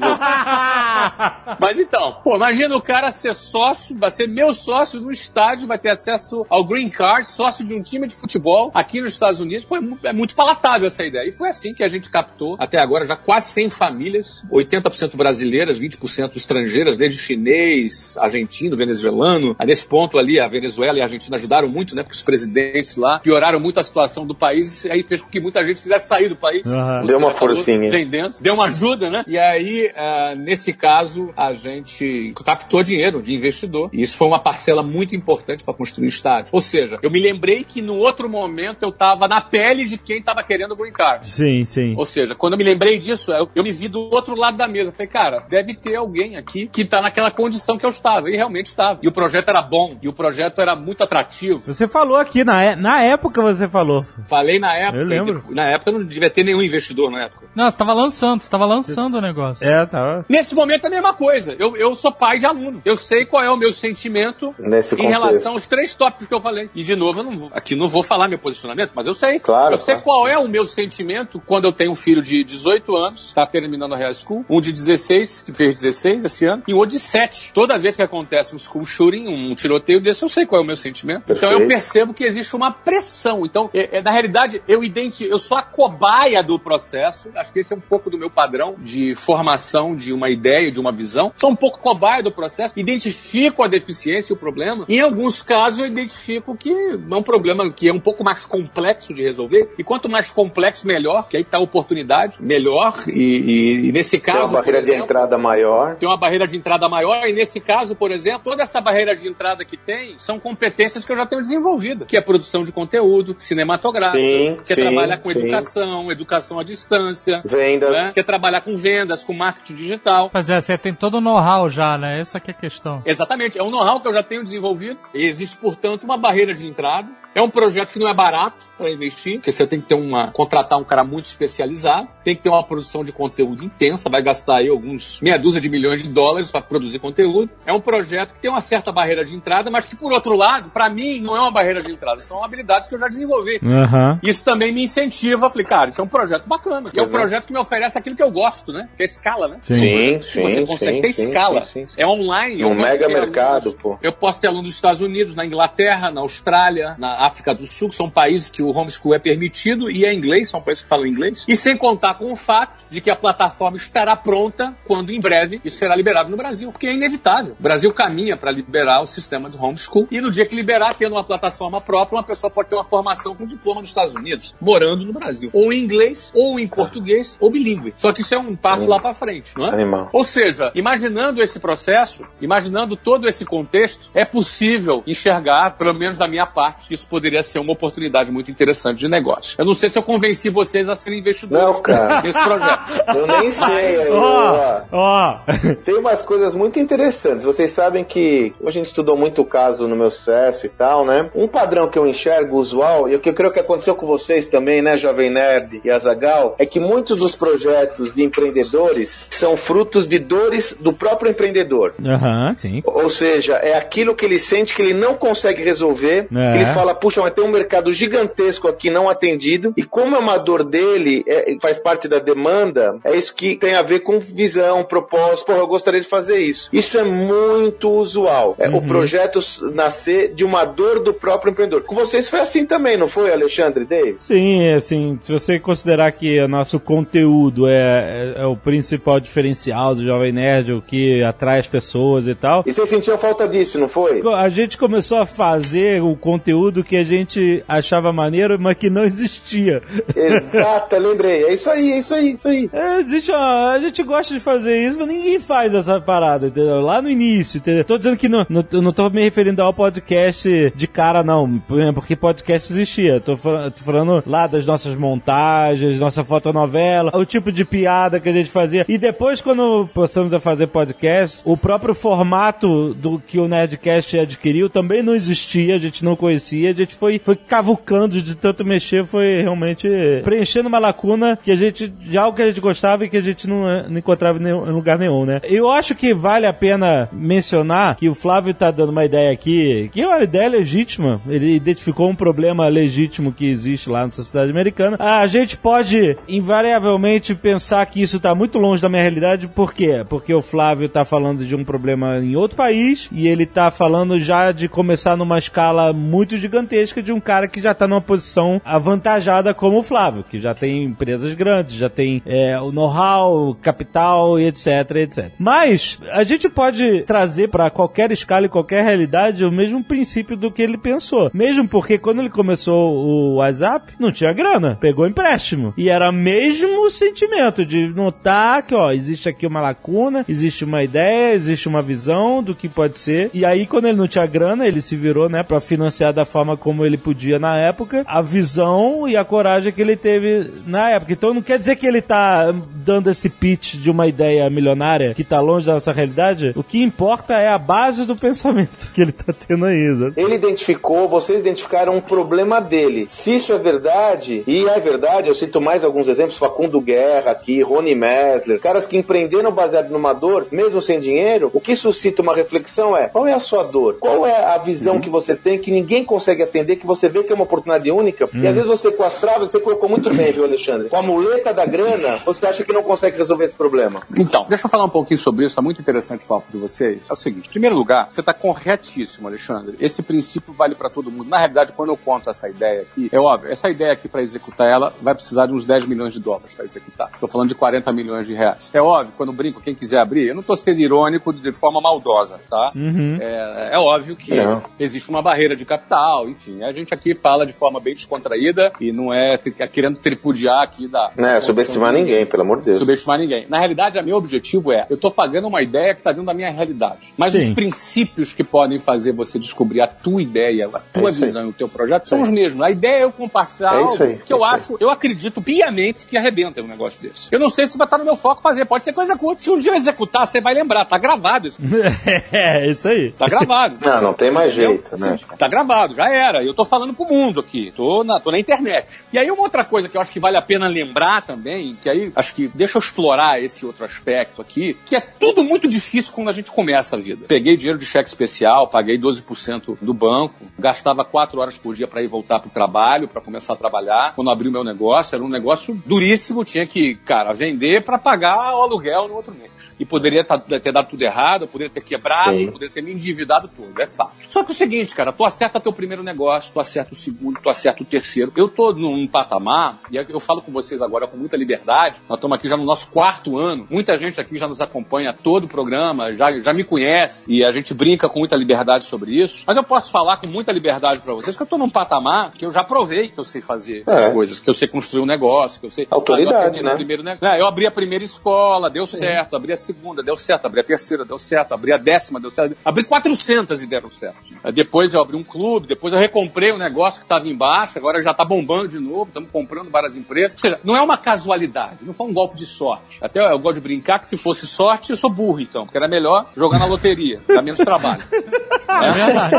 Mas 1.59 1.79
então, 1.79 2.21
pô, 2.23 2.37
imagina 2.37 2.77
o 2.77 2.83
cara 2.83 3.11
ser 3.11 3.35
sócio, 3.35 3.97
vai 3.97 4.11
ser 4.11 4.29
meu 4.29 4.53
sócio 4.53 5.01
no 5.01 5.11
estádio, 5.11 5.67
vai 5.67 5.79
ter 5.79 5.89
acesso 5.89 6.45
ao 6.51 6.63
green 6.65 6.91
card, 6.91 7.27
sócio 7.27 7.67
de 7.67 7.75
um 7.75 7.81
time 7.81 8.07
de 8.07 8.15
futebol 8.15 8.71
aqui 8.75 9.01
nos 9.01 9.15
Estados 9.15 9.41
Unidos. 9.41 9.65
Pô, 9.65 9.77
é, 9.77 9.81
é 10.05 10.13
muito 10.13 10.35
palatável 10.35 10.87
essa 10.87 11.03
ideia. 11.03 11.27
E 11.27 11.33
foi 11.33 11.49
assim 11.49 11.73
que 11.73 11.83
a 11.83 11.89
gente 11.89 12.11
captou, 12.11 12.57
até 12.59 12.79
agora, 12.79 13.07
já 13.07 13.17
quase 13.17 13.49
100 13.53 13.71
famílias, 13.71 14.45
80% 14.53 15.17
brasileiras, 15.17 15.81
20% 15.81 16.37
estrangeiras, 16.37 16.84
desde 16.93 17.19
chinês, 17.19 18.17
argentino, 18.19 18.77
venezuelano. 18.77 19.55
Aí, 19.59 19.67
nesse 19.67 19.87
ponto 19.87 20.19
ali, 20.19 20.39
a 20.39 20.49
Venezuela 20.49 20.99
e 20.99 21.01
a 21.01 21.05
Argentina 21.05 21.37
ajudaram 21.37 21.69
muito, 21.69 21.95
né? 21.95 22.03
Porque 22.03 22.17
os 22.17 22.23
presidentes 22.23 22.97
lá 22.97 23.19
pioraram 23.21 23.59
muito 23.59 23.81
a 23.81 23.83
situação 23.83 24.27
do 24.27 24.35
país, 24.35 24.85
e 24.85 24.93
aí 24.93 25.03
fez 25.03 25.21
com 25.21 25.29
que 25.29 25.41
muita 25.41 25.65
gente 25.65 25.83
quisesse 25.83 26.09
sair 26.09 26.29
do 26.29 26.37
país. 26.37 26.67
Aham. 26.67 27.05
Deu 27.07 27.19
uma 27.19 27.31
forcinha. 27.31 27.91
Vem 27.91 28.09
dentro, 28.09 28.43
deu 28.43 28.55
uma 28.55 28.67
ajuda, 28.67 29.11
né? 29.11 29.25
E 29.27 29.39
aí, 29.39 29.91
ah, 29.97 30.35
nesse 30.37 30.73
caso, 30.73 31.33
a 31.37 31.53
gente 31.53 32.33
captou 32.45 32.83
dinheiro 32.83 33.23
de 33.23 33.35
investidor. 33.35 33.91
E 33.93 34.03
isso 34.03 34.17
foi 34.17 34.29
uma 34.29 34.41
parcela 34.41 34.83
muito 34.83 35.15
importante 35.17 35.65
para 35.65 35.75
construir 35.75 36.07
o 36.07 36.09
estádio. 36.09 36.51
Ou 36.53 36.61
seja, 36.61 36.99
eu 37.03 37.11
me 37.11 37.21
lembrei 37.21 37.65
que 37.65 37.81
no 37.83 37.97
outro 37.97 38.29
momento 38.29 38.83
eu 38.83 38.93
tava 38.93 39.27
na 39.29 39.41
pele 39.41 39.85
de 39.85 39.99
quem 39.99 40.23
tava 40.23 40.43
querendo 40.43 40.73
o 40.73 40.77
green 40.77 40.93
card. 40.93 41.27
Sim, 41.27 41.65
sim. 41.65 41.95
Ou 41.97 42.05
seja, 42.05 42.35
quando 42.35 42.55
eu 42.55 42.59
me 42.59 42.65
lembrei 42.65 42.99
disso, 42.99 43.33
eu, 43.33 43.49
eu 43.55 43.63
me 43.63 43.73
vi 43.73 43.89
do 43.89 44.01
outro 44.01 44.35
lado 44.35 44.57
da 44.57 44.69
mesa. 44.69 44.93
Falei, 44.93 45.07
cara, 45.07 45.41
deve 45.49 45.75
ter 45.75 45.97
alguém 45.97 46.37
aqui 46.37 46.67
que 46.75 46.85
tá 46.85 47.01
naquela 47.01 47.31
condição 47.31 47.79
que 47.79 47.87
eu 47.87 47.91
estava. 47.91 48.29
E 48.29 48.37
realmente 48.37 48.67
estava. 48.67 48.99
E 49.03 49.07
o 49.09 49.13
projeto 49.13 49.49
era 49.49 49.63
bom. 49.63 49.97
E 50.03 50.09
o 50.09 50.13
projeto 50.13 50.61
era 50.61 50.75
muito 50.75 51.05
atrativo. 51.05 51.61
Você 51.73 51.87
falou 51.87 52.17
aqui, 52.17 52.43
na, 52.43 52.63
é- 52.63 52.75
na 52.77 53.01
época 53.01 53.41
você 53.41 53.69
falou. 53.69 54.05
Falei 54.29 54.59
na 54.59 54.75
época. 54.77 54.99
Eu 54.99 55.07
lembro. 55.07 55.33
e 55.33 55.37
depois- 55.37 55.55
Na 55.57 55.69
época 55.71 55.93
não 55.93 56.05
devia 56.05 56.29
ter 56.29 56.43
nenhum 56.43 56.61
investidor 56.61 57.11
na 57.13 57.23
época. 57.23 57.47
Não, 57.55 57.71
você 57.71 57.77
tava 57.79 57.93
lançando, 57.93 58.41
você 58.41 58.51
tava 58.51 58.65
lançando 58.67 59.19
o 59.19 59.21
negócio. 59.21 59.65
É, 59.67 59.87
tava. 59.87 60.25
Nesse 60.29 60.55
momento 60.55 60.85
é 60.85 60.89
a 60.89 60.91
mesma 60.91 61.15
coisa. 61.15 61.55
Eu, 61.59 61.77
eu 61.77 61.95
sou 61.95 62.11
pai 62.11 62.39
de 62.39 62.47
aluno. 62.47 62.83
Eu 62.85 62.97
sei 62.97 63.25
qual 63.25 63.43
é 63.45 63.51
o 63.51 63.57
meu 63.57 63.71
sentimento 63.73 64.53
Nesse 64.59 64.95
em 64.95 64.99
contexto. 64.99 65.21
relação 65.21 65.53
aos 65.53 65.67
três 65.69 65.95
tópicos 65.95 66.27
que 66.27 66.35
eu 66.35 66.41
falei. 66.41 66.69
E 66.75 66.83
de 66.83 66.97
novo, 66.97 67.21
eu 67.21 67.25
não 67.25 67.39
vou, 67.39 67.51
aqui 67.55 67.77
não 67.77 67.87
vou 67.87 68.03
falar 68.03 68.27
meu 68.29 68.39
posicionamento, 68.39 68.91
mas 68.95 69.07
eu 69.07 69.15
sei. 69.15 69.39
Claro, 69.39 69.75
Eu 69.75 69.79
sei 69.79 69.95
claro. 69.95 70.03
qual 70.05 70.27
é 70.29 70.37
o 70.37 70.49
meu 70.49 70.67
sentimento 70.67 71.41
quando 71.47 71.67
eu 71.67 71.73
tenho 71.73 71.93
um 71.93 71.95
filho 71.97 72.21
de 72.21 72.43
18 72.43 72.97
anos, 72.97 73.29
está 73.29 73.47
terminando 73.47 73.95
a 73.95 73.99
high 73.99 74.13
school, 74.15 74.45
um 74.51 74.61
de 74.61 74.73
16, 74.73 75.43
que 75.43 75.53
fez 75.53 75.81
16 75.81 76.25
esse 76.25 76.47
ano, 76.47 76.54
e 76.69 76.75
um 76.75 76.85
de 76.87 76.99
7. 76.99 77.53
Toda 77.55 77.79
vez 77.79 77.97
que 77.97 78.03
acontece 78.03 78.55
um 78.55 78.59
school 78.59 78.85
shooting, 78.85 79.27
um 79.29 79.55
tiroteio 79.55 80.01
desse, 80.01 80.23
eu 80.25 80.29
sei 80.29 80.45
qual 80.47 80.61
é 80.61 80.65
o 80.65 80.67
meu 80.67 80.77
sentimento. 80.77 81.23
Então 81.29 81.51
eu 81.51 81.59
Perfeito. 81.59 81.69
percebo 81.69 82.15
que 82.15 82.25
existe 82.25 82.55
uma 82.55 82.71
pressão. 82.73 83.45
Então, 83.45 83.71
é- 83.73 83.99
é, 83.99 84.03
na 84.03 84.11
realidade, 84.11 84.63
eu 84.69 84.83
identi 84.85 85.25
eu 85.25 85.39
sou 85.39 85.57
a 85.57 85.63
cobaia 85.63 86.43
do 86.43 86.59
processo. 86.59 87.31
Acho 87.35 87.53
que 87.53 87.61
esse 87.61 87.73
é 87.73 87.77
um 87.77 87.81
pouco 87.81 88.11
do 88.11 88.19
meu 88.19 88.31
padrão 88.31 88.75
de 88.79 89.15
formação 89.15 89.95
de 89.97 90.13
uma 90.13 90.29
ideia, 90.31 90.71
de 90.71 90.79
uma 90.81 90.93
visão. 90.93 91.33
Sou 91.37 91.51
um 91.51 91.57
pouco 91.57 91.79
cobaia 91.81 92.23
do 92.23 92.31
processo, 92.33 92.75
identifico 92.79 93.63
a 93.63 93.69
deficiência 93.69 94.33
e 94.33 94.37
o 94.37 94.39
problema. 94.39 94.85
Em 94.89 95.01
alguns 95.01 95.43
casos, 95.43 95.81
eu 95.81 95.87
identifico 95.87 96.57
que 96.57 96.71
é 96.71 97.15
um 97.15 97.23
problema 97.23 97.71
que 97.73 97.89
é 97.89 97.93
um 97.93 98.01
pouco 98.01 98.23
mais 98.25 98.45
complexo 98.47 99.13
de 99.15 99.23
resolver. 99.23 99.71
E 99.79 99.85
quanto 99.85 100.09
mais 100.09 100.31
complexo, 100.31 100.87
melhor, 100.87 101.29
que 101.29 101.37
aí 101.37 101.43
está 101.43 101.59
a 101.59 101.63
oportunidade, 101.63 102.39
melhor. 102.41 103.03
E, 103.09 103.13
e- 103.13 103.89
e 103.89 103.93
nesse 103.93 104.19
Tem 104.19 104.35
uma 104.35 104.41
caso. 104.41 104.53
barreira 104.55 104.81
de 104.81 104.89
exemplo, 104.89 105.05
entrada 105.05 105.39
maior. 105.39 105.97
tem 105.97 106.09
uma 106.09 106.19
barreira 106.19 106.44
de 106.47 106.57
entrada 106.57 106.89
maior, 106.89 107.27
e 107.27 107.33
nesse 107.33 107.61
caso, 107.61 107.95
por 107.95 108.11
exemplo, 108.11 108.41
toda 108.45 108.63
essa 108.63 108.81
barreira 108.81 109.15
de 109.15 109.29
entrada 109.29 109.65
que 109.65 109.77
tem 109.77 110.19
são 110.19 110.39
competências 110.39 111.05
que 111.05 111.13
eu 111.13 111.17
já 111.17 111.27
tenho 111.27 111.43
desenvolvida, 111.43 112.05
que 112.05 112.17
é 112.17 112.21
produção 112.21 112.65
de 112.65 112.73
conteúdo, 112.73 113.35
cinematográfico, 113.39 114.19
Sim, 114.19 114.59
que 114.65 114.73
é 114.73 114.77
sim, 114.77 114.83
trabalhar 114.83 115.19
com 115.19 115.31
sim. 115.31 115.39
educação, 115.39 116.11
educação 116.11 116.59
à 116.59 116.65
distância, 116.65 117.43
Vendas. 117.45 117.91
né? 117.91 118.11
que 118.13 118.21
é 118.21 118.23
trabalhar 118.23 118.61
com 118.61 118.77
vendas, 118.77 119.25
com 119.25 119.33
marketing 119.33 119.75
digital. 119.75 120.31
Mas 120.33 120.51
é, 120.51 120.61
você 120.61 120.77
tem 120.77 120.95
todo 120.95 121.19
o 121.19 121.21
know-how 121.21 121.69
já, 121.69 121.97
né? 121.99 122.21
Essa 122.21 122.41
que 122.41 122.51
é 122.51 122.55
a 122.55 122.57
questão. 122.57 123.03
Exatamente, 123.05 123.59
é 123.59 123.63
um 123.63 123.71
know-how 123.71 124.01
que 124.01 124.09
eu 124.09 124.13
já 124.13 124.23
tenho 124.23 124.43
desenvolvido. 124.43 124.99
E 125.15 125.25
existe, 125.25 125.57
portanto, 125.57 126.05
uma 126.05 126.17
barreira 126.17 126.55
de 126.55 126.67
entrada. 126.67 127.09
É 127.35 127.43
um 127.43 127.51
projeto 127.51 127.93
que 127.93 127.99
não 127.99 128.09
é 128.09 128.15
barato 128.15 128.65
para 128.79 128.89
investir, 128.91 129.35
porque 129.39 129.51
você 129.51 129.67
tem 129.67 129.81
que 129.81 129.89
ter 129.89 129.97
uma 129.97 130.31
contratar 130.31 130.79
um 130.79 130.85
cara 130.85 131.03
muito 131.03 131.27
especializado, 131.27 132.09
tem 132.23 132.37
que 132.37 132.43
ter 132.43 132.49
uma 132.49 132.63
produção 132.63 133.03
de 133.03 133.11
conteúdo 133.11 133.65
intensa, 133.65 134.09
vai 134.09 134.23
gastar 134.23 134.59
aí 134.59 134.69
alguns 134.69 135.21
meia 135.21 135.37
dúzia 135.37 135.61
de 135.61 135.69
milhões 135.69 136.01
de 136.01 136.09
dólares 136.09 136.34
para 136.51 136.61
produzir 136.63 136.99
conteúdo. 136.99 137.51
É 137.67 137.73
um 137.73 137.81
projeto 137.81 138.35
que 138.35 138.41
tem 138.41 138.51
uma 138.51 138.61
certa 138.61 138.93
barreira 138.93 139.25
de 139.25 139.35
entrada, 139.37 139.71
mas 139.71 139.85
que 139.85 139.97
por 139.97 140.13
outro 140.13 140.37
lado, 140.37 140.71
para 140.71 140.89
mim, 140.91 141.21
não 141.21 141.37
é 141.37 141.41
uma 141.41 141.51
barreira 141.53 141.83
de 141.83 141.91
entrada, 141.93 142.21
são 142.21 142.43
habilidades 142.45 142.89
que 142.89 142.95
eu 142.95 142.99
já 142.99 143.09
desenvolvi. 143.09 143.61
Aham. 143.65 144.19
Isso 144.23 144.45
também 144.45 144.73
me 144.73 144.83
incentiva, 144.85 145.51
falei, 145.51 145.65
cara, 145.67 145.89
isso 145.91 146.01
é 146.01 146.05
um 146.05 146.09
projeto 146.09 146.47
bacana. 146.49 146.91
E 146.93 146.99
é 146.99 147.03
um 147.03 147.09
projeto 147.09 147.47
que 147.47 147.53
me 147.53 147.59
oferece 147.59 147.99
aquilo 147.99 148.17
que 148.17 148.23
eu 148.23 148.31
gosto, 148.31 148.73
né? 148.73 148.89
Que 148.97 149.03
é 149.03 149.07
escala, 149.07 149.49
né? 149.49 149.57
Sim, 149.61 150.19
Que 150.19 150.23
sim, 150.23 150.43
você 150.43 150.67
consegue 150.67 150.93
sim, 150.97 151.01
ter 151.03 151.13
sim, 151.13 151.29
escala. 151.29 151.63
sim, 151.65 151.87
sim. 151.89 151.95
É 152.01 152.07
online. 152.07 152.65
Um 152.65 152.75
mega 152.75 153.09
mercado, 153.09 153.63
alunos- 153.69 153.75
pô. 153.83 153.99
Eu 154.03 154.13
posso 154.13 154.41
ter 154.41 154.49
alunos 154.49 154.67
dos 154.67 154.75
Estados 154.75 155.01
Unidos, 155.01 155.35
na 155.35 155.45
Inglaterra, 155.45 156.11
na 156.11 156.21
Austrália, 156.21 156.95
na 156.99 157.27
África 157.27 157.55
do 157.55 157.67
Sul, 157.67 157.89
que 157.89 157.95
são 157.97 158.09
países 158.11 158.51
que 158.51 158.63
o 158.63 158.69
homeschool 158.71 159.15
é 159.15 159.19
permitido 159.19 159.91
e 159.91 160.05
é 160.05 160.13
inglês, 160.13 160.49
são 160.49 160.61
países 160.61 160.83
que 160.83 160.89
falam 160.89 161.07
inglês. 161.07 161.45
E 161.49 161.57
sem 161.57 161.77
contar 161.77 162.15
com 162.15 162.33
o 162.33 162.37
fato 162.37 162.85
de 162.91 163.01
que 163.01 163.11
a 163.11 163.17
plataforma 163.17 163.77
estará 163.77 164.15
pronta 164.17 164.75
quando 164.85 165.11
em 165.11 165.21
breve 165.21 165.61
isso 165.65 165.77
será 165.79 165.95
liberado 165.97 166.24
no 166.29 166.37
Brasil, 166.37 166.71
porque 166.71 166.87
é 166.87 166.95
inevitável. 166.95 167.57
O 167.59 167.63
Brasil 167.63 167.93
caminha 167.93 168.37
para 168.37 168.51
liberar 168.51 169.01
o 169.01 169.07
sistema 169.07 169.49
de 169.49 169.57
homeschool 169.57 170.07
e 170.11 170.21
no 170.21 170.31
dia 170.31 170.47
que 170.47 170.55
liberar, 170.55 170.95
tendo 170.95 171.13
uma 171.13 171.25
plataforma 171.25 171.81
própria, 171.81 172.17
uma 172.17 172.23
pessoa 172.25 172.51
pode 172.51 172.69
ter 172.69 172.75
uma 172.75 172.85
formação 172.85 173.35
com 173.35 173.45
diploma 173.45 173.81
nos 173.81 173.91
Estados 173.91 174.15
Unidos, 174.15 174.55
morando 174.61 175.05
no 175.05 175.13
Brasil. 175.13 175.51
Ou 175.53 175.73
em 175.73 175.83
inglês, 175.83 176.33
ou 176.35 176.59
em 176.59 176.67
português, 176.67 177.37
ou 177.41 177.51
bilíngue. 177.51 177.95
Só 177.97 178.13
que 178.13 178.21
isso 178.21 178.35
é 178.35 178.39
um 178.39 178.57
passo 178.57 178.89
lá 178.89 178.99
para 178.99 179.15
frente, 179.15 179.53
não 179.57 179.67
é? 179.67 179.71
Animal. 179.71 180.09
Ou 180.13 180.25
seja, 180.25 180.73
imaginando 180.75 181.43
esse 181.43 181.61
processo, 181.61 182.27
imaginando 182.41 182.97
todo 182.97 183.29
esse 183.29 183.45
contexto, 183.45 184.11
é 184.15 184.25
possível 184.25 185.03
enxergar, 185.07 185.77
pelo 185.77 185.95
menos 185.95 186.17
da 186.17 186.27
minha 186.27 186.47
parte, 186.47 186.89
que 186.89 186.95
isso 186.95 187.07
poderia 187.09 187.43
ser 187.43 187.59
uma 187.59 187.73
oportunidade 187.73 188.31
muito 188.31 188.51
interessante 188.51 188.99
de 188.99 189.09
negócio. 189.09 189.57
Eu 189.59 189.65
não 189.65 189.75
sei 189.75 189.89
se 189.89 189.99
eu 189.99 190.03
convenci 190.03 190.49
vocês 190.51 190.89
a 190.89 190.95
serem 190.95 191.21
investidores 191.21 191.65
Não, 191.65 191.83
cara. 191.83 192.23
nesse 192.23 192.43
projeto. 192.43 192.91
Eu 193.15 193.27
nem 193.27 193.51
sei. 193.51 194.11
Ó, 194.11 194.83
ó. 194.93 194.93
ó. 194.93 195.39
Tem 195.85 195.95
umas 196.15 196.23
coisas 196.23 196.55
muito 196.55 196.79
interessantes. 196.79 197.45
Vocês 197.45 197.73
sabem 197.73 198.05
que 198.05 198.53
a 198.65 198.71
gente 198.71 198.87
estudou 198.87 199.17
muito 199.17 199.43
o 199.43 199.45
caso 199.45 199.89
no 199.89 199.97
meu 199.97 200.11
sucesso 200.13 200.65
e 200.67 200.69
tal, 200.69 201.05
né? 201.05 201.29
Um 201.35 201.49
padrão 201.49 201.89
que 201.89 201.99
eu 201.99 202.07
enxergo 202.07 202.57
usual, 202.57 203.09
e 203.09 203.17
o 203.17 203.21
que 203.21 203.31
eu 203.31 203.35
creio 203.35 203.53
que 203.53 203.59
aconteceu 203.59 203.97
com 203.97 204.07
vocês 204.07 204.47
também, 204.47 204.81
né, 204.81 204.97
Jovem 204.97 205.29
Nerd 205.31 205.81
e 205.85 205.91
Azagal, 205.91 206.55
é 206.57 206.65
que 206.65 206.79
muitos 206.79 207.17
dos 207.17 207.35
projetos 207.35 208.15
de 208.15 208.23
empreendedores 208.23 209.29
são 209.31 209.57
frutos 209.57 210.07
de 210.07 210.21
dores 210.21 210.77
do 210.79 210.93
próprio 210.93 211.31
empreendedor. 211.33 211.95
Aham, 212.07 212.55
sim. 212.55 212.81
Ou 212.87 213.11
seja, 213.11 213.55
é 213.57 213.75
aquilo 213.77 214.15
que 214.15 214.25
ele 214.25 214.39
sente 214.39 214.73
que 214.73 214.83
ele 214.83 214.95
não 214.95 215.15
consegue 215.15 215.63
resolver, 215.63 216.29
É. 216.33 216.53
que 216.53 216.59
ele 216.59 216.67
fala, 216.67 216.95
puxa, 216.95 217.21
mas 217.23 217.33
tem 217.33 217.43
um 217.45 217.49
mercado 217.51 217.93
gigantesco 217.93 218.69
aqui 218.69 218.89
não 218.89 219.09
atendido, 219.09 219.73
e 219.77 219.83
como 219.83 220.15
é 220.15 220.19
uma 220.21 220.39
dor 220.39 220.63
dele, 220.63 221.25
é- 221.27 221.57
faz 221.61 221.79
parte 221.79 222.07
da 222.07 222.21
demanda, 222.21 222.99
é 223.05 223.17
isso 223.17 223.35
que 223.35 223.57
tem 223.57 223.75
a 223.75 223.83
ver 223.83 224.01
com 224.01 224.21
visão, 224.21 224.85
propósito, 224.85 225.47
porra, 225.47 225.59
eu 225.59 225.67
gostaria 225.67 226.01
de 226.01 226.04
fazer 226.07 226.39
isso. 226.39 226.69
Isso 226.73 226.99
é 226.99 227.05
muito 227.05 227.91
usual. 227.91 228.55
É, 228.59 228.69
O 228.69 228.83
projeto 228.83 229.41
nascer 229.73 230.33
de 230.35 230.45
uma 230.45 230.65
dor 230.65 231.01
do 231.01 231.13
próprio 231.15 231.51
empreendedor. 231.51 231.83
Com 231.85 231.95
vocês 231.95 232.29
foi 232.29 232.41
assim 232.41 232.65
também, 232.65 232.97
não 232.97 233.09
foi, 233.09 233.33
Alexandre 233.33 233.85
Dave? 233.85 234.17
Sim, 234.19 234.73
assim, 234.73 235.19
se 235.23 235.33
você 235.33 235.59
considerar 235.59 236.11
que 236.13 236.41
o 236.41 236.49
nosso 236.49 236.79
conteúdo 236.81 237.67
é, 237.69 238.35
é, 238.37 238.43
é 238.43 238.47
o 238.47 238.57
principal 238.57 239.21
diferencial 239.21 239.95
do 239.95 240.05
Jovem 240.05 240.33
Nerd, 240.33 240.73
o 240.73 240.83
que 240.83 241.23
atrai 241.23 241.59
as 241.61 241.67
pessoas 241.67 242.27
e 242.27 242.35
tal, 242.35 242.63
E 242.67 242.73
vocês 242.73 242.89
sentiam 242.89 243.17
falta 243.19 243.47
disso, 243.49 243.79
não 243.79 243.89
foi? 243.89 244.23
a 244.35 244.49
gente 244.49 244.77
começou 244.79 245.19
a 245.19 245.27
fazer 245.27 246.03
o 246.03 246.17
conteúdo 246.17 246.83
que 246.85 246.97
a 246.97 247.05
gente 247.05 247.63
achava 247.69 248.13
maneiro, 248.13 248.59
mas 248.59 248.77
que 248.77 248.91
não 248.91 249.03
existia. 249.05 249.83
Exato, 250.15 250.97
lembrei. 250.97 251.45
É 251.45 251.53
isso 251.55 251.71
aí, 251.71 251.93
é 251.93 251.99
isso 251.99 252.15
aí, 252.15 252.29
é 252.29 252.33
isso 252.33 252.49
aí. 252.49 252.71
É, 252.73 253.01
existe 253.01 253.31
uma, 253.31 253.73
a 253.73 253.79
gente 253.79 254.03
gosta 254.03 254.35
de 254.35 254.41
fazer 254.41 254.77
isso, 254.89 254.99
mas 254.99 255.09
ninguém 255.09 255.39
faz 255.39 255.75
essa 255.75 255.94
parada, 256.01 256.47
entendeu? 256.49 256.81
Lá 256.81 257.01
no 257.01 257.09
início, 257.11 257.59
entendeu? 257.59 257.85
Tô 257.85 257.97
dizendo 257.99 258.17
que 258.17 258.29
não, 258.29 258.47
não, 258.49 258.65
não 258.83 258.93
tô 258.93 259.09
me 259.11 259.23
referindo 259.23 259.63
ao 259.63 259.73
podcast 259.73 260.73
de 260.75 260.87
cara, 260.87 261.23
não, 261.23 261.61
porque 261.95 262.17
podcast 262.17 262.73
existia. 262.73 263.21
Tô, 263.21 263.37
tô 263.37 263.85
falando 263.85 264.23
lá 264.27 264.47
das 264.47 264.65
nossas 264.67 264.95
montagens, 264.95 265.99
nossa 265.99 266.25
fotonovela, 266.25 267.11
o 267.15 267.25
tipo 267.25 267.51
de 267.53 267.65
piada 267.65 268.21
que 268.21 268.29
a 268.29 268.33
gente 268.33 268.51
fazia. 268.51 268.85
E 268.89 268.97
depois, 268.99 269.41
quando 269.41 269.89
passamos 269.95 270.33
a 270.33 270.41
fazer 270.41 270.67
podcast, 270.69 271.43
o 271.45 271.57
próprio 271.57 271.95
formato 271.95 272.95
do 272.95 273.19
que 273.19 273.39
o 273.39 273.49
Nerdcast 273.49 274.19
adquiriu 274.19 274.69
também 274.71 275.03
não 275.03 275.15
existia, 275.15 275.75
a 275.75 275.79
gente 275.79 276.05
não 276.05 276.17
conhecia, 276.17 276.71
a 276.71 276.75
gente 276.75 276.95
foi, 276.95 277.19
foi 277.23 277.37
cavucando 277.37 278.21
de 278.23 278.35
tanto 278.35 278.65
mexer, 278.65 279.05
foi 279.05 279.43
realmente 279.43 279.89
preenchendo 280.25 280.69
uma 280.69 280.79
lacuna 280.79 281.39
que 281.43 281.51
a 281.51 281.57
gente, 281.57 281.89
de 281.89 282.17
algo 282.17 282.37
que 282.37 282.43
a 282.43 282.47
gente 282.47 282.61
gostava 282.61 283.05
e 283.05 283.09
que 283.11 283.17
a 283.17 283.21
gente 283.23 283.49
não, 283.49 283.89
não 283.89 283.99
encontrava 283.99 284.39
em, 284.39 284.43
nenhum- 284.43 284.67
em 284.67 284.73
lugar 284.73 284.99
nenhum, 284.99 285.25
né? 285.25 285.41
Eu 285.45 285.71
acho 285.71 285.84
que 285.93 286.15
vale 286.15 286.47
a 286.47 286.53
pena 286.53 287.09
mencionar 287.13 287.97
que 287.97 288.09
o 288.09 288.15
Flávio 288.15 288.55
tá 288.55 288.71
dando 288.71 288.91
uma 288.91 289.05
ideia 289.05 289.33
aqui, 289.33 289.91
que 289.93 290.01
é 290.01 290.07
uma 290.07 290.23
ideia 290.23 290.49
legítima, 290.49 291.21
ele 291.27 291.57
identificou 291.57 292.09
um 292.09 292.15
problema 292.15 292.69
legítimo 292.69 293.33
que 293.33 293.47
existe 293.47 293.91
lá 293.91 294.03
na 294.05 294.11
sociedade 294.11 294.53
americana. 294.53 294.97
A 295.01 295.27
gente 295.27 295.59
pode, 295.59 296.17
invariavelmente, 296.29 297.35
pensar 297.35 297.85
que 297.87 298.01
isso 298.01 298.21
tá 298.21 298.35
muito 298.35 298.59
longe 298.59 298.81
da 298.81 298.89
minha 298.89 299.03
realidade, 299.03 299.49
por 299.49 299.73
quê? 299.73 300.05
Porque 300.09 300.33
o 300.33 300.41
Flávio 300.43 300.89
tá 300.89 301.05
falando 301.05 301.45
de 301.45 301.57
um 301.57 301.65
problema 301.65 302.19
em 302.19 302.37
outro 302.37 302.57
país 302.57 303.09
e 303.11 303.27
ele 303.27 303.47
tá 303.47 303.71
falando 303.71 304.19
já 304.21 304.53
de 304.53 304.69
começar 304.69 305.17
numa 305.17 305.39
escala 305.39 305.93
muito 305.93 306.37
gigantesca 306.37 307.03
de 307.03 307.13
um 307.13 307.21
cara 307.21 307.49
que 307.49 307.61
já 307.61 307.75
tá 307.75 307.89
numa 307.89 308.01
posição 308.01 308.61
avantajada 308.65 309.53
como 309.55 309.79
o 309.79 309.83
Flávio, 309.83 310.25
que 310.25 310.39
já 310.39 310.55
tem 310.55 310.85
empresas 310.85 311.35
grandes, 311.35 311.75
já 311.75 311.89
tem 311.89 312.23
é, 312.27 312.59
o 312.61 312.71
know-how, 312.71 313.55
capital 313.55 314.39
e 314.39 314.47
etc, 314.47 314.91
etc. 314.97 315.31
Mas 315.39 315.74
a 316.11 316.25
gente 316.25 316.49
pode 316.49 317.03
trazer 317.03 317.49
para 317.49 317.71
qualquer 317.71 318.11
escala 318.13 318.47
e 318.47 318.49
qualquer 318.49 318.85
realidade 318.85 319.45
o 319.45 319.53
mesmo 319.53 319.83
princípio 319.83 320.37
do 320.37 320.51
que 320.51 320.63
ele 320.63 320.79
pensou. 320.79 321.31
Mesmo 321.33 321.69
porque 321.69 321.99
quando 321.99 322.21
ele 322.21 322.31
começou 322.31 322.95
o 322.95 323.35
WhatsApp, 323.37 323.95
não 323.99 324.11
tinha 324.11 324.33
grana, 324.33 324.77
pegou 324.81 325.07
empréstimo. 325.07 325.75
E 325.77 325.89
era 325.89 326.11
o 326.11 326.13
mesmo 326.13 326.89
sentimento 326.91 327.65
de 327.65 327.89
notar 327.89 328.63
que, 328.65 328.75
ó, 328.75 328.93
existe 328.93 329.29
aqui 329.29 329.47
uma 329.47 329.61
lacuna, 329.61 330.25
existe 330.29 330.65
uma 330.65 330.83
ideia, 330.83 331.35
existe 331.35 331.69
uma 331.69 331.83
visão 331.83 332.43
do 332.43 332.55
que 332.55 332.69
pode 332.69 332.99
ser. 332.99 333.31
E 333.33 333.45
aí, 333.45 333.67
quando 333.67 333.87
ele 333.87 333.99
não 333.99 334.09
tinha 334.09 334.27
grana, 334.27 334.67
ele 334.67 334.81
se 334.81 334.97
virou, 334.97 335.29
né, 335.29 335.43
para 335.43 335.61
financiar 335.61 336.13
da 336.13 336.25
forma 336.25 336.57
como 336.57 336.85
ele 336.85 336.99
podia 336.99 337.39
na 337.39 337.57
época 337.57 337.75
época, 337.75 338.05
a 338.07 338.23
visão 338.23 339.09
e 339.09 339.17
a 339.17 339.25
coragem 339.25 339.73
que 339.73 339.81
ele 339.81 339.97
teve 339.97 340.51
na 340.67 340.91
época. 340.91 341.13
Então 341.13 341.35
não 341.35 341.43
quer 341.43 341.59
dizer 341.59 341.77
que 341.77 341.87
ele 341.87 342.01
tá 342.01 342.53
dando 342.53 343.11
esse 343.11 343.29
pitch 343.29 343.77
de 343.77 343.91
uma 343.91 344.07
ideia 344.07 344.49
milionária 344.49 345.15
que 345.15 345.25
tá 345.25 345.41
longe 345.41 345.54
da 345.63 345.75
nossa 345.75 345.93
realidade. 345.93 346.53
O 346.57 346.65
que 346.65 346.83
importa 346.83 347.35
é 347.35 347.49
a 347.49 347.59
base 347.59 348.05
do 348.05 348.17
pensamento 348.17 348.91
que 348.95 349.01
ele 349.01 349.13
tá 349.13 349.33
tendo 349.33 349.67
aí, 349.67 349.97
sabe? 349.99 350.15
Ele 350.17 350.35
identificou, 350.35 351.09
vocês 351.09 351.41
identificaram 351.41 351.95
um 351.95 352.01
problema 352.01 352.61
dele. 352.61 353.07
Se 353.09 353.37
isso 353.37 353.53
é 353.53 353.59
verdade, 353.59 354.43
e 354.47 354.67
é 354.67 354.81
verdade, 354.81 355.29
eu 355.29 355.35
cito 355.35 355.61
mais 355.61 355.85
alguns 355.85 356.09
exemplos, 356.09 356.39
Facundo 356.39 356.81
Guerra 356.81 357.33
aqui, 357.33 357.63
Rony 357.63 357.95
Messler, 357.95 358.61
caras 358.61 358.87
que 358.87 358.97
empreenderam 358.97 359.53
baseado 359.53 359.91
numa 359.91 360.13
dor, 360.13 360.47
mesmo 360.51 360.81
sem 360.81 360.99
dinheiro, 360.99 361.51
o 361.53 361.61
que 361.61 361.77
suscita 361.77 362.23
uma 362.23 362.35
reflexão 362.35 362.97
é, 362.97 363.09
qual 363.09 363.27
é 363.27 363.33
a 363.33 363.41
sua 363.41 363.65
dor? 363.65 363.99
Qual 364.01 364.27
é 364.27 364.55
a 364.55 364.59
visão 364.59 365.01
que 365.01 365.11
você 365.11 365.37
tem 365.37 365.59
que 365.59 365.71
ninguém 365.71 366.05
consegue 366.05 366.43
atender, 366.43 366.77
que 366.77 366.87
você 366.87 367.09
vê 367.09 367.23
que 367.23 367.33
é 367.33 367.35
uma 367.35 367.45
oportunidade 367.45 367.91
única? 367.91 368.29
E 368.33 368.47
às 368.47 368.55
vezes 368.55 368.69
você 368.69 368.91
com 368.91 369.03
as 369.03 369.21
travas, 369.21 369.51
você 369.51 369.61
colocou 369.61 369.89
muito 369.89 370.13
bem, 370.15 370.33
viu, 370.33 370.45
Alexandre? 370.45 370.89
Com 370.89 370.97
a 370.97 371.03
muleta 371.03 371.53
da 371.53 371.67
grana, 371.67 372.19
você 372.25 372.47
acha 372.47 372.65
que 372.65 372.73
não 372.73 372.83
consegue 372.83 373.17
resolver 373.17 373.45
esse 373.45 373.57
problema. 373.57 374.01
Então, 374.19 374.47
deixa 374.49 374.67
eu 374.67 374.71
falar 374.71 374.85
um 374.85 374.91
pouquinho 374.91 375.19
sobre 375.19 375.44
isso, 375.45 375.57
tá 375.57 375.63
muito 375.63 375.81
interessante 375.81 376.25
o 376.25 376.29
papo 376.29 376.51
de 376.51 376.59
vocês. 376.59 377.07
É 377.09 377.13
o 377.13 377.17
seguinte, 377.17 377.49
em 377.49 377.51
primeiro 377.51 377.77
lugar, 377.77 378.07
você 378.11 378.23
tá 378.23 378.33
corretíssimo, 378.35 379.29
Alexandre. 379.29 379.77
Esse 379.81 380.03
princípio 380.03 380.53
vale 380.53 380.75
para 380.75 380.89
todo 380.91 381.11
mundo. 381.11 381.29
Na 381.29 381.39
realidade, 381.39 381.73
quando 381.73 381.91
eu 381.91 381.97
conto 381.97 382.31
essa 382.31 382.49
ideia 382.49 382.83
aqui, 382.83 383.09
é 383.13 383.19
óbvio, 383.19 383.51
essa 383.51 383.69
ideia 383.71 383.93
aqui 383.93 384.09
para 384.09 384.23
executar 384.23 384.69
ela 384.69 384.93
vai 385.03 385.15
precisar 385.15 385.47
de 385.47 385.53
uns 385.53 385.65
10 385.67 385.87
milhões 385.87 386.15
de 386.15 386.21
dólares 386.21 386.55
para 386.55 386.65
executar. 386.65 387.11
Tô 387.21 387.29
falando 387.29 387.49
de 387.49 387.55
40 387.55 387.93
milhões 387.93 388.27
de 388.27 388.35
reais. 388.35 388.71
É 388.75 388.81
óbvio, 388.81 389.13
quando 389.17 389.33
brinco, 389.33 389.61
quem 389.61 389.75
quiser 389.75 390.01
abrir, 390.01 390.29
eu 390.29 390.35
não 390.35 390.43
tô 390.43 390.57
sendo 390.57 390.81
irônico 390.81 391.33
de 391.33 391.53
forma 391.53 391.81
maldosa, 391.81 392.41
tá? 392.49 392.73
Uhum. 392.75 393.19
É, 393.21 393.71
é 393.73 393.79
óbvio 393.79 394.17
que 394.17 394.35
Não. 394.35 394.63
existe 394.79 395.09
uma 395.11 395.23
barreira 395.23 395.55
de 395.57 395.65
capital, 395.65 396.29
enfim. 396.29 396.63
A 396.63 396.73
gente 396.73 396.93
aqui 396.95 397.15
fala 397.15 397.45
de 397.45 397.53
forma 397.53 397.81
bem 397.81 397.95
descontraída 397.95 398.73
e 398.81 398.93
não 398.93 399.13
é 399.13 399.37
tri- 399.37 399.53
querendo 399.69 399.99
tripudiar 399.99 400.63
aqui 400.63 400.89
da. 400.89 401.11
Não 401.17 401.29
é 401.29 401.41
subestimar 401.41 401.93
ninguém, 401.93 402.25
pelo 402.27 402.43
amor 402.43 402.59
de 402.59 402.65
Deus. 402.67 402.79
Subestimar 402.79 403.19
ninguém. 403.19 403.47
Na 403.49 403.59
realidade, 403.59 403.99
o 403.99 404.05
meu 404.05 404.17
objetivo 404.17 404.73
é, 404.73 404.87
eu 404.89 404.97
tô 404.97 405.11
pagando 405.11 405.34
uma 405.43 405.63
ideia 405.63 405.95
que 405.95 406.03
tá 406.03 406.11
dentro 406.11 406.27
da 406.27 406.35
minha 406.35 406.51
realidade. 406.51 407.13
Mas 407.17 407.33
Sim. 407.33 407.41
os 407.41 407.51
princípios 407.51 408.33
que 408.33 408.45
podem 408.45 408.81
fazer 408.81 409.13
você 409.13 409.39
descobrir 409.39 409.81
a 409.81 409.87
tua 409.87 410.23
ideia, 410.23 410.67
a 410.73 410.79
tua 410.81 411.09
É 411.09 411.11
isso 411.11 411.23
aí. 411.23 411.27
visão 411.27 411.45
e 411.45 411.49
o 411.49 411.53
teu 411.53 411.69
projeto 411.69 412.07
são 412.09 412.19
É. 412.19 412.23
os 412.23 412.31
mesmos. 412.31 412.63
A 412.65 412.71
ideia 412.71 413.01
é 413.01 413.05
eu 413.05 413.13
compartilhar 413.13 413.75
É 413.75 413.79
algo 413.79 414.03
aí, 414.03 414.19
que 414.19 414.33
é 414.33 414.37
eu 414.37 414.45
aí. 414.45 414.55
acho, 414.55 414.77
eu 414.81 414.91
acredito 414.91 415.41
piamente 415.43 416.07
que 416.07 416.17
arrebenta 416.17 416.63
um 416.63 416.67
negócio 416.69 417.01
desse. 417.01 417.29
Eu 417.33 417.39
não 417.41 417.51
sei 417.51 417.67
se 417.67 417.77
vai 417.79 417.87
estar 417.87 417.99
no 417.99 418.05
meu 418.05 418.17
foco 418.17 418.43
fazer, 418.43 418.65
pode 418.67 418.85
ser 418.85 418.93
coisa 418.93 419.17
curta. 419.17 419.43
Se 419.43 419.51
um 419.51 419.59
dia 419.59 419.73
eu 419.73 419.77
executar, 419.77 420.27
você 420.27 420.41
vai 420.41 420.55
lembrar, 420.55 420.85
tá 420.85 420.99
gravado 420.99 421.49
isso. 421.49 421.59
é, 422.33 422.71
isso 422.71 422.89
aí. 422.89 423.13
Tá 423.13 423.27
gravado. 423.27 423.79
Não, 423.81 424.01
não 424.03 424.15
tem 424.15 424.31
mais 424.31 424.53
Entendeu? 424.53 424.71
jeito, 424.71 424.97
né? 424.99 425.17
Sim, 425.17 425.25
Tá 425.39 425.49
gravado, 425.49 425.95
já 425.95 426.09
era. 426.11 426.45
Eu 426.45 426.55
tô 426.55 426.65
falando 426.65 426.95
pro 426.95 427.07
mundo 427.07 427.41
aqui, 427.41 427.73
tô 427.77 428.05
na, 428.05 428.21
tô 428.21 428.31
na 428.31 428.39
internet. 428.39 428.87
E 429.13 429.19
aí 429.19 429.31
uma 429.31 429.43
outra 429.43 429.65
coisa 429.65 429.89
que 429.89 429.97
eu 429.97 430.01
acho 430.01 430.11
que 430.13 430.21
vale 430.21 430.37
a 430.37 430.43
pena 430.43 430.69
lembrar 430.69 431.23
também, 431.23 431.77
que 431.81 431.89
aí 431.91 432.13
acho 432.15 432.35
que 432.35 432.49
deixa 432.49 432.79
eu 432.79 432.81
explorar 432.81 433.41
esse 433.41 433.65
outro 433.67 433.85
aspecto 433.85 434.41
aqui, 434.41 434.77
que 434.87 434.95
é 434.97 435.01
tudo 435.25 435.45
muito 435.45 435.67
difícil 435.69 436.13
quando 436.13 436.29
a 436.29 436.33
gente 436.33 436.51
começa 436.51 436.97
a 436.97 436.99
vida. 436.99 437.27
Peguei 437.27 437.57
dinheiro 437.57 437.79
de 437.79 437.87
cheque 437.87 438.09
especial, 438.09 438.69
paguei 438.69 438.99
12% 438.99 439.79
do 439.81 439.95
banco, 439.95 440.35
gastava 440.59 441.05
4 441.05 441.41
horas 441.41 441.57
por 441.57 441.75
dia 441.75 441.87
para 441.87 442.03
ir 442.03 442.09
voltar 442.09 442.41
pro 442.41 442.51
trabalho, 442.51 443.09
para 443.09 443.21
começar 443.21 443.55
a 443.55 443.57
trabalhar. 443.57 444.15
Quando 444.15 444.31
abri 444.31 444.49
o 444.49 444.53
meu 444.53 444.65
negócio, 444.65 445.15
era 445.15 445.25
um 445.25 445.29
negócio 445.29 445.81
duríssimo, 445.87 446.45
tinha 446.45 446.67
que, 446.67 446.95
cara, 446.97 447.33
vender 447.33 447.83
para 447.83 447.99
pagar 447.99 448.55
o 448.57 448.63
aluguel 448.63 449.09
no 449.09 449.15
outro 449.15 449.35
mês. 449.35 449.75
E 449.79 449.85
poderia 449.85 450.25
tá- 450.25 450.39
ter 450.39 450.73
dado 450.73 450.89
tudo 450.89 451.03
errado, 451.03 451.49
poderia 451.49 451.73
ter 451.73 451.81
quebrado, 451.83 452.37
Sim. 452.37 452.51
poderia 452.51 452.73
ter 452.75 452.83
me 452.83 452.93
endividado 452.93 453.49
todo, 453.49 453.81
é 453.81 453.87
fato. 453.87 454.13
Só 454.29 454.43
que 454.45 454.51
é 454.51 454.55
o 454.55 454.57
seguinte, 454.57 454.95
cara, 454.95 455.13
tu 455.13 455.25
acerta 455.25 455.61
teu 455.61 455.73
primeiro 455.73 456.03
negócio, 456.03 456.53
tu 456.53 456.61
acerta 456.61 456.93
o 456.93 456.97
segundo, 456.97 457.41
tu 457.41 457.49
acerta 457.49 457.83
o 457.83 457.87
terceiro. 457.87 458.33
Eu 458.37 458.49
tô 458.49 458.73
num 458.73 459.07
patamar, 459.07 459.81
e 459.91 459.97
eu 459.97 460.21
falo 460.21 460.43
com 460.43 460.53
vocês 460.53 460.83
agora 460.83 461.07
com 461.07 461.17
muita 461.17 461.37
liberdade, 461.37 462.01
nós 462.09 462.19
estamos 462.19 462.37
aqui 462.39 462.49
já 462.49 462.57
no 462.57 462.65
nosso 462.65 462.89
quarto 462.91 463.39
ano, 463.39 463.67
muita 463.71 463.97
gente 463.99 464.21
aqui 464.21 464.37
já 464.37 464.47
nos 464.47 464.61
acompanha 464.61 465.14
todo 465.15 465.45
o 465.45 465.49
programa, 465.49 466.11
já, 466.13 466.31
já 466.41 466.53
me 466.53 466.65
conhece, 466.65 467.31
e 467.33 467.45
a 467.45 467.51
gente 467.51 467.73
brinca 467.75 468.09
com 468.09 468.19
muita 468.19 468.37
liberdade 468.37 468.85
sobre 468.85 469.23
isso. 469.23 469.45
Mas 469.47 469.57
eu 469.57 469.63
posso 469.63 469.91
falar 469.91 470.17
com 470.19 470.29
muita 470.29 470.53
liberdade 470.53 471.01
pra 471.01 471.15
vocês 471.15 471.37
que 471.37 471.43
eu 471.43 471.47
tô 471.47 471.57
num 471.59 471.71
patamar 471.71 472.33
que 472.33 472.45
eu 472.45 472.51
já 472.51 472.63
provei 472.65 473.09
que 473.09 473.19
eu 473.19 473.25
sei 473.25 473.41
fazer 473.41 473.83
as 473.87 474.01
É. 474.01 474.11
coisas, 474.11 474.39
que 474.41 474.49
eu 474.49 474.55
sei 474.55 474.69
construir 474.69 475.03
um 475.03 475.07
negócio, 475.07 475.61
que 475.61 475.67
eu 475.67 475.71
sei... 475.71 475.87
Autoridade, 475.91 476.59
Ah, 476.59 476.61
eu 476.61 476.65
né? 476.65 476.75
primeiro 476.75 477.03
negócio. 477.03 477.27
É, 477.35 477.41
eu 477.41 477.47
abri 477.47 477.67
a 477.67 477.71
primeira 477.71 478.05
escola, 478.05 478.69
deu 478.71 478.87
certo. 478.87 479.37
Abri 479.37 479.53
a 479.53 479.57
segunda, 479.57 480.03
deu 480.03 480.17
certo. 480.17 480.47
Abri 480.47 480.61
a 480.61 480.65
terceira, 480.65 481.05
deu 481.05 481.19
certo. 481.19 481.53
Abri 481.53 481.73
a 481.73 481.77
décima, 481.79 482.19
deu 482.21 482.31
certo. 482.31 482.57
Abri 482.65 482.85
400 482.85 483.63
e 483.63 483.67
deram 483.67 483.91
certo. 483.91 484.35
Aí 484.43 484.53
Depois 484.53 484.95
eu 484.95 485.01
abri 485.03 485.17
um 485.17 485.23
clube, 485.25 485.67
depois 485.67 485.93
eu 485.93 485.99
recomprei 486.01 486.53
um 486.53 486.59
negócio 486.59 487.01
que 487.01 487.05
estava 487.05 487.27
embaixo, 487.29 487.79
agora 487.79 488.03
já 488.03 488.11
está 488.13 488.25
bombando 488.25 488.69
de 488.69 488.79
novo, 488.79 489.05
estamos 489.09 489.31
comprando 489.31 489.71
várias 489.71 489.97
empresas. 489.97 490.33
Ou 490.33 490.39
seja, 490.39 490.59
não 490.65 490.77
é 490.77 490.81
uma 490.83 490.97
casualidade, 490.97 491.85
não 491.85 491.95
foi 491.95 492.07
um 492.07 492.13
golpe 492.13 492.37
de 492.39 492.47
sorte. 492.47 492.99
Até 493.03 493.21
eu 493.21 493.39
gosto 493.39 493.55
de 493.57 493.61
brincar 493.61 493.99
que 493.99 494.09
se 494.09 494.17
fosse 494.17 494.47
sorte, 494.47 494.91
eu 494.91 494.97
sou 495.05 495.11
burro 495.11 495.41
então, 495.41 495.65
porque 495.65 495.77
era 495.77 495.87
melhor 495.89 496.27
jogar 496.37 496.59
na 496.59 496.65
loteria, 496.67 497.21
dá 497.29 497.43
menos 497.43 497.61
trabalho. 497.61 498.03
É 498.67 498.91
verdade. 498.91 499.37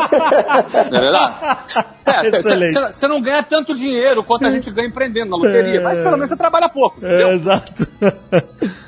Não 0.91 0.97
é 0.97 1.01
verdade? 1.01 1.35
É, 2.05 2.37
Excelente. 2.37 2.73
você 2.93 3.07
não 3.07 3.19
ganha 3.19 3.43
tanto 3.43 3.75
dinheiro 3.75 4.23
quanto 4.23 4.45
a 4.45 4.49
gente 4.49 4.69
ganha 4.71 4.87
empreendendo 4.87 5.31
na 5.31 5.35
loteria, 5.37 5.81
mas 5.81 5.99
pelo 5.99 6.11
menos 6.13 6.29
você 6.29 6.37
trabalha 6.37 6.69
pouco, 6.69 6.99
entendeu? 6.99 7.29
É, 7.29 7.33
exato. 7.35 7.87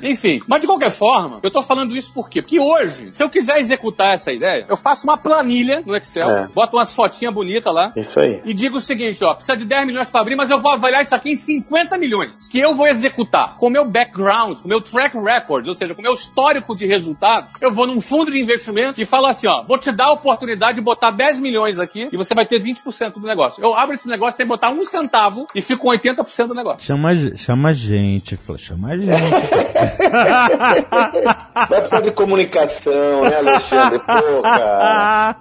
Enfim, 0.02 0.40
mas 0.46 0.60
de 0.60 0.66
qualquer 0.66 0.90
forma, 0.90 1.40
eu 1.42 1.50
tô 1.50 1.62
falando 1.62 1.94
isso 1.96 2.12
por 2.14 2.30
quê? 2.30 2.40
Porque 2.40 2.58
hoje, 2.60 3.08
se 3.12 3.22
eu 3.22 3.28
quiser 3.28 3.58
executar 3.58 4.14
essa 4.14 4.32
ideia, 4.32 4.64
eu 4.68 4.76
faço 4.76 5.04
uma 5.06 5.18
planilha 5.18 5.82
no 5.84 5.94
Excel, 5.96 6.30
É. 6.30 6.48
boto 6.54 6.76
umas 6.76 6.94
fotinhas 6.94 7.34
bonitas 7.34 7.74
lá. 7.74 7.92
Isso 7.96 8.18
aí. 8.20 8.40
E 8.44 8.54
digo 8.54 8.76
o 8.78 8.80
seguinte, 8.80 9.22
ó, 9.24 9.34
precisa 9.34 9.56
de 9.56 9.64
10 9.64 9.86
milhões 9.86 10.10
para 10.10 10.20
abrir, 10.22 10.36
mas 10.36 10.50
eu 10.50 10.60
vou 10.60 10.72
avaliar 10.72 11.02
isso 11.02 11.14
aqui 11.14 11.32
em 11.32 11.36
50 11.36 11.98
milhões, 11.98 12.48
que 12.48 12.58
eu 12.58 12.74
vou 12.74 12.86
executar 12.86 13.56
com 13.58 13.66
o 13.66 13.70
meu 13.70 13.84
background, 13.84 14.58
com 14.60 14.64
o 14.66 14.68
meu 14.68 14.80
track 14.80 15.18
record, 15.18 15.66
ou 15.66 15.74
seja, 15.74 15.94
com 15.94 16.00
o 16.00 16.04
meu 16.04 16.14
histórico 16.14 16.67
de 16.74 16.86
resultados. 16.86 17.54
Eu 17.60 17.72
vou 17.72 17.86
num 17.86 18.00
fundo 18.00 18.30
de 18.30 18.40
investimento 18.42 19.00
e 19.00 19.04
falo 19.04 19.26
assim, 19.26 19.46
ó, 19.46 19.62
vou 19.62 19.78
te 19.78 19.90
dar 19.92 20.06
a 20.06 20.12
oportunidade 20.12 20.74
de 20.76 20.80
botar 20.80 21.10
10 21.10 21.40
milhões 21.40 21.78
aqui 21.80 22.08
e 22.12 22.16
você 22.16 22.34
vai 22.34 22.46
ter 22.46 22.62
20% 22.62 23.14
do 23.14 23.26
negócio. 23.26 23.62
Eu 23.62 23.74
abro 23.76 23.94
esse 23.94 24.08
negócio 24.08 24.36
sem 24.36 24.46
botar 24.46 24.70
um 24.70 24.84
centavo 24.84 25.46
e 25.54 25.60
fico 25.62 25.82
com 25.82 25.88
80% 25.88 26.46
do 26.48 26.54
negócio. 26.54 26.80
Chama, 26.86 27.10
a- 27.12 27.36
chama 27.36 27.68
a 27.70 27.72
gente, 27.72 28.36
Fla, 28.36 28.58
chama 28.58 28.92
a 28.92 28.96
gente. 28.98 29.08
Vai 31.68 31.80
precisar 31.80 32.00
de 32.00 32.10
comunicação, 32.12 33.22
né, 33.22 33.36
Alexandre? 33.36 33.98
Pô, 34.00 34.42
cara. 34.42 35.36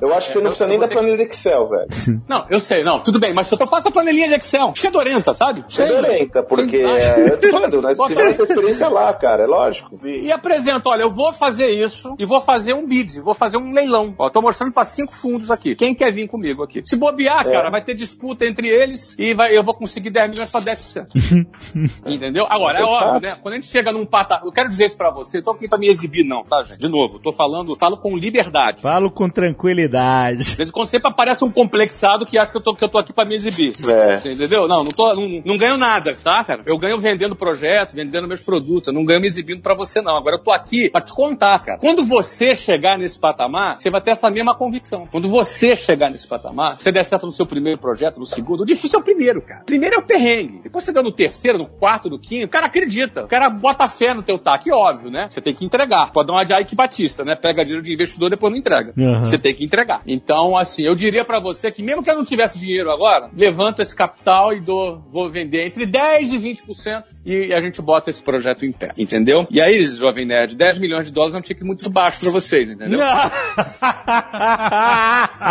Eu 0.00 0.14
acho 0.14 0.28
que 0.28 0.32
você 0.34 0.38
não 0.40 0.50
precisa 0.50 0.66
nem 0.68 0.78
da 0.78 0.88
planilha 0.88 1.16
de 1.16 1.22
Excel, 1.24 1.68
velho. 1.68 1.88
Não, 2.28 2.46
eu 2.50 2.60
sei, 2.60 2.82
não, 2.84 3.02
tudo 3.02 3.18
bem, 3.18 3.34
mas 3.34 3.46
se 3.48 3.54
eu 3.54 3.66
faço 3.66 3.88
a 3.88 3.92
planilha 3.92 4.28
de 4.28 4.34
Excel, 4.34 4.72
fedorenta, 4.76 5.34
sabe? 5.34 5.62
Fedorenta, 5.68 6.42
porque 6.42 6.78
Sem- 6.78 6.96
é, 6.96 7.32
eu 7.32 7.38
tô 7.40 7.48
falando, 7.50 7.82
nós 7.82 7.96
Posso 7.96 8.10
tivemos 8.10 8.36
falar? 8.36 8.44
essa 8.44 8.52
experiência 8.52 8.88
lá, 8.88 9.12
cara, 9.14 9.44
é 9.44 9.46
lógico. 9.46 9.96
E, 10.04 10.26
e 10.26 10.32
apresento, 10.50 10.88
olha, 10.88 11.02
eu 11.02 11.10
vou 11.10 11.32
fazer 11.32 11.68
isso 11.70 12.14
e 12.18 12.24
vou 12.24 12.40
fazer 12.40 12.74
um 12.74 12.86
bid, 12.86 13.20
vou 13.20 13.34
fazer 13.34 13.56
um 13.56 13.70
leilão. 13.72 14.14
Ó, 14.18 14.28
tô 14.28 14.42
mostrando 14.42 14.72
para 14.72 14.84
cinco 14.84 15.14
fundos 15.14 15.50
aqui. 15.50 15.76
Quem 15.76 15.94
quer 15.94 16.12
vir 16.12 16.28
comigo 16.28 16.62
aqui? 16.64 16.82
Se 16.84 16.96
bobear, 16.96 17.46
É. 17.46 17.52
cara, 17.52 17.70
vai 17.70 17.82
ter 17.84 17.94
disputa 17.94 18.44
entre 18.44 18.66
eles 18.68 19.14
e 19.18 19.32
vai, 19.32 19.56
eu 19.56 19.62
vou 19.62 19.74
conseguir 19.74 20.10
10 20.10 20.30
milhões 20.30 20.50
para 20.50 20.60
10%. 20.60 21.06
Entendeu? 22.04 22.46
Agora, 22.50 22.78
é 22.78 22.82
Exato. 22.82 23.04
óbvio, 23.06 23.20
né? 23.30 23.36
Quando 23.40 23.52
a 23.52 23.56
gente 23.56 23.68
chega 23.68 23.92
num 23.92 24.04
patamar, 24.04 24.44
eu 24.44 24.52
quero 24.52 24.68
dizer 24.68 24.86
isso 24.86 24.96
pra 24.96 25.10
você, 25.10 25.40
tô 25.40 25.52
aqui 25.52 25.68
pra 25.68 25.78
me 25.78 25.88
exibir 25.88 26.24
não, 26.24 26.42
tá, 26.42 26.62
gente? 26.62 26.80
De 26.80 26.88
novo, 26.88 27.18
tô 27.20 27.32
falando, 27.32 27.76
falo 27.76 27.96
com 27.96 28.16
liberdade. 28.16 28.82
Falo 28.82 29.10
com 29.10 29.28
tranquilidade. 29.28 30.44
De 30.50 30.56
vez 30.56 30.68
em 30.68 30.72
quando 30.72 30.86
sempre 30.86 31.10
aparece 31.10 31.44
um 31.44 31.50
complexado 31.50 32.26
que 32.26 32.36
acha 32.38 32.50
que 32.50 32.56
eu 32.58 32.62
tô, 32.62 32.74
que 32.74 32.84
eu 32.84 32.88
tô 32.88 32.98
aqui 32.98 33.12
pra 33.12 33.24
me 33.24 33.34
exibir. 33.34 33.72
É. 33.88 34.16
Você 34.16 34.32
entendeu? 34.32 34.66
Não, 34.66 34.82
não, 34.84 34.90
tô, 34.90 35.14
não, 35.14 35.42
não 35.44 35.56
ganho 35.58 35.76
nada, 35.76 36.16
tá, 36.22 36.42
cara? 36.44 36.62
Eu 36.66 36.76
ganho 36.78 36.98
vendendo 36.98 37.36
projeto, 37.36 37.94
vendendo 37.94 38.26
meus 38.26 38.42
produtos. 38.42 38.88
Eu 38.88 38.94
não 38.94 39.04
ganho 39.04 39.20
me 39.20 39.26
exibindo 39.26 39.60
pra 39.62 39.74
você, 39.74 40.00
não. 40.00 40.16
Agora 40.16 40.29
eu 40.36 40.42
tô 40.42 40.52
aqui 40.52 40.90
pra 40.90 41.00
te 41.00 41.12
contar, 41.12 41.62
cara. 41.62 41.78
Quando 41.78 42.04
você 42.04 42.54
chegar 42.54 42.98
nesse 42.98 43.18
patamar, 43.18 43.80
você 43.80 43.90
vai 43.90 44.00
ter 44.00 44.10
essa 44.10 44.30
mesma 44.30 44.54
convicção. 44.54 45.06
Quando 45.10 45.28
você 45.28 45.74
chegar 45.76 46.10
nesse 46.10 46.26
patamar, 46.26 46.80
você 46.80 46.92
der 46.92 47.04
certo 47.04 47.26
no 47.26 47.32
seu 47.32 47.46
primeiro 47.46 47.78
projeto, 47.78 48.18
no 48.18 48.26
segundo, 48.26 48.62
o 48.62 48.66
difícil 48.66 48.98
é 48.98 49.02
o 49.02 49.04
primeiro, 49.04 49.42
cara. 49.42 49.62
Primeiro 49.64 49.96
é 49.96 49.98
o 49.98 50.02
perrengue. 50.02 50.60
Depois 50.62 50.84
você 50.84 50.92
dá 50.92 51.02
no 51.02 51.12
terceiro, 51.12 51.58
no 51.58 51.66
quarto, 51.66 52.08
no 52.08 52.18
quinto, 52.18 52.46
o 52.46 52.48
cara 52.48 52.66
acredita. 52.66 53.24
O 53.24 53.28
cara 53.28 53.48
bota 53.50 53.88
fé 53.88 54.14
no 54.14 54.22
teu 54.22 54.38
taque, 54.38 54.70
óbvio, 54.70 55.10
né? 55.10 55.26
Você 55.28 55.40
tem 55.40 55.54
que 55.54 55.64
entregar. 55.64 56.12
Pode 56.12 56.28
dar 56.28 56.34
uma 56.34 56.44
de 56.44 56.52
Ike 56.52 56.74
Batista, 56.74 57.24
né? 57.24 57.34
Pega 57.34 57.64
dinheiro 57.64 57.84
de 57.84 57.92
investidor 57.92 58.28
e 58.28 58.30
depois 58.30 58.52
não 58.52 58.58
entrega. 58.58 58.92
Uhum. 58.96 59.20
Você 59.20 59.38
tem 59.38 59.54
que 59.54 59.64
entregar. 59.64 60.02
Então, 60.06 60.56
assim, 60.56 60.82
eu 60.82 60.94
diria 60.94 61.24
pra 61.24 61.40
você 61.40 61.70
que 61.70 61.82
mesmo 61.82 62.02
que 62.02 62.10
eu 62.10 62.16
não 62.16 62.24
tivesse 62.24 62.58
dinheiro 62.58 62.90
agora, 62.90 63.30
levanto 63.36 63.80
esse 63.82 63.94
capital 63.94 64.52
e 64.52 64.60
dou, 64.60 64.96
vou 65.10 65.30
vender 65.30 65.66
entre 65.66 65.86
10 65.86 66.32
e 66.34 66.38
20% 66.38 67.02
e 67.26 67.52
a 67.52 67.60
gente 67.60 67.80
bota 67.82 68.10
esse 68.10 68.22
projeto 68.22 68.64
em 68.64 68.72
pé, 68.72 68.90
entendeu? 68.98 69.46
E 69.50 69.60
aí, 69.60 69.80
Jovem 69.82 70.19
Nerd, 70.24 70.56
10 70.56 70.78
milhões 70.78 71.06
de 71.06 71.12
dólares 71.12 71.34
é 71.34 71.38
um 71.38 71.42
tique 71.42 71.62
muito 71.64 71.88
baixo 71.90 72.20
pra 72.20 72.30
vocês, 72.30 72.70
entendeu? 72.70 73.00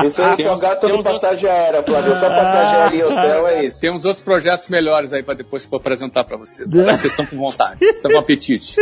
Isso 0.06 0.22
aí 0.22 0.28
é 0.32 0.32
só 0.32 0.36
Temos- 0.36 0.60
gasto 0.60 0.82
de 0.82 0.88
temos 0.88 1.04
passagem 1.06 1.50
aérea, 1.50 1.84
Flávio. 1.84 2.16
Só 2.18 2.30
passagem 2.30 2.76
aérea 2.80 2.98
e 2.98 3.04
hotel 3.04 3.48
é 3.48 3.64
isso. 3.66 3.80
Tem 3.82 3.92
uns 3.92 4.06
outros 4.06 4.24
projetos 4.24 4.68
melhores 4.70 5.14
aí 5.14 5.24
pra 5.24 5.34
depois 5.34 5.66
pra 5.66 5.78
apresentar 5.80 6.24
pra 6.24 6.38
vocês. 6.38 6.70
Vocês 6.72 7.06
estão 7.06 7.26
com 7.26 7.38
vontade, 7.38 7.78
vocês 7.80 7.96
estão 7.98 8.12
com 8.12 8.18
apetite. 8.18 8.76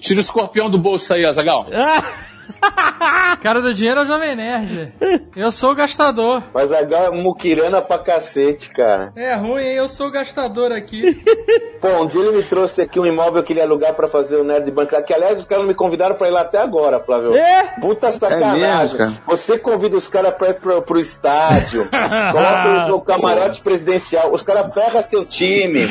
Tira 0.00 0.18
o 0.18 0.20
escorpião 0.20 0.70
do 0.70 0.78
bolso 0.78 1.12
aí, 1.14 1.24
Azagal. 1.24 1.66
Cara 3.42 3.60
do 3.60 3.72
dinheiro 3.72 4.00
é 4.00 4.02
o 4.02 4.06
Jovem 4.06 4.36
Nerd. 4.36 4.92
Eu 5.34 5.50
sou 5.50 5.72
o 5.72 5.74
gastador. 5.74 6.42
Mas 6.52 6.72
a 6.72 6.82
Gal 6.82 7.06
é 7.06 7.10
muquirana 7.10 7.80
pra 7.80 7.98
cacete, 7.98 8.70
cara. 8.70 9.12
É 9.16 9.34
ruim, 9.36 9.62
hein? 9.62 9.76
Eu 9.76 9.88
sou 9.88 10.08
o 10.08 10.10
gastador 10.10 10.72
aqui. 10.72 11.02
Pô, 11.80 11.88
um 12.02 12.06
dia 12.06 12.20
ele 12.20 12.36
me 12.38 12.42
trouxe 12.44 12.82
aqui 12.82 13.00
um 13.00 13.06
imóvel 13.06 13.42
que 13.42 13.52
ele 13.54 13.60
ia 13.60 13.64
alugar 13.66 13.94
pra 13.94 14.06
fazer 14.08 14.36
o 14.36 14.44
Nerd 14.44 14.70
Banco. 14.70 14.90
Que 15.02 15.14
aliás, 15.14 15.38
os 15.38 15.46
caras 15.46 15.62
não 15.64 15.68
me 15.68 15.74
convidaram 15.74 16.14
pra 16.16 16.28
ir 16.28 16.32
lá 16.32 16.42
até 16.42 16.58
agora, 16.58 17.00
Flávio. 17.00 17.34
É? 17.34 17.74
Puta 17.80 18.12
sacanagem. 18.12 18.60
mesmo, 18.60 18.98
cara? 18.98 19.12
Você 19.26 19.58
convida 19.58 19.96
os 19.96 20.06
caras 20.08 20.34
pra 20.34 20.50
ir 20.50 20.54
pro, 20.60 20.82
pro 20.82 21.00
estádio, 21.00 21.88
coloca 22.32 22.68
eles 22.68 22.88
no 22.88 23.00
camarote 23.00 23.62
presidencial, 23.62 24.30
os 24.32 24.42
caras 24.42 24.72
ferram 24.74 25.02
seu 25.02 25.24
time, 25.26 25.88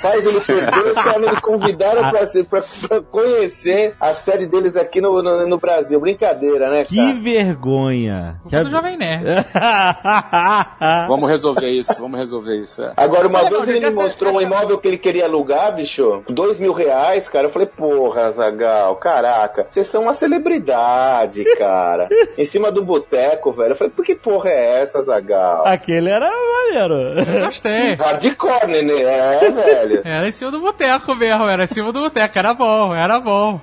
faz 0.00 0.26
ele 0.26 0.40
perder, 0.40 0.86
os 0.90 0.94
caras 0.98 1.28
me 1.34 1.40
convidaram 1.40 2.10
pra, 2.10 2.26
pra- 2.48 2.62
pra 2.88 3.00
conhecer 3.02 3.94
a 4.00 4.12
série 4.14 4.46
deles 4.46 4.76
aqui 4.76 5.00
no, 5.00 5.22
no, 5.22 5.46
no 5.46 5.58
Brasil. 5.58 5.95
Brincadeira, 6.00 6.70
né, 6.70 6.84
Que 6.84 6.96
cara? 6.96 7.14
vergonha. 7.20 8.36
Culpa 8.42 8.64
do 8.64 8.70
Jovem 8.70 8.96
Nerd. 8.96 9.24
Vamos 11.08 11.28
resolver 11.28 11.68
isso, 11.68 11.94
vamos 11.98 12.18
resolver 12.18 12.56
isso. 12.56 12.82
é. 12.82 12.92
Agora, 12.96 13.26
uma 13.28 13.42
Não, 13.42 13.48
vez 13.48 13.62
não, 13.62 13.68
ele 13.70 13.80
me 13.80 13.86
essa- 13.86 14.02
mostrou 14.02 14.32
um 14.32 14.40
essa- 14.40 14.46
imóvel 14.48 14.78
que 14.78 14.88
ele 14.88 14.98
queria 14.98 15.24
alugar, 15.24 15.74
bicho, 15.74 16.22
dois 16.28 16.58
mil 16.58 16.72
reais, 16.72 17.28
cara. 17.28 17.46
Eu 17.46 17.50
falei, 17.50 17.66
porra, 17.68 18.30
Zagal, 18.30 18.96
caraca, 18.96 19.66
vocês 19.68 19.86
são 19.86 20.02
uma 20.02 20.12
celebridade, 20.12 21.44
cara. 21.56 22.08
em 22.36 22.44
cima 22.44 22.70
do 22.70 22.84
boteco, 22.84 23.52
velho. 23.52 23.72
Eu 23.72 23.76
falei, 23.76 23.92
por 23.92 24.04
que 24.04 24.14
porra 24.14 24.50
é 24.50 24.82
essa, 24.82 25.00
Zagal? 25.02 25.66
Aquele 25.66 26.10
era 26.10 26.30
maneiro. 26.30 27.46
Gostei. 27.46 27.94
Hardcore, 28.00 28.66
nenê, 28.66 29.02
é, 29.02 29.50
velho. 29.50 30.02
Era 30.04 30.28
em 30.28 30.32
cima 30.32 30.50
do 30.50 30.60
boteco 30.60 31.14
mesmo, 31.14 31.44
era 31.48 31.64
em 31.64 31.68
cima 31.68 31.92
do 31.92 32.00
boteco. 32.00 32.38
Era 32.38 32.54
bom, 32.54 32.94
era 32.94 33.20
bom. 33.20 33.60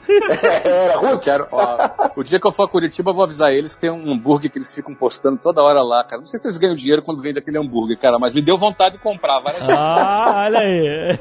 Era 0.64 1.12
Eu 1.12 1.20
quero, 1.20 1.48
ó, 1.52 1.90
o 2.16 2.23
dia 2.24 2.40
que 2.40 2.48
eu 2.48 2.52
for 2.52 2.64
a 2.64 2.68
Curitiba, 2.68 3.12
eu 3.12 3.16
vou 3.16 3.24
avisar 3.24 3.52
eles 3.52 3.76
que 3.76 3.82
tem 3.82 3.92
um 3.92 4.12
hambúrguer 4.12 4.52
que 4.52 4.58
eles 4.58 4.74
ficam 4.74 4.94
postando 4.96 5.38
toda 5.38 5.62
hora 5.62 5.82
lá, 5.82 6.04
cara. 6.04 6.20
Não 6.20 6.26
sei 6.26 6.40
se 6.40 6.48
eles 6.48 6.58
ganham 6.58 6.76
dinheiro 6.76 7.02
quando 7.02 7.22
vende 7.22 7.40
aquele 7.40 7.60
hambúrguer, 7.60 7.98
cara, 7.98 8.18
mas 8.20 8.34
me 8.34 8.42
deu 8.42 8.58
vontade 8.58 8.96
de 8.96 9.02
comprar 9.02 9.40
várias. 9.42 9.62
Ah, 9.70 10.44
olha 10.46 10.60
aí. 10.60 11.20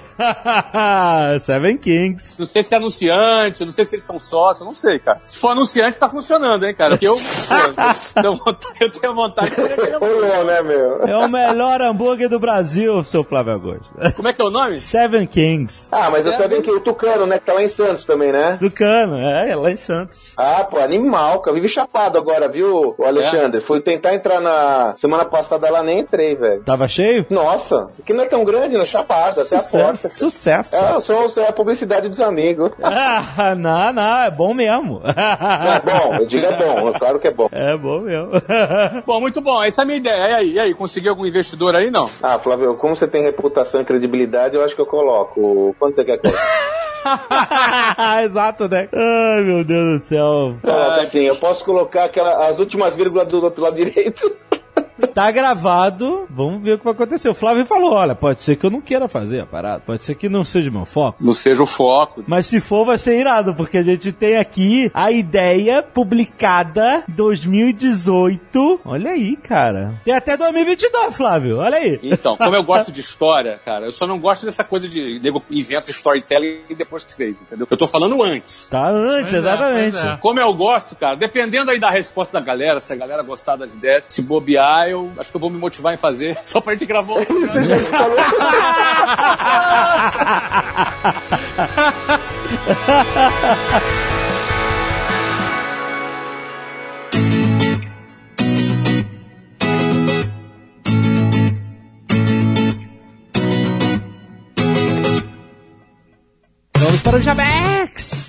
Seven 1.40 1.76
Kings. 1.78 2.38
Não 2.38 2.46
sei 2.46 2.62
se 2.62 2.74
é 2.74 2.76
anunciante, 2.76 3.64
não 3.64 3.72
sei 3.72 3.84
se 3.84 3.96
eles 3.96 4.04
são 4.04 4.18
sócios, 4.18 4.66
não 4.66 4.74
sei, 4.74 4.98
cara. 4.98 5.18
Se 5.20 5.38
for 5.38 5.48
anunciante, 5.48 5.98
tá 5.98 6.08
funcionando, 6.08 6.64
hein, 6.64 6.74
cara. 6.74 6.90
Porque 6.90 7.08
eu, 7.08 7.14
eu, 8.16 8.22
tenho 8.22 8.36
vontade, 8.36 8.76
eu 8.80 8.92
tenho 8.92 9.14
vontade 9.14 9.50
de 9.50 9.56
comer 9.56 9.72
aquele 9.72 9.94
hambúrguer. 9.96 10.44
Né, 10.44 10.62
meu? 10.62 11.02
É 11.06 11.16
o 11.16 11.28
melhor 11.28 11.80
hambúrguer 11.80 12.28
do 12.28 12.38
Brasil, 12.38 13.02
seu 13.04 13.24
Flávio 13.24 13.54
Augusto. 13.54 13.92
Como 14.16 14.28
é 14.28 14.32
que 14.32 14.40
é 14.40 14.44
o 14.44 14.50
nome? 14.50 14.76
Seven 14.76 15.26
Kings. 15.26 15.88
Ah, 15.92 16.10
mas 16.10 16.26
eu 16.26 16.32
sabia 16.32 16.60
que 16.60 16.70
o 16.70 16.80
Tucano, 16.80 17.26
né, 17.26 17.38
que 17.38 17.46
tá 17.46 17.52
lá 17.52 17.62
em 17.62 17.68
Santos 17.68 18.04
também, 18.04 18.32
né? 18.32 18.56
Tucano, 18.58 19.16
é, 19.18 19.54
lá 19.54 19.70
em 19.70 19.76
Santos. 19.76 20.34
Ah, 20.36 20.64
pô, 20.64 20.78
animal, 20.82 21.40
cara. 21.40 21.54
Vive 21.54 21.68
chapado 21.68 22.18
agora, 22.18 22.48
viu, 22.48 22.94
o 22.98 23.04
Alexandre? 23.04 23.60
Fui 23.60 23.80
tentar 23.80 24.14
entrar 24.14 24.40
na 24.40 24.94
semana 24.96 25.24
passada 25.24 25.70
lá, 25.70 25.82
nem 25.82 26.00
entrei, 26.00 26.34
velho. 26.34 26.62
Tava 26.62 26.86
cheio? 26.88 27.26
Nossa, 27.30 27.84
aqui 27.98 28.12
não 28.12 28.24
é 28.24 28.26
tão 28.26 28.44
grande, 28.44 28.76
né? 28.76 28.84
Chapado, 28.84 29.40
até 29.40 29.56
a 29.56 29.60
porta. 29.60 30.08
Sucesso. 30.08 30.18
Sucesso. 30.18 30.76
É, 30.76 30.94
eu 30.94 31.00
sou, 31.00 31.28
sou 31.28 31.44
a 31.46 31.52
publicidade 31.52 32.08
dos 32.08 32.20
amigos. 32.20 32.70
Ah, 33.34 33.54
não, 33.54 33.92
não, 33.92 34.20
é 34.22 34.30
bom 34.30 34.54
mesmo. 34.54 35.00
É 35.04 35.80
bom, 35.80 36.14
eu 36.20 36.26
digo 36.26 36.44
é 36.46 36.56
bom, 36.56 36.90
é 36.90 36.98
claro 36.98 37.18
que 37.18 37.28
é 37.28 37.30
bom. 37.30 37.48
É 37.50 37.76
bom 37.76 38.00
mesmo. 38.00 38.30
Bom, 39.06 39.20
muito 39.20 39.40
bom. 39.40 39.62
Essa 39.62 39.82
é 39.82 39.84
a 39.84 39.86
minha 39.86 39.98
ideia. 39.98 40.28
E 40.28 40.34
aí, 40.34 40.52
e 40.52 40.60
aí, 40.60 40.74
conseguiu 40.74 41.10
algum 41.10 41.26
investidor 41.26 41.74
aí, 41.74 41.90
não? 41.90 42.06
Ah, 42.22 42.38
Flávio, 42.38 42.76
como 42.76 42.94
você 42.94 43.06
tem 43.06 43.22
reputação 43.22 43.80
e 43.80 43.84
credibilidade, 43.84 44.54
eu 44.54 44.62
acho 44.62 44.74
que 44.74 44.80
eu 44.80 44.86
coloco. 44.86 45.74
Quanto 45.78 45.96
você 45.96 46.04
quer 46.04 46.18
colocar? 46.18 46.40
Exato, 48.24 48.68
né? 48.68 48.88
Ai, 48.92 49.42
meu 49.42 49.64
Deus 49.64 50.00
do 50.00 50.06
céu. 50.06 50.56
Coloca 50.62 51.02
assim, 51.02 51.20
eu 51.20 51.36
posso 51.36 51.64
colocar 51.64 52.04
aquela, 52.04 52.46
as 52.46 52.58
últimas 52.58 52.96
vírgulas 52.96 53.28
do 53.28 53.42
outro 53.42 53.62
lado 53.62 53.76
direito. 53.76 54.30
Tá 55.14 55.30
gravado, 55.30 56.26
vamos 56.30 56.62
ver 56.62 56.74
o 56.74 56.78
que 56.78 56.84
vai 56.84 56.92
acontecer. 56.92 57.28
O 57.28 57.34
Flávio 57.34 57.64
falou: 57.66 57.92
olha, 57.92 58.14
pode 58.14 58.42
ser 58.42 58.56
que 58.56 58.64
eu 58.66 58.70
não 58.70 58.80
queira 58.80 59.08
fazer 59.08 59.40
a 59.40 59.46
parada, 59.46 59.82
pode 59.84 60.02
ser 60.02 60.14
que 60.14 60.28
não 60.28 60.44
seja 60.44 60.70
meu 60.70 60.84
foco. 60.84 61.22
Não 61.22 61.32
seja 61.32 61.62
o 61.62 61.66
foco. 61.66 62.22
Mas 62.26 62.46
se 62.46 62.60
for, 62.60 62.84
vai 62.84 62.98
ser 62.98 63.18
irado, 63.18 63.54
porque 63.54 63.78
a 63.78 63.82
gente 63.82 64.12
tem 64.12 64.36
aqui 64.36 64.90
a 64.94 65.10
ideia 65.10 65.82
publicada 65.82 67.04
2018. 67.08 68.80
Olha 68.84 69.10
aí, 69.10 69.36
cara. 69.36 69.94
Tem 70.04 70.14
até 70.14 70.36
2022, 70.36 71.16
Flávio. 71.16 71.58
Olha 71.58 71.78
aí. 71.78 71.98
Então, 72.02 72.36
como 72.36 72.54
eu 72.54 72.62
gosto 72.64 72.90
de 72.92 73.00
história, 73.00 73.60
cara, 73.64 73.86
eu 73.86 73.92
só 73.92 74.06
não 74.06 74.18
gosto 74.18 74.46
dessa 74.46 74.64
coisa 74.64 74.88
de 74.88 75.20
nego 75.22 75.42
inventa 75.50 75.90
storytelling 75.90 76.62
depois 76.76 77.04
que 77.04 77.14
fez, 77.14 77.40
entendeu? 77.40 77.66
Eu 77.70 77.76
tô 77.76 77.86
falando 77.86 78.22
antes. 78.22 78.66
Tá 78.68 78.88
antes, 78.88 79.30
Pois 79.30 79.34
é, 79.34 79.38
exatamente. 79.38 79.92
pois 79.92 80.04
é. 80.04 80.16
Como 80.18 80.40
eu 80.40 80.54
gosto, 80.54 80.96
cara, 80.96 81.16
dependendo 81.16 81.70
aí 81.70 81.78
da 81.80 81.90
resposta 81.90 82.38
da 82.38 82.44
galera, 82.44 82.80
se 82.80 82.92
a 82.92 82.96
galera 82.96 83.22
gostar 83.22 83.56
das 83.56 83.74
ideias, 83.74 84.06
se 84.08 84.22
bobear, 84.22 84.81
eu 84.88 85.12
acho 85.18 85.30
que 85.30 85.36
eu 85.36 85.40
vou 85.40 85.50
me 85.50 85.58
motivar 85.58 85.94
em 85.94 85.98
fazer 85.98 86.38
só 86.44 86.60
pra 86.60 86.72
gente 86.72 86.86
gravar 86.86 87.20
o 87.20 87.26
programa. 87.26 87.62
Vamos 106.74 107.02
para 107.02 107.16
o 107.16 107.20
Jabex! 107.20 108.21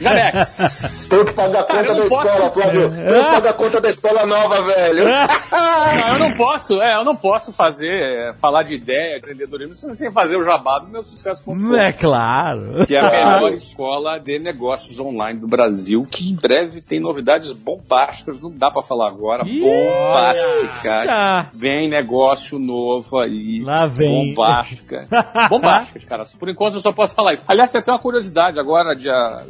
Jabex! 0.00 1.06
Tenho 1.10 1.24
que 1.26 1.32
pagar 1.34 1.60
a 1.60 1.64
conta 1.64 1.80
eu 1.80 1.86
da 1.86 1.94
não 1.94 2.02
escola, 2.04 2.24
posso- 2.24 2.50
Flávio. 2.52 2.90
Tenho 2.90 3.24
que 3.24 3.30
pagar 3.30 3.50
a 3.50 3.52
conta 3.52 3.80
da 3.80 3.90
escola 3.90 4.26
nova, 4.26 4.62
velho. 4.62 5.04
Não, 5.04 6.12
eu 6.12 6.18
não 6.18 6.32
posso, 6.36 6.80
é, 6.80 6.94
eu 6.96 7.04
não 7.04 7.16
posso 7.16 7.52
fazer, 7.52 7.90
é, 7.92 8.34
falar 8.40 8.62
de 8.62 8.74
ideia, 8.74 9.18
empreendedorismo, 9.18 9.74
sem 9.96 10.10
fazer 10.12 10.36
o 10.36 10.42
jabá 10.42 10.78
do 10.78 10.88
meu 10.88 11.02
sucesso 11.02 11.42
como 11.44 11.74
É 11.76 11.92
claro. 11.92 12.86
que 12.86 12.94
é 12.96 13.00
a 13.00 13.10
melhor 13.40 13.52
escola 13.52 14.18
de 14.18 14.38
negócios 14.38 14.98
online 14.98 15.38
do 15.38 15.46
Brasil, 15.46 16.06
que 16.10 16.30
em 16.30 16.34
breve 16.34 16.80
tem 16.80 16.98
novidades 17.00 17.52
bombásticas, 17.52 18.40
não 18.40 18.50
dá 18.50 18.70
pra 18.70 18.82
falar 18.82 19.08
agora, 19.08 19.44
Ih, 19.46 19.60
bombásticas. 19.60 20.84
olha. 20.86 21.46
Vem 21.52 21.88
negócio 21.88 22.58
novo 22.58 23.18
aí. 23.18 23.62
Lá 23.62 23.86
vem. 23.86 24.34
Bombástica. 24.34 25.06
Bombásticas, 25.50 26.04
cara. 26.04 26.22
Por 26.38 26.48
enquanto 26.48 26.74
eu 26.74 26.80
só 26.80 26.92
posso 26.92 27.14
falar 27.14 27.32
isso. 27.34 27.44
Aliás, 27.46 27.70
tem 27.70 27.80
até 27.80 27.90
uma 27.90 27.98
curiosidade. 27.98 28.58
Agora, 28.58 28.94
dia 28.94 29.44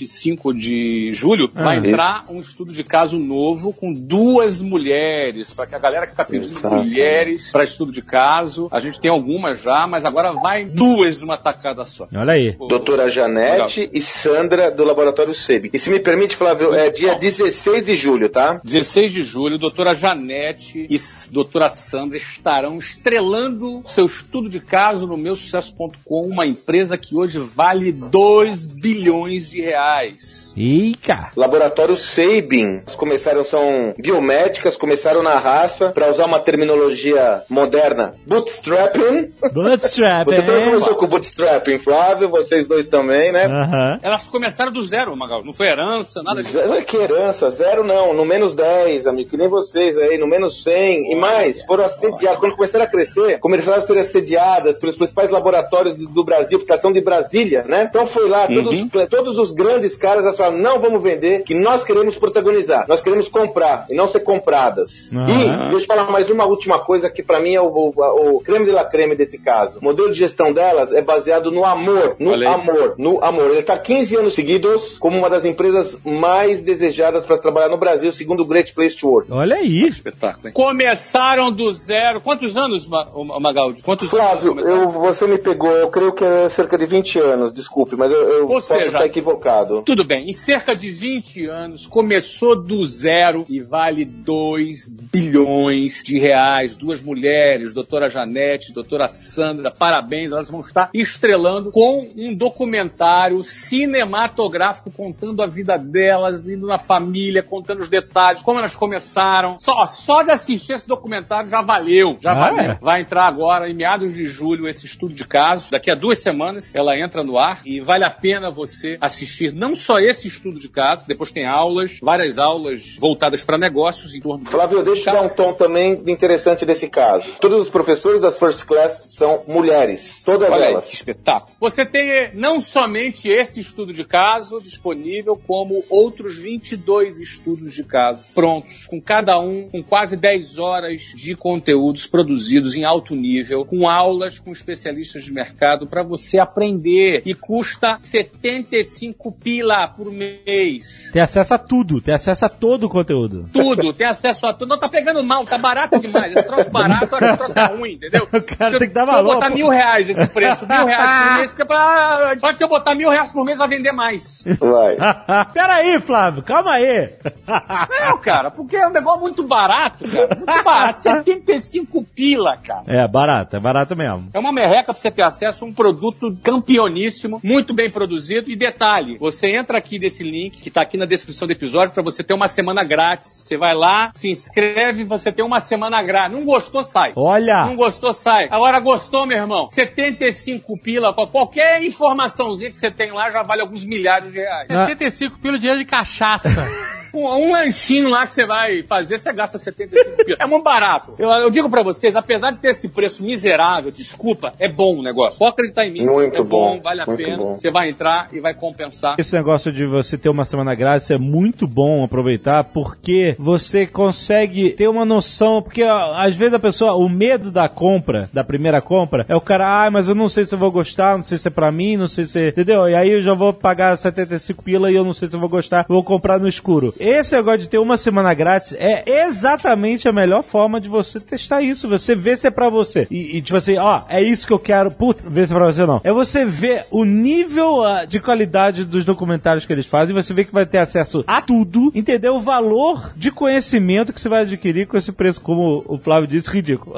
25 0.00 0.52
de 0.52 1.10
julho, 1.12 1.50
Ah. 1.54 1.62
vai 1.64 1.78
entrar 1.78 2.24
um 2.28 2.40
estudo 2.40 2.72
de 2.72 2.82
caso 2.84 3.18
novo 3.18 3.72
com 3.72 3.92
duas 3.92 4.60
mulheres. 4.60 5.54
Para 5.54 5.66
que 5.66 5.74
a 5.74 5.78
galera 5.78 6.06
que 6.06 6.14
tá 6.14 6.24
pedindo 6.24 6.46
Exato. 6.46 6.74
mulheres 6.76 7.50
para 7.50 7.64
estudo 7.64 7.90
de 7.92 8.02
caso, 8.02 8.68
a 8.70 8.78
gente 8.78 9.00
tem 9.00 9.10
algumas 9.10 9.60
já, 9.62 9.86
mas 9.88 10.04
agora 10.04 10.32
vai 10.32 10.64
duas 10.64 11.20
numa 11.20 11.38
tacada 11.38 11.84
só. 11.84 12.06
Olha 12.14 12.32
aí. 12.34 12.56
Doutora 12.68 13.08
Janete 13.08 13.88
e 13.92 14.00
Sandra 14.02 14.70
do 14.70 14.84
Laboratório 14.84 15.32
SEB. 15.32 15.70
E 15.72 15.78
se 15.78 15.90
me 15.90 15.98
permite, 16.00 16.36
Flávio, 16.36 16.74
é 16.74 16.90
dia 16.90 17.14
16 17.14 17.84
de 17.84 17.94
julho, 17.94 18.28
tá? 18.28 18.60
16 18.64 19.12
de 19.12 19.22
julho, 19.24 19.58
doutora 19.58 19.94
Janete 19.94 20.86
e 20.90 20.96
doutora 21.32 21.68
Sandra 21.68 22.16
estarão 22.16 22.78
estrelando 22.78 23.82
seu 23.86 24.04
estudo 24.06 24.48
de 24.48 24.60
caso 24.60 25.06
no 25.06 25.16
meusucesso.com, 25.16 26.26
uma 26.26 26.46
empresa 26.46 26.96
que 26.98 27.16
hoje 27.16 27.38
vale 27.38 27.92
2 27.92 28.66
bilhões 28.66 29.48
de 29.50 29.60
reais 29.60 29.85
sociais, 29.86 30.45
Eita! 30.56 31.30
Laboratório 31.36 31.96
Sabin. 31.96 32.78
Elas 32.82 32.96
começaram, 32.96 33.44
são 33.44 33.94
biomédicas, 33.98 34.76
começaram 34.76 35.22
na 35.22 35.38
raça, 35.38 35.90
para 35.90 36.08
usar 36.10 36.24
uma 36.26 36.38
terminologia 36.40 37.42
moderna, 37.48 38.14
bootstrapping. 38.26 39.32
Bootstrap, 39.52 40.26
Você 40.28 40.42
também 40.42 40.64
começou 40.64 40.94
com 40.96 41.06
bootstrapping, 41.06 41.78
Flávio, 41.78 42.28
vocês 42.28 42.66
dois 42.66 42.86
também, 42.86 43.32
né? 43.32 43.44
Aham. 43.44 43.98
Elas 44.02 44.26
começaram 44.26 44.72
do 44.72 44.82
zero, 44.82 45.14
Magal. 45.16 45.44
Não 45.44 45.52
foi 45.52 45.66
herança, 45.66 46.22
nada 46.22 46.40
disso. 46.40 46.52
Zero, 46.54 46.84
que 46.84 46.96
herança, 46.96 47.50
zero 47.50 47.84
não, 47.84 48.14
no 48.14 48.24
menos 48.24 48.54
10, 48.54 49.06
amigo, 49.06 49.30
que 49.30 49.36
nem 49.36 49.48
vocês 49.48 49.98
aí, 49.98 50.16
no 50.18 50.26
menos 50.26 50.62
100 50.62 51.12
e 51.12 51.14
mais, 51.14 51.64
foram 51.64 51.84
assediadas, 51.84 52.40
quando 52.40 52.56
começaram 52.56 52.84
a 52.84 52.88
crescer, 52.88 53.38
começaram 53.40 53.78
a 53.78 53.80
ser 53.80 53.98
assediadas 53.98 54.78
pelos 54.78 54.96
principais 54.96 55.30
laboratórios 55.30 55.94
do, 55.94 56.08
do 56.08 56.24
Brasil, 56.24 56.58
porque 56.58 56.72
elas 56.72 56.80
são 56.80 56.92
de 56.92 57.00
Brasília, 57.00 57.64
né? 57.68 57.86
Então 57.88 58.06
foi 58.06 58.28
lá, 58.28 58.46
todos, 58.46 58.74
Uhum. 58.76 58.88
todos 59.10 59.38
os 59.38 59.52
grandes 59.52 59.96
caras 59.96 60.24
elas 60.24 60.36
falaram, 60.46 60.58
não 60.62 60.80
vamos 60.80 61.02
vender, 61.02 61.42
que 61.42 61.54
nós 61.54 61.84
queremos 61.84 62.16
protagonizar, 62.18 62.86
nós 62.88 63.00
queremos 63.00 63.28
comprar 63.28 63.86
e 63.90 63.94
não 63.94 64.06
ser 64.06 64.20
compradas. 64.20 65.10
Ah. 65.14 65.26
E, 65.28 65.70
deixa 65.70 65.84
eu 65.84 65.96
falar 65.96 66.10
mais 66.10 66.30
uma 66.30 66.44
última 66.44 66.78
coisa 66.78 67.10
que 67.10 67.22
pra 67.22 67.40
mim 67.40 67.54
é 67.54 67.60
o, 67.60 67.66
o, 67.66 68.36
o 68.36 68.40
creme 68.40 68.64
de 68.64 68.72
la 68.72 68.84
creme 68.84 69.14
desse 69.14 69.38
caso. 69.38 69.78
O 69.78 69.84
modelo 69.84 70.10
de 70.10 70.18
gestão 70.18 70.52
delas 70.52 70.92
é 70.92 71.02
baseado 71.02 71.50
no 71.50 71.64
amor, 71.64 72.16
no 72.18 72.34
aí. 72.34 72.46
amor, 72.46 72.94
no 72.98 73.22
amor. 73.22 73.50
Ele 73.50 73.60
está 73.60 73.78
15 73.78 74.16
anos 74.16 74.34
seguidos 74.34 74.98
como 74.98 75.18
uma 75.18 75.30
das 75.30 75.44
empresas 75.44 76.00
mais 76.04 76.62
desejadas 76.62 77.26
para 77.26 77.36
trabalhar 77.38 77.68
no 77.68 77.76
Brasil, 77.76 78.12
segundo 78.12 78.42
o 78.42 78.46
Great 78.46 78.72
Place 78.72 78.96
to 78.96 79.08
Work. 79.08 79.32
Olha 79.32 79.56
aí. 79.56 79.86
Espetáculo, 79.86 80.48
hein? 80.48 80.52
Começaram 80.52 81.50
do 81.50 81.72
zero. 81.72 82.20
Quantos 82.20 82.56
anos, 82.56 82.88
Magaldi? 82.88 83.82
Quantos 83.82 84.12
anos 84.12 84.26
Flávio, 84.26 84.50
começaram? 84.50 84.82
eu, 84.82 84.88
você 84.88 85.26
me 85.26 85.38
pegou, 85.38 85.70
eu 85.70 85.88
creio 85.88 86.12
que 86.12 86.24
é 86.24 86.48
cerca 86.48 86.78
de 86.78 86.86
20 86.86 87.18
anos, 87.18 87.52
desculpe, 87.52 87.96
mas 87.96 88.10
eu, 88.10 88.18
eu 88.18 88.42
Ou 88.42 88.48
posso 88.48 88.68
seja, 88.68 88.86
estar 88.86 89.06
equivocado. 89.06 89.82
Tudo 89.82 90.04
bem. 90.04 90.25
Em 90.28 90.32
cerca 90.32 90.74
de 90.74 90.90
20 90.90 91.46
anos, 91.46 91.86
começou 91.86 92.60
do 92.60 92.84
zero 92.84 93.46
e 93.48 93.60
vale 93.60 94.04
2 94.04 94.88
bilhões 94.88 96.02
de 96.02 96.18
reais. 96.18 96.74
Duas 96.74 97.00
mulheres, 97.00 97.72
doutora 97.72 98.10
Janete, 98.10 98.72
doutora 98.72 99.06
Sandra, 99.06 99.70
parabéns, 99.70 100.32
elas 100.32 100.50
vão 100.50 100.62
estar 100.62 100.90
estrelando 100.92 101.70
com 101.70 102.10
um 102.16 102.34
documentário 102.34 103.40
cinematográfico 103.44 104.90
contando 104.90 105.44
a 105.44 105.46
vida 105.46 105.76
delas, 105.76 106.48
indo 106.48 106.66
na 106.66 106.76
família, 106.76 107.40
contando 107.40 107.84
os 107.84 107.88
detalhes, 107.88 108.42
como 108.42 108.58
elas 108.58 108.74
começaram. 108.74 109.60
Só, 109.60 109.86
só 109.86 110.24
de 110.24 110.32
assistir 110.32 110.72
esse 110.72 110.88
documentário 110.88 111.48
já 111.48 111.62
valeu, 111.62 112.18
já 112.20 112.32
Ah, 112.32 112.50
valeu. 112.50 112.70
é? 112.72 112.78
Vai 112.82 113.00
entrar 113.02 113.28
agora, 113.28 113.70
em 113.70 113.74
meados 113.74 114.12
de 114.12 114.26
julho, 114.26 114.66
esse 114.66 114.86
estudo 114.86 115.14
de 115.14 115.24
caso. 115.24 115.70
Daqui 115.70 115.88
a 115.88 115.94
duas 115.94 116.18
semanas 116.18 116.74
ela 116.74 116.98
entra 116.98 117.22
no 117.22 117.38
ar 117.38 117.60
e 117.64 117.80
vale 117.80 118.02
a 118.02 118.10
pena 118.10 118.50
você 118.50 118.96
assistir 119.00 119.52
não 119.52 119.76
só 119.76 120.00
esse 120.00 120.15
estudo 120.24 120.58
de 120.58 120.68
caso, 120.68 121.06
depois 121.06 121.32
tem 121.32 121.46
aulas, 121.46 121.98
várias 122.00 122.38
aulas 122.38 122.96
voltadas 122.98 123.44
para 123.44 123.58
negócios 123.58 124.14
em 124.14 124.20
torno 124.20 124.46
Flávio, 124.46 124.82
deixa 124.82 125.10
eu 125.10 125.14
dar 125.14 125.22
um 125.22 125.28
tom 125.28 125.52
também 125.52 126.02
interessante 126.06 126.64
desse 126.64 126.88
caso. 126.88 127.28
Todos 127.40 127.62
os 127.62 127.70
professores 127.70 128.20
das 128.20 128.38
First 128.38 128.64
Class 128.64 129.04
são 129.08 129.42
mulheres. 129.46 130.22
Todas 130.24 130.50
Olha 130.50 130.66
aí, 130.66 130.72
elas. 130.72 130.88
que 130.88 130.96
espetáculo. 130.96 131.56
Você 131.60 131.84
tem 131.84 132.10
eh, 132.10 132.30
não 132.34 132.60
somente 132.60 133.28
esse 133.28 133.60
estudo 133.60 133.92
de 133.92 134.04
caso 134.04 134.60
disponível, 134.60 135.40
como 135.46 135.84
outros 135.88 136.38
22 136.38 137.20
estudos 137.20 137.72
de 137.74 137.84
caso 137.84 138.32
prontos, 138.34 138.86
com 138.86 139.00
cada 139.00 139.38
um 139.38 139.68
com 139.68 139.82
quase 139.82 140.16
10 140.16 140.58
horas 140.58 141.00
de 141.14 141.34
conteúdos 141.34 142.06
produzidos 142.06 142.76
em 142.76 142.84
alto 142.84 143.14
nível, 143.14 143.64
com 143.64 143.88
aulas 143.88 144.38
com 144.38 144.52
especialistas 144.52 145.24
de 145.24 145.32
mercado 145.32 145.86
para 145.86 146.02
você 146.02 146.38
aprender. 146.38 147.22
E 147.24 147.34
custa 147.34 147.98
75 148.02 149.32
pila 149.32 149.88
por 149.88 150.05
mês. 150.12 151.10
Tem 151.12 151.22
acesso 151.22 151.54
a 151.54 151.58
tudo, 151.58 152.00
tem 152.00 152.14
acesso 152.14 152.44
a 152.44 152.48
todo 152.48 152.84
o 152.84 152.88
conteúdo. 152.88 153.48
Tudo, 153.52 153.92
tem 153.92 154.06
acesso 154.06 154.46
a 154.48 154.52
tudo. 154.52 154.68
Não, 154.68 154.78
tá 154.78 154.88
pegando 154.88 155.22
mal, 155.22 155.44
tá 155.46 155.58
barato 155.58 155.98
demais. 155.98 156.34
Esse 156.34 156.46
troço 156.46 156.70
barato, 156.70 157.08
olha 157.14 157.32
que 157.32 157.36
troço 157.36 157.58
é 157.58 157.64
ruim, 157.66 157.92
entendeu? 157.92 158.26
O 158.36 158.42
cara 158.42 158.78
tem 158.78 158.88
que 158.88 158.94
dar 158.94 159.04
Se 159.06 159.10
eu 159.10 159.14
valor, 159.16 159.34
botar 159.34 159.48
pô. 159.48 159.54
mil 159.54 159.68
reais 159.68 160.08
esse 160.10 160.26
preço, 160.28 160.66
mil 160.66 160.86
reais 160.86 161.10
por 161.10 161.38
mês, 161.38 161.50
porque 161.50 161.64
pra, 161.64 162.36
pra 162.40 162.54
que 162.54 162.62
eu 162.64 162.68
botar 162.68 162.94
mil 162.94 163.10
reais 163.10 163.32
por 163.32 163.44
mês 163.44 163.58
vai 163.58 163.68
vender 163.68 163.92
mais. 163.92 164.44
Vai. 164.58 164.96
Peraí, 165.52 165.98
Flávio, 166.00 166.42
calma 166.42 166.72
aí. 166.72 167.10
Não, 167.46 168.18
cara, 168.18 168.50
porque 168.50 168.76
é 168.76 168.86
um 168.86 168.92
negócio 168.92 169.20
muito 169.20 169.42
barato, 169.46 170.06
cara. 170.08 170.36
Muito 170.36 170.64
barato. 170.64 170.98
75 171.00 172.02
pila, 172.14 172.56
cara. 172.56 172.82
é, 172.86 173.06
barato, 173.08 173.56
é 173.56 173.60
barato 173.60 173.96
mesmo. 173.96 174.28
É 174.34 174.38
uma 174.38 174.52
merreca 174.52 174.92
pra 174.92 174.94
você 174.94 175.10
ter 175.10 175.22
acesso 175.22 175.64
a 175.64 175.68
um 175.68 175.72
produto 175.72 176.36
campeoníssimo, 176.42 177.40
muito 177.42 177.72
bem 177.74 177.90
produzido. 177.90 178.50
E 178.50 178.56
detalhe, 178.56 179.16
você 179.18 179.48
entra 179.48 179.78
aqui 179.78 179.95
nesse 179.98 180.22
link 180.22 180.60
que 180.60 180.70
tá 180.70 180.82
aqui 180.82 180.96
na 180.96 181.04
descrição 181.06 181.46
do 181.46 181.52
episódio 181.52 181.94
pra 181.94 182.02
você 182.02 182.22
ter 182.22 182.34
uma 182.34 182.48
semana 182.48 182.84
grátis. 182.84 183.42
Você 183.44 183.56
vai 183.56 183.74
lá, 183.74 184.10
se 184.12 184.30
inscreve, 184.30 185.04
você 185.04 185.32
tem 185.32 185.44
uma 185.44 185.60
semana 185.60 186.02
grátis. 186.02 186.36
Não 186.36 186.44
gostou, 186.44 186.82
sai. 186.82 187.12
Olha, 187.16 187.66
Não 187.66 187.76
gostou, 187.76 188.12
sai. 188.12 188.48
Agora 188.50 188.80
gostou, 188.80 189.26
meu 189.26 189.38
irmão? 189.38 189.68
75 189.70 190.78
pila, 190.78 191.12
com 191.12 191.26
qualquer 191.26 191.82
informaçãozinha 191.82 192.70
que 192.70 192.78
você 192.78 192.90
tem 192.90 193.12
lá 193.12 193.30
já 193.30 193.42
vale 193.42 193.62
alguns 193.62 193.84
milhares 193.84 194.32
de 194.32 194.38
reais. 194.38 194.68
75 194.68 195.38
pelo 195.38 195.58
dinheiro 195.58 195.78
de 195.78 195.86
cachaça. 195.86 196.48
Um, 197.14 197.46
um 197.46 197.52
lanchinho 197.52 198.10
lá 198.10 198.26
que 198.26 198.32
você 198.34 198.46
vai 198.46 198.82
fazer, 198.82 199.16
você 199.16 199.32
gasta 199.32 199.58
75 199.58 200.24
pila. 200.24 200.36
É 200.38 200.46
muito 200.46 200.62
barato. 200.62 201.14
Eu, 201.18 201.30
eu 201.30 201.50
digo 201.50 201.70
pra 201.70 201.82
vocês, 201.82 202.14
apesar 202.14 202.50
de 202.50 202.58
ter 202.58 202.68
esse 202.68 202.88
preço 202.88 203.24
miserável, 203.24 203.90
desculpa, 203.90 204.52
é 204.58 204.68
bom 204.68 204.98
o 204.98 205.02
negócio. 205.02 205.38
Pode 205.38 205.52
acreditar 205.52 205.86
em 205.86 205.92
mim. 205.92 206.04
Muito 206.04 206.42
é 206.42 206.44
bom, 206.44 206.76
bom, 206.76 206.82
vale 206.82 207.00
a 207.00 207.06
pena. 207.06 207.38
bom. 207.38 207.54
Você 207.54 207.70
vai 207.70 207.88
entrar 207.88 208.28
e 208.34 208.40
vai 208.40 208.52
compensar. 208.52 209.14
Esse 209.18 209.34
negócio 209.34 209.72
de 209.72 209.85
você 209.86 210.16
ter 210.18 210.28
uma 210.28 210.44
semana 210.44 210.74
grátis 210.74 211.10
é 211.10 211.18
muito 211.18 211.66
bom 211.66 212.04
aproveitar 212.04 212.64
porque 212.64 213.34
você 213.38 213.86
consegue 213.86 214.70
ter 214.70 214.88
uma 214.88 215.04
noção, 215.04 215.62
porque 215.62 215.82
às 215.82 216.36
vezes 216.36 216.54
a 216.54 216.58
pessoa, 216.58 216.94
o 216.94 217.08
medo 217.08 217.50
da 217.50 217.68
compra, 217.68 218.28
da 218.32 218.44
primeira 218.44 218.80
compra, 218.80 219.24
é 219.28 219.36
o 219.36 219.40
cara, 219.40 219.86
ah, 219.86 219.90
mas 219.90 220.08
eu 220.08 220.14
não 220.14 220.28
sei 220.28 220.46
se 220.46 220.54
eu 220.54 220.58
vou 220.58 220.70
gostar, 220.70 221.16
não 221.16 221.24
sei 221.24 221.38
se 221.38 221.48
é 221.48 221.50
pra 221.50 221.70
mim, 221.70 221.96
não 221.96 222.06
sei 222.06 222.24
se, 222.24 222.40
é-" 222.40 222.48
entendeu? 222.48 222.88
E 222.88 222.94
aí 222.94 223.10
eu 223.10 223.22
já 223.22 223.34
vou 223.34 223.52
pagar 223.52 223.96
75 223.96 224.62
pila 224.62 224.90
e 224.90 224.94
eu 224.94 225.04
não 225.04 225.12
sei 225.12 225.28
se 225.28 225.34
eu 225.34 225.40
vou 225.40 225.48
gostar, 225.48 225.84
vou 225.88 226.02
comprar 226.02 226.38
no 226.38 226.48
escuro. 226.48 226.94
Esse 226.98 227.36
negócio 227.36 227.60
de 227.60 227.68
ter 227.68 227.78
uma 227.78 227.96
semana 227.96 228.32
grátis 228.34 228.74
é 228.78 229.24
exatamente 229.24 230.08
a 230.08 230.12
melhor 230.12 230.42
forma 230.42 230.80
de 230.80 230.88
você 230.88 231.20
testar 231.20 231.62
isso, 231.62 231.88
você 231.88 232.14
ver 232.14 232.36
se 232.36 232.46
é 232.46 232.50
pra 232.50 232.68
você. 232.68 233.06
E, 233.10 233.38
e, 233.38 233.42
tipo 233.42 233.56
assim, 233.56 233.76
ó, 233.76 234.02
é 234.08 234.22
isso 234.22 234.46
que 234.46 234.52
eu 234.52 234.58
quero, 234.58 234.90
puta, 234.90 235.22
ver 235.28 235.46
se 235.46 235.52
é 235.52 235.56
pra 235.56 235.66
você 235.66 235.86
não. 235.86 236.00
É 236.02 236.12
você 236.12 236.44
ver 236.44 236.84
o 236.90 237.04
nível 237.04 237.84
ah, 237.84 238.04
de 238.04 238.20
qualidade 238.20 238.84
dos 238.84 239.04
documentários 239.04 239.66
que 239.66 239.72
eles 239.76 239.86
fazem, 239.86 240.14
você 240.14 240.32
vê 240.34 240.44
que 240.44 240.52
vai 240.52 240.66
ter 240.66 240.78
acesso 240.78 241.24
a 241.26 241.40
tudo, 241.40 241.92
entender 241.94 242.28
o 242.28 242.38
valor 242.38 243.12
de 243.16 243.30
conhecimento 243.30 244.12
que 244.12 244.20
você 244.20 244.28
vai 244.28 244.42
adquirir 244.42 244.86
com 244.86 244.96
esse 244.96 245.12
preço, 245.12 245.40
como 245.40 245.84
o 245.86 245.98
Flávio 245.98 246.28
disse, 246.28 246.50
ridículo. 246.50 246.96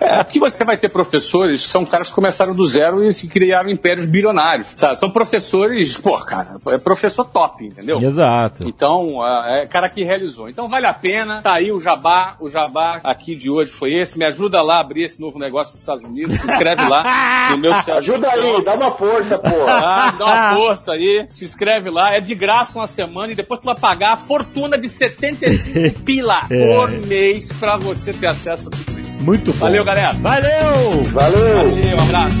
É, 0.00 0.22
porque 0.22 0.38
você 0.38 0.64
vai 0.64 0.76
ter 0.76 0.88
professores 0.88 1.64
que 1.64 1.70
são 1.70 1.84
caras 1.84 2.08
que 2.08 2.14
começaram 2.14 2.54
do 2.54 2.66
zero 2.66 3.02
e 3.02 3.12
se 3.12 3.28
criaram 3.28 3.70
impérios 3.70 4.06
bilionários, 4.06 4.68
sabe? 4.74 4.98
São 4.98 5.10
professores, 5.10 5.96
pô, 5.98 6.18
cara, 6.18 6.46
é 6.72 6.78
professor 6.78 7.24
top, 7.24 7.64
entendeu? 7.64 7.98
Exato. 7.98 8.64
Então, 8.66 9.22
ah, 9.22 9.44
é 9.48 9.66
cara 9.66 9.88
que 9.88 10.04
realizou. 10.04 10.48
Então 10.48 10.68
vale 10.68 10.86
a 10.86 10.94
pena, 10.94 11.42
tá 11.42 11.54
aí 11.54 11.72
o 11.72 11.78
jabá, 11.78 12.36
o 12.40 12.48
jabá 12.48 13.00
aqui 13.04 13.34
de 13.34 13.50
hoje 13.50 13.72
foi 13.72 13.92
esse. 13.94 14.18
Me 14.18 14.24
ajuda 14.26 14.62
lá 14.62 14.76
a 14.76 14.80
abrir 14.80 15.02
esse 15.02 15.20
novo 15.20 15.38
negócio 15.38 15.74
nos 15.74 15.82
Estados 15.82 16.04
Unidos, 16.04 16.36
se 16.36 16.46
inscreve 16.46 16.82
lá 16.88 17.50
no 17.50 17.58
meu 17.58 17.72
Ajuda 17.96 18.30
aí, 18.30 18.64
dá 18.64 18.74
uma 18.74 18.90
força, 18.90 19.38
pô. 19.38 19.66
Ah, 19.68 20.12
dá 20.18 20.24
uma 20.24 20.54
força 20.54 20.92
aí, 20.92 21.26
se 21.28 21.44
inscreve 21.44 21.90
lá, 21.90 22.05
é 22.14 22.20
de 22.20 22.34
graça 22.34 22.78
uma 22.78 22.86
semana 22.86 23.32
e 23.32 23.34
depois 23.34 23.60
tu 23.60 23.64
vai 23.64 23.74
pagar 23.74 24.12
a 24.12 24.16
fortuna 24.16 24.76
de 24.78 24.88
75 24.88 26.00
pila 26.04 26.46
por 26.48 26.90
mês 27.06 27.52
pra 27.52 27.76
você 27.76 28.12
ter 28.12 28.26
acesso 28.26 28.68
a 28.68 28.70
tudo 28.70 29.00
isso. 29.00 29.22
Muito 29.22 29.52
bom. 29.52 29.58
Valeu, 29.58 29.84
galera. 29.84 30.12
Valeu! 30.12 31.02
Valeu! 31.04 31.68
Valeu, 31.68 31.96
um 31.96 32.02
abraço. 32.02 32.36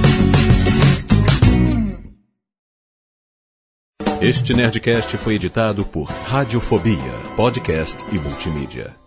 Este 4.20 4.54
Nerdcast 4.54 5.16
foi 5.18 5.34
editado 5.34 5.84
por 5.84 6.04
Radiofobia, 6.04 7.12
podcast 7.36 8.02
e 8.10 8.18
multimídia. 8.18 9.05